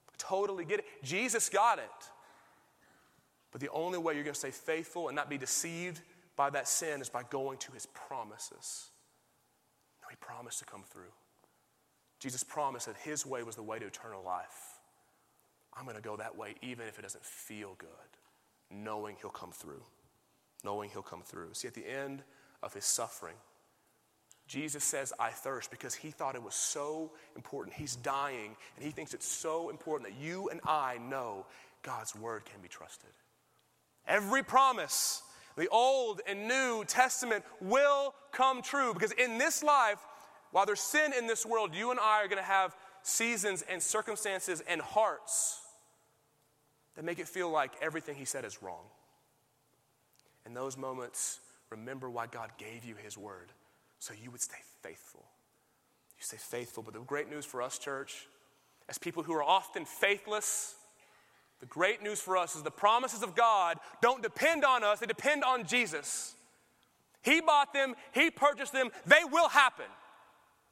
I 0.09 0.15
totally 0.17 0.65
get 0.65 0.81
it. 0.81 0.87
Jesus 1.03 1.49
got 1.49 1.79
it. 1.79 1.85
But 3.51 3.61
the 3.61 3.71
only 3.71 3.99
way 3.99 4.15
you're 4.15 4.25
going 4.25 4.35
to 4.35 4.39
stay 4.39 4.51
faithful 4.51 5.09
and 5.09 5.17
not 5.17 5.29
be 5.29 5.39
deceived 5.39 6.01
by 6.37 6.51
that 6.51 6.69
sin 6.69 7.01
is 7.01 7.09
by 7.09 7.23
going 7.31 7.59
to 7.59 7.73
his 7.73 7.87
promises. 7.87 8.91
No, 10.03 10.09
he 10.11 10.17
promised 10.17 10.59
to 10.61 10.65
come 10.65 10.83
through. 10.83 11.13
Jesus 12.21 12.43
promised 12.45 12.87
that 12.87 12.97
his 12.97 13.27
way 13.27 13.43
was 13.43 13.57
the 13.57 13.63
way 13.63 13.79
to 13.79 13.87
eternal 13.87 14.23
life. 14.23 14.79
I'm 15.77 15.85
going 15.85 15.97
to 15.97 16.03
go 16.03 16.17
that 16.17 16.37
way 16.37 16.55
even 16.63 16.87
if 16.87 16.99
it 16.99 17.03
doesn't 17.03 17.25
feel 17.25 17.75
good, 17.79 17.89
knowing 18.71 19.17
he'll 19.21 19.31
come 19.31 19.53
through. 19.53 19.83
Knowing 20.67 20.91
he'll 20.91 21.01
come 21.01 21.23
through. 21.23 21.51
See, 21.53 21.69
at 21.69 21.75
the 21.75 21.87
end 21.89 22.25
of 22.61 22.75
his 22.75 22.85
suffering, 22.85 23.37
Jesus 24.49 24.83
says, 24.83 25.13
I 25.17 25.31
thirst 25.31 25.71
because 25.71 25.95
he 25.95 26.11
thought 26.11 26.35
it 26.35 26.43
was 26.43 26.57
so 26.57 27.13
important. 27.37 27.77
He's 27.77 27.95
dying, 27.95 28.57
and 28.75 28.85
he 28.85 28.91
thinks 28.91 29.15
it's 29.15 29.29
so 29.29 29.71
important 29.71 30.11
that 30.11 30.21
you 30.21 30.49
and 30.49 30.61
I 30.65 30.99
know 30.99 31.47
God's 31.85 32.17
word 32.17 32.45
can 32.47 32.61
be 32.61 32.67
trusted. 32.69 33.11
Every 34.09 34.43
promise, 34.43 35.23
the 35.57 35.69
Old 35.69 36.21
and 36.27 36.49
New 36.49 36.85
Testament, 36.85 37.45
will 37.61 38.13
come 38.33 38.61
true 38.61 38.93
because 38.93 39.13
in 39.13 39.39
this 39.39 39.63
life, 39.63 40.01
while 40.51 40.67
there's 40.67 40.81
sin 40.81 41.13
in 41.17 41.29
this 41.29 41.47
world, 41.47 41.77
you 41.77 41.93
and 41.93 42.01
I 42.01 42.25
are 42.25 42.29
going 42.29 42.43
to 42.43 42.43
have 42.43 42.75
seasons 43.03 43.63
and 43.71 43.81
circumstances 43.81 44.65
and 44.67 44.81
hearts 44.81 45.61
that 46.97 47.05
make 47.05 47.21
it 47.21 47.29
feel 47.29 47.51
like 47.51 47.71
everything 47.81 48.17
he 48.17 48.25
said 48.25 48.45
is 48.45 48.63
wrong. 48.65 48.83
In 50.47 50.55
those 50.55 50.79
moments, 50.79 51.41
remember 51.71 52.09
why 52.09 52.27
God 52.29 52.51
gave 52.57 52.85
you 52.85 52.95
his 52.95 53.19
word 53.19 53.51
so 53.99 54.15
you 54.15 54.31
would 54.31 54.41
stay 54.41 54.59
faithful. 54.83 55.25
You 56.17 56.25
stay 56.25 56.37
faithful. 56.37 56.83
But 56.83 56.95
the 56.95 57.01
great 57.01 57.29
news 57.29 57.45
for 57.45 57.61
us, 57.61 57.79
church, 57.79 58.29
as 58.89 58.97
people 58.97 59.25
who 59.25 59.35
are 59.35 59.43
often 59.43 59.85
faithless, 59.85 60.77
the 61.61 61.67
great 61.67 62.03
news 62.03 62.21
for 62.21 62.37
us 62.37 62.55
is 62.55 62.63
the 62.63 62.71
promises 62.71 63.23
of 63.23 63.35
God 63.35 63.79
don't 64.01 64.23
depend 64.23 64.65
on 64.65 64.85
us, 64.85 65.01
they 65.01 65.07
depend 65.07 65.43
on 65.43 65.67
Jesus. 65.67 66.35
He 67.23 67.41
bought 67.41 67.75
them, 67.75 67.95
He 68.13 68.31
purchased 68.31 68.73
them, 68.73 68.91
they 69.05 69.25
will 69.31 69.49
happen. 69.49 69.87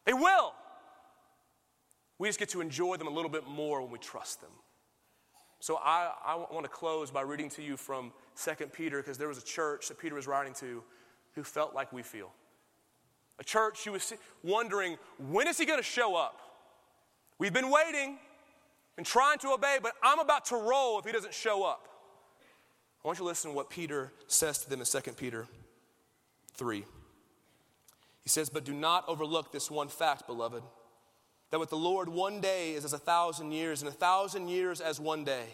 They 0.07 0.13
will. 0.13 0.53
We 2.19 2.29
just 2.29 2.39
get 2.39 2.51
to 2.51 2.61
enjoy 2.61 2.97
them 2.97 3.09
a 3.09 3.11
little 3.11 3.31
bit 3.31 3.49
more 3.49 3.83
when 3.83 3.91
we 3.91 3.99
trust 3.99 4.41
them. 4.41 4.51
So 5.59 5.81
I, 5.83 6.13
I 6.25 6.35
want 6.37 6.65
to 6.65 6.71
close 6.71 7.11
by 7.11 7.23
reading 7.23 7.49
to 7.51 7.63
you 7.63 7.77
from 7.77 8.13
2 8.43 8.67
Peter 8.67 8.99
because 8.99 9.19
there 9.19 9.29
was 9.29 9.39
a 9.39 9.45
church 9.45 9.89
that 9.89 9.99
Peter 9.99 10.15
was 10.15 10.27
writing 10.27 10.55
to 10.55 10.83
who 11.35 11.43
felt 11.43 11.75
like 11.75 11.93
we 11.93 12.03
feel. 12.03 12.31
A 13.39 13.45
church 13.45 13.85
who 13.85 13.93
was 13.93 14.13
wondering, 14.43 14.97
when 15.19 15.49
is 15.49 15.59
he 15.59 15.67
going 15.67 15.79
to 15.79 15.85
show 15.85 16.15
up? 16.15 16.41
We've 17.39 17.53
been 17.53 17.71
waiting 17.71 18.19
and 18.97 19.05
trying 19.05 19.39
to 19.39 19.49
obey, 19.51 19.79
but 19.83 19.93
I'm 20.03 20.21
about 20.21 20.45
to 20.47 20.57
roll 20.57 20.99
if 20.99 21.05
he 21.05 21.13
doesn't 21.13 21.35
show 21.35 21.65
up. 21.65 21.89
I 23.05 23.09
want 23.09 23.19
you 23.19 23.25
to 23.25 23.29
listen 23.29 23.51
to 23.51 23.57
what 23.57 23.71
Peter 23.71 24.13
says 24.29 24.59
to 24.59 24.71
them 24.71 24.81
in 24.81 24.87
2 24.87 25.13
Peter 25.13 25.47
3. 26.55 26.85
He 28.23 28.29
says, 28.29 28.49
But 28.49 28.65
do 28.65 28.73
not 28.73 29.05
overlook 29.09 29.53
this 29.53 29.71
one 29.71 29.89
fact, 29.89 30.27
beloved, 30.27 30.63
that 31.51 31.61
with 31.61 31.71
the 31.71 31.77
Lord 31.77 32.09
one 32.09 32.41
day 32.41 32.73
is 32.73 32.85
as 32.85 32.93
a 32.93 32.99
thousand 32.99 33.53
years, 33.53 33.83
and 33.83 33.89
a 33.89 33.93
thousand 33.93 34.49
years 34.49 34.81
as 34.81 34.99
one 34.99 35.25
day. 35.25 35.47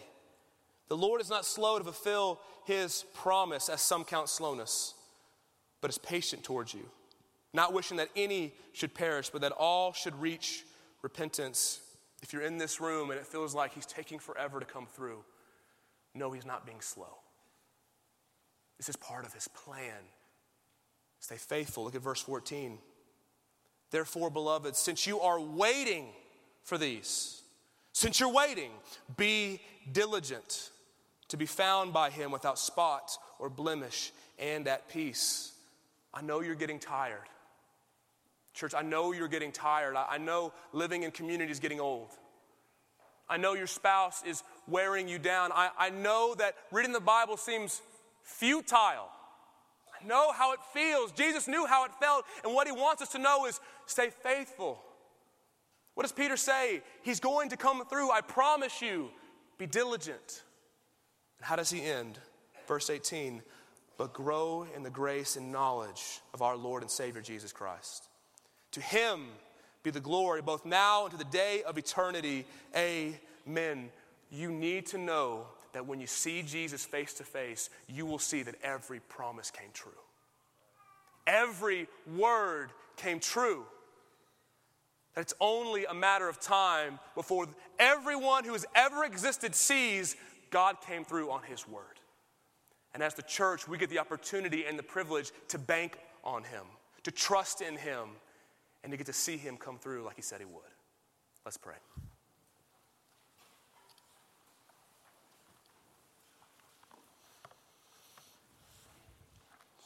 The 0.91 0.97
Lord 0.97 1.21
is 1.21 1.29
not 1.29 1.45
slow 1.45 1.77
to 1.77 1.83
fulfill 1.85 2.41
his 2.65 3.05
promise, 3.13 3.69
as 3.69 3.79
some 3.79 4.03
count 4.03 4.27
slowness, 4.27 4.93
but 5.79 5.89
is 5.89 5.97
patient 5.97 6.43
towards 6.43 6.73
you 6.73 6.89
not 7.53 7.73
wishing 7.73 7.97
that 7.97 8.09
any 8.15 8.53
should 8.73 8.93
perish, 8.93 9.29
but 9.29 9.41
that 9.41 9.51
all 9.51 9.93
should 9.93 10.19
reach 10.21 10.65
repentance. 11.01 11.81
If 12.21 12.33
you're 12.33 12.43
in 12.43 12.57
this 12.57 12.79
room 12.79 13.09
and 13.09 13.19
it 13.19 13.25
feels 13.25 13.53
like 13.53 13.73
He's 13.73 13.85
taking 13.85 14.19
forever 14.19 14.59
to 14.59 14.65
come 14.65 14.85
through, 14.85 15.23
no, 16.13 16.31
He's 16.31 16.45
not 16.45 16.65
being 16.65 16.81
slow. 16.81 17.17
This 18.77 18.89
is 18.89 18.95
part 18.95 19.25
of 19.25 19.33
His 19.33 19.47
plan. 19.49 19.99
Stay 21.19 21.35
faithful. 21.35 21.83
Look 21.83 21.95
at 21.95 22.01
verse 22.01 22.21
14. 22.21 22.77
Therefore, 23.91 24.29
beloved, 24.29 24.75
since 24.75 25.05
you 25.05 25.19
are 25.19 25.39
waiting 25.39 26.07
for 26.63 26.77
these, 26.77 27.41
since 27.91 28.19
you're 28.19 28.31
waiting, 28.31 28.71
be 29.17 29.61
diligent 29.91 30.70
to 31.31 31.37
be 31.37 31.45
found 31.45 31.93
by 31.93 32.09
Him 32.09 32.31
without 32.31 32.59
spot 32.59 33.17
or 33.39 33.49
blemish 33.49 34.11
and 34.37 34.67
at 34.67 34.89
peace. 34.89 35.53
I 36.13 36.21
know 36.21 36.41
you're 36.41 36.55
getting 36.55 36.79
tired. 36.79 37.27
Church, 38.53 38.73
I 38.75 38.81
know 38.81 39.13
you're 39.13 39.29
getting 39.29 39.53
tired. 39.53 39.95
I 39.95 40.17
know 40.17 40.51
living 40.73 41.03
in 41.03 41.11
community 41.11 41.51
is 41.51 41.59
getting 41.59 41.79
old. 41.79 42.09
I 43.29 43.37
know 43.37 43.53
your 43.53 43.67
spouse 43.67 44.23
is 44.25 44.43
wearing 44.67 45.07
you 45.07 45.17
down. 45.17 45.51
I, 45.53 45.69
I 45.79 45.89
know 45.89 46.35
that 46.35 46.55
reading 46.69 46.91
the 46.91 46.99
Bible 46.99 47.37
seems 47.37 47.81
futile. 48.23 49.07
I 50.01 50.05
know 50.05 50.33
how 50.33 50.51
it 50.51 50.59
feels. 50.73 51.13
Jesus 51.13 51.47
knew 51.47 51.65
how 51.65 51.85
it 51.85 51.91
felt, 52.01 52.25
and 52.43 52.53
what 52.53 52.67
he 52.67 52.73
wants 52.73 53.01
us 53.01 53.09
to 53.13 53.19
know 53.19 53.45
is 53.45 53.61
stay 53.85 54.09
faithful. 54.09 54.81
What 55.93 56.03
does 56.03 56.11
Peter 56.11 56.35
say? 56.35 56.81
He's 57.03 57.21
going 57.21 57.49
to 57.49 57.57
come 57.57 57.85
through. 57.85 58.11
I 58.11 58.19
promise 58.19 58.81
you. 58.81 59.09
Be 59.57 59.65
diligent. 59.65 60.43
And 61.41 61.47
how 61.47 61.55
does 61.55 61.71
he 61.71 61.81
end? 61.81 62.19
Verse 62.67 62.91
18 62.91 63.41
But 63.97 64.13
grow 64.13 64.67
in 64.75 64.83
the 64.83 64.91
grace 64.91 65.37
and 65.37 65.51
knowledge 65.51 66.21
of 66.35 66.43
our 66.43 66.55
Lord 66.55 66.83
and 66.83 66.91
Savior 66.91 67.19
Jesus 67.19 67.51
Christ. 67.51 68.03
To 68.73 68.79
him 68.79 69.25
be 69.81 69.89
the 69.89 69.99
glory 69.99 70.43
both 70.43 70.67
now 70.67 71.05
and 71.05 71.11
to 71.11 71.17
the 71.17 71.23
day 71.23 71.63
of 71.63 71.79
eternity. 71.79 72.45
Amen. 72.75 73.89
You 74.29 74.51
need 74.51 74.85
to 74.87 74.99
know 74.99 75.47
that 75.73 75.87
when 75.87 75.99
you 75.99 76.05
see 76.05 76.43
Jesus 76.43 76.85
face 76.85 77.15
to 77.15 77.23
face, 77.23 77.71
you 77.87 78.05
will 78.05 78.19
see 78.19 78.43
that 78.43 78.55
every 78.63 78.99
promise 78.99 79.49
came 79.49 79.69
true. 79.73 79.91
Every 81.25 81.87
word 82.15 82.69
came 82.97 83.19
true. 83.19 83.65
That 85.15 85.21
it's 85.21 85.33
only 85.41 85.85
a 85.85 85.93
matter 85.95 86.29
of 86.29 86.39
time 86.39 86.99
before 87.15 87.47
everyone 87.79 88.43
who 88.43 88.53
has 88.53 88.67
ever 88.75 89.03
existed 89.03 89.55
sees 89.55 90.15
God 90.51 90.81
came 90.81 91.03
through 91.03 91.31
on 91.31 91.41
His 91.43 91.67
word. 91.67 91.99
And 92.93 93.01
as 93.01 93.13
the 93.13 93.23
church, 93.23 93.67
we 93.67 93.77
get 93.77 93.89
the 93.89 93.99
opportunity 93.99 94.65
and 94.65 94.77
the 94.77 94.83
privilege 94.83 95.31
to 95.47 95.57
bank 95.57 95.97
on 96.23 96.43
Him, 96.43 96.63
to 97.03 97.11
trust 97.11 97.61
in 97.61 97.77
Him, 97.77 98.09
and 98.83 98.91
to 98.91 98.97
get 98.97 99.07
to 99.07 99.13
see 99.13 99.37
Him 99.37 99.57
come 99.57 99.77
through 99.77 100.03
like 100.03 100.17
He 100.17 100.21
said 100.21 100.39
He 100.39 100.45
would. 100.45 100.61
Let's 101.45 101.57
pray. 101.57 101.75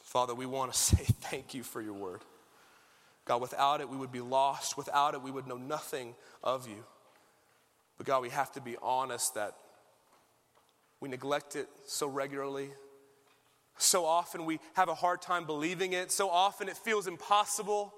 Father, 0.02 0.34
we 0.34 0.46
want 0.46 0.72
to 0.72 0.78
say 0.96 1.04
thank 1.04 1.54
you 1.54 1.62
for 1.62 1.80
your 1.80 1.94
word. 1.94 2.22
God, 3.24 3.40
without 3.40 3.80
it, 3.80 3.88
we 3.88 3.96
would 3.96 4.12
be 4.12 4.20
lost. 4.20 4.76
Without 4.76 5.14
it, 5.14 5.22
we 5.22 5.30
would 5.30 5.46
know 5.46 5.56
nothing 5.56 6.14
of 6.42 6.68
you. 6.68 6.84
But 7.98 8.06
God, 8.06 8.22
we 8.22 8.30
have 8.30 8.52
to 8.52 8.60
be 8.60 8.76
honest 8.80 9.34
that 9.34 9.56
we 11.06 11.10
neglect 11.10 11.54
it 11.54 11.68
so 11.84 12.08
regularly. 12.08 12.68
So 13.78 14.04
often 14.04 14.44
we 14.44 14.58
have 14.74 14.88
a 14.88 14.94
hard 14.94 15.22
time 15.22 15.46
believing 15.46 15.92
it. 15.92 16.10
So 16.10 16.28
often 16.28 16.68
it 16.68 16.76
feels 16.76 17.06
impossible. 17.06 17.94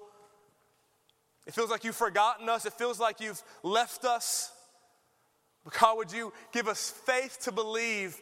It 1.47 1.55
feels 1.55 1.71
like 1.71 1.83
you've 1.83 1.95
forgotten 1.95 2.47
us. 2.49 2.67
It 2.67 2.73
feels 2.73 2.99
like 2.99 3.19
you've 3.19 3.41
left 3.63 4.05
us. 4.05 4.51
But 5.63 5.73
God, 5.73 5.97
would 5.97 6.11
you 6.11 6.31
give 6.53 6.67
us 6.67 6.91
faith 7.07 7.39
to 7.45 7.51
believe 7.51 8.15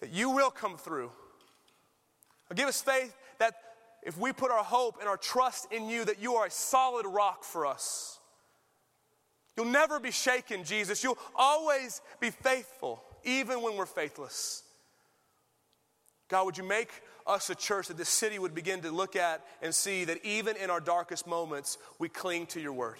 that 0.00 0.10
you 0.10 0.30
will 0.30 0.50
come 0.50 0.78
through? 0.78 1.10
Or 2.50 2.54
give 2.54 2.68
us 2.68 2.80
faith 2.80 3.14
that 3.40 3.52
if 4.02 4.16
we 4.16 4.32
put 4.32 4.50
our 4.50 4.64
hope 4.64 4.96
and 5.00 5.08
our 5.08 5.18
trust 5.18 5.70
in 5.70 5.90
you, 5.90 6.02
that 6.06 6.18
you 6.18 6.36
are 6.36 6.46
a 6.46 6.50
solid 6.50 7.04
rock 7.04 7.44
for 7.44 7.66
us. 7.66 8.18
You'll 9.54 9.66
never 9.66 10.00
be 10.00 10.12
shaken, 10.12 10.64
Jesus. 10.64 11.04
You'll 11.04 11.18
always 11.36 12.00
be 12.20 12.30
faithful, 12.30 13.04
even 13.24 13.62
when 13.62 13.76
we're 13.76 13.86
faithless. 13.86 14.62
God, 16.28 16.46
would 16.46 16.58
you 16.58 16.64
make 16.64 16.90
us 17.26 17.50
a 17.50 17.54
church 17.54 17.88
that 17.88 17.96
this 17.96 18.08
city 18.08 18.38
would 18.38 18.54
begin 18.54 18.80
to 18.82 18.90
look 18.90 19.16
at 19.16 19.44
and 19.62 19.74
see 19.74 20.04
that 20.04 20.24
even 20.24 20.56
in 20.56 20.70
our 20.70 20.80
darkest 20.80 21.26
moments, 21.26 21.78
we 21.98 22.08
cling 22.08 22.46
to 22.46 22.60
your 22.60 22.72
word? 22.72 22.98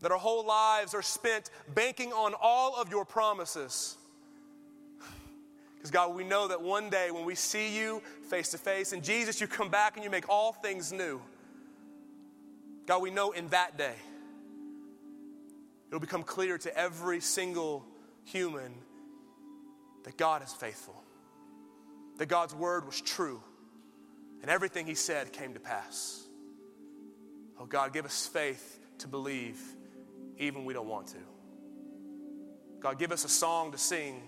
That 0.00 0.12
our 0.12 0.18
whole 0.18 0.46
lives 0.46 0.94
are 0.94 1.02
spent 1.02 1.50
banking 1.74 2.12
on 2.12 2.34
all 2.40 2.80
of 2.80 2.90
your 2.90 3.04
promises. 3.04 3.96
Because, 5.76 5.92
God, 5.92 6.16
we 6.16 6.24
know 6.24 6.48
that 6.48 6.60
one 6.60 6.90
day 6.90 7.12
when 7.12 7.24
we 7.24 7.36
see 7.36 7.78
you 7.78 8.02
face 8.28 8.48
to 8.48 8.58
face, 8.58 8.92
and 8.92 9.00
Jesus, 9.00 9.40
you 9.40 9.46
come 9.46 9.68
back 9.68 9.94
and 9.94 10.02
you 10.02 10.10
make 10.10 10.28
all 10.28 10.52
things 10.52 10.92
new. 10.92 11.20
God, 12.84 13.00
we 13.00 13.12
know 13.12 13.30
in 13.30 13.46
that 13.50 13.78
day, 13.78 13.94
it'll 15.86 16.00
become 16.00 16.24
clear 16.24 16.58
to 16.58 16.76
every 16.76 17.20
single 17.20 17.86
human 18.32 18.72
that 20.04 20.16
God 20.16 20.42
is 20.42 20.52
faithful, 20.52 21.02
that 22.18 22.26
God's 22.26 22.54
word 22.54 22.86
was 22.86 23.00
true, 23.00 23.42
and 24.42 24.50
everything 24.50 24.86
He 24.86 24.94
said 24.94 25.32
came 25.32 25.54
to 25.54 25.60
pass. 25.60 26.24
Oh, 27.60 27.66
God, 27.66 27.92
give 27.92 28.04
us 28.04 28.26
faith 28.26 28.78
to 28.98 29.08
believe 29.08 29.60
even 30.38 30.64
we 30.64 30.72
don't 30.72 30.88
want 30.88 31.08
to. 31.08 31.18
God, 32.80 32.98
give 32.98 33.10
us 33.10 33.24
a 33.24 33.28
song 33.28 33.72
to 33.72 33.78
sing 33.78 34.22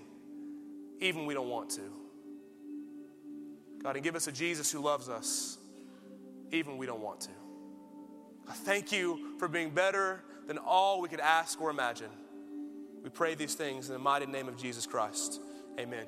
even 1.01 1.24
we 1.26 1.34
don't 1.34 1.48
want 1.48 1.70
to. 1.70 1.82
God, 3.82 3.96
and 3.96 4.05
give 4.05 4.16
us 4.16 4.26
a 4.26 4.32
Jesus 4.32 4.70
who 4.70 4.80
loves 4.80 5.09
us, 5.09 5.57
even 6.51 6.76
we 6.76 6.86
don't 6.86 7.01
want 7.01 7.20
to. 7.22 7.30
God, 8.46 8.57
thank 8.57 8.92
you 8.92 9.36
for 9.38 9.48
being 9.48 9.70
better 9.70 10.22
than 10.46 10.59
all 10.59 11.01
we 11.01 11.09
could 11.09 11.20
ask 11.20 11.61
or 11.61 11.70
imagine. 11.70 12.11
We 13.03 13.11
pray 13.11 13.34
these 13.34 13.55
things 13.55 13.88
in 13.88 13.94
the 13.94 13.98
mighty 13.98 14.26
name 14.26 14.48
of 14.48 14.57
Jesus 14.57 14.86
Christ. 14.86 15.40
Amen. 15.78 16.07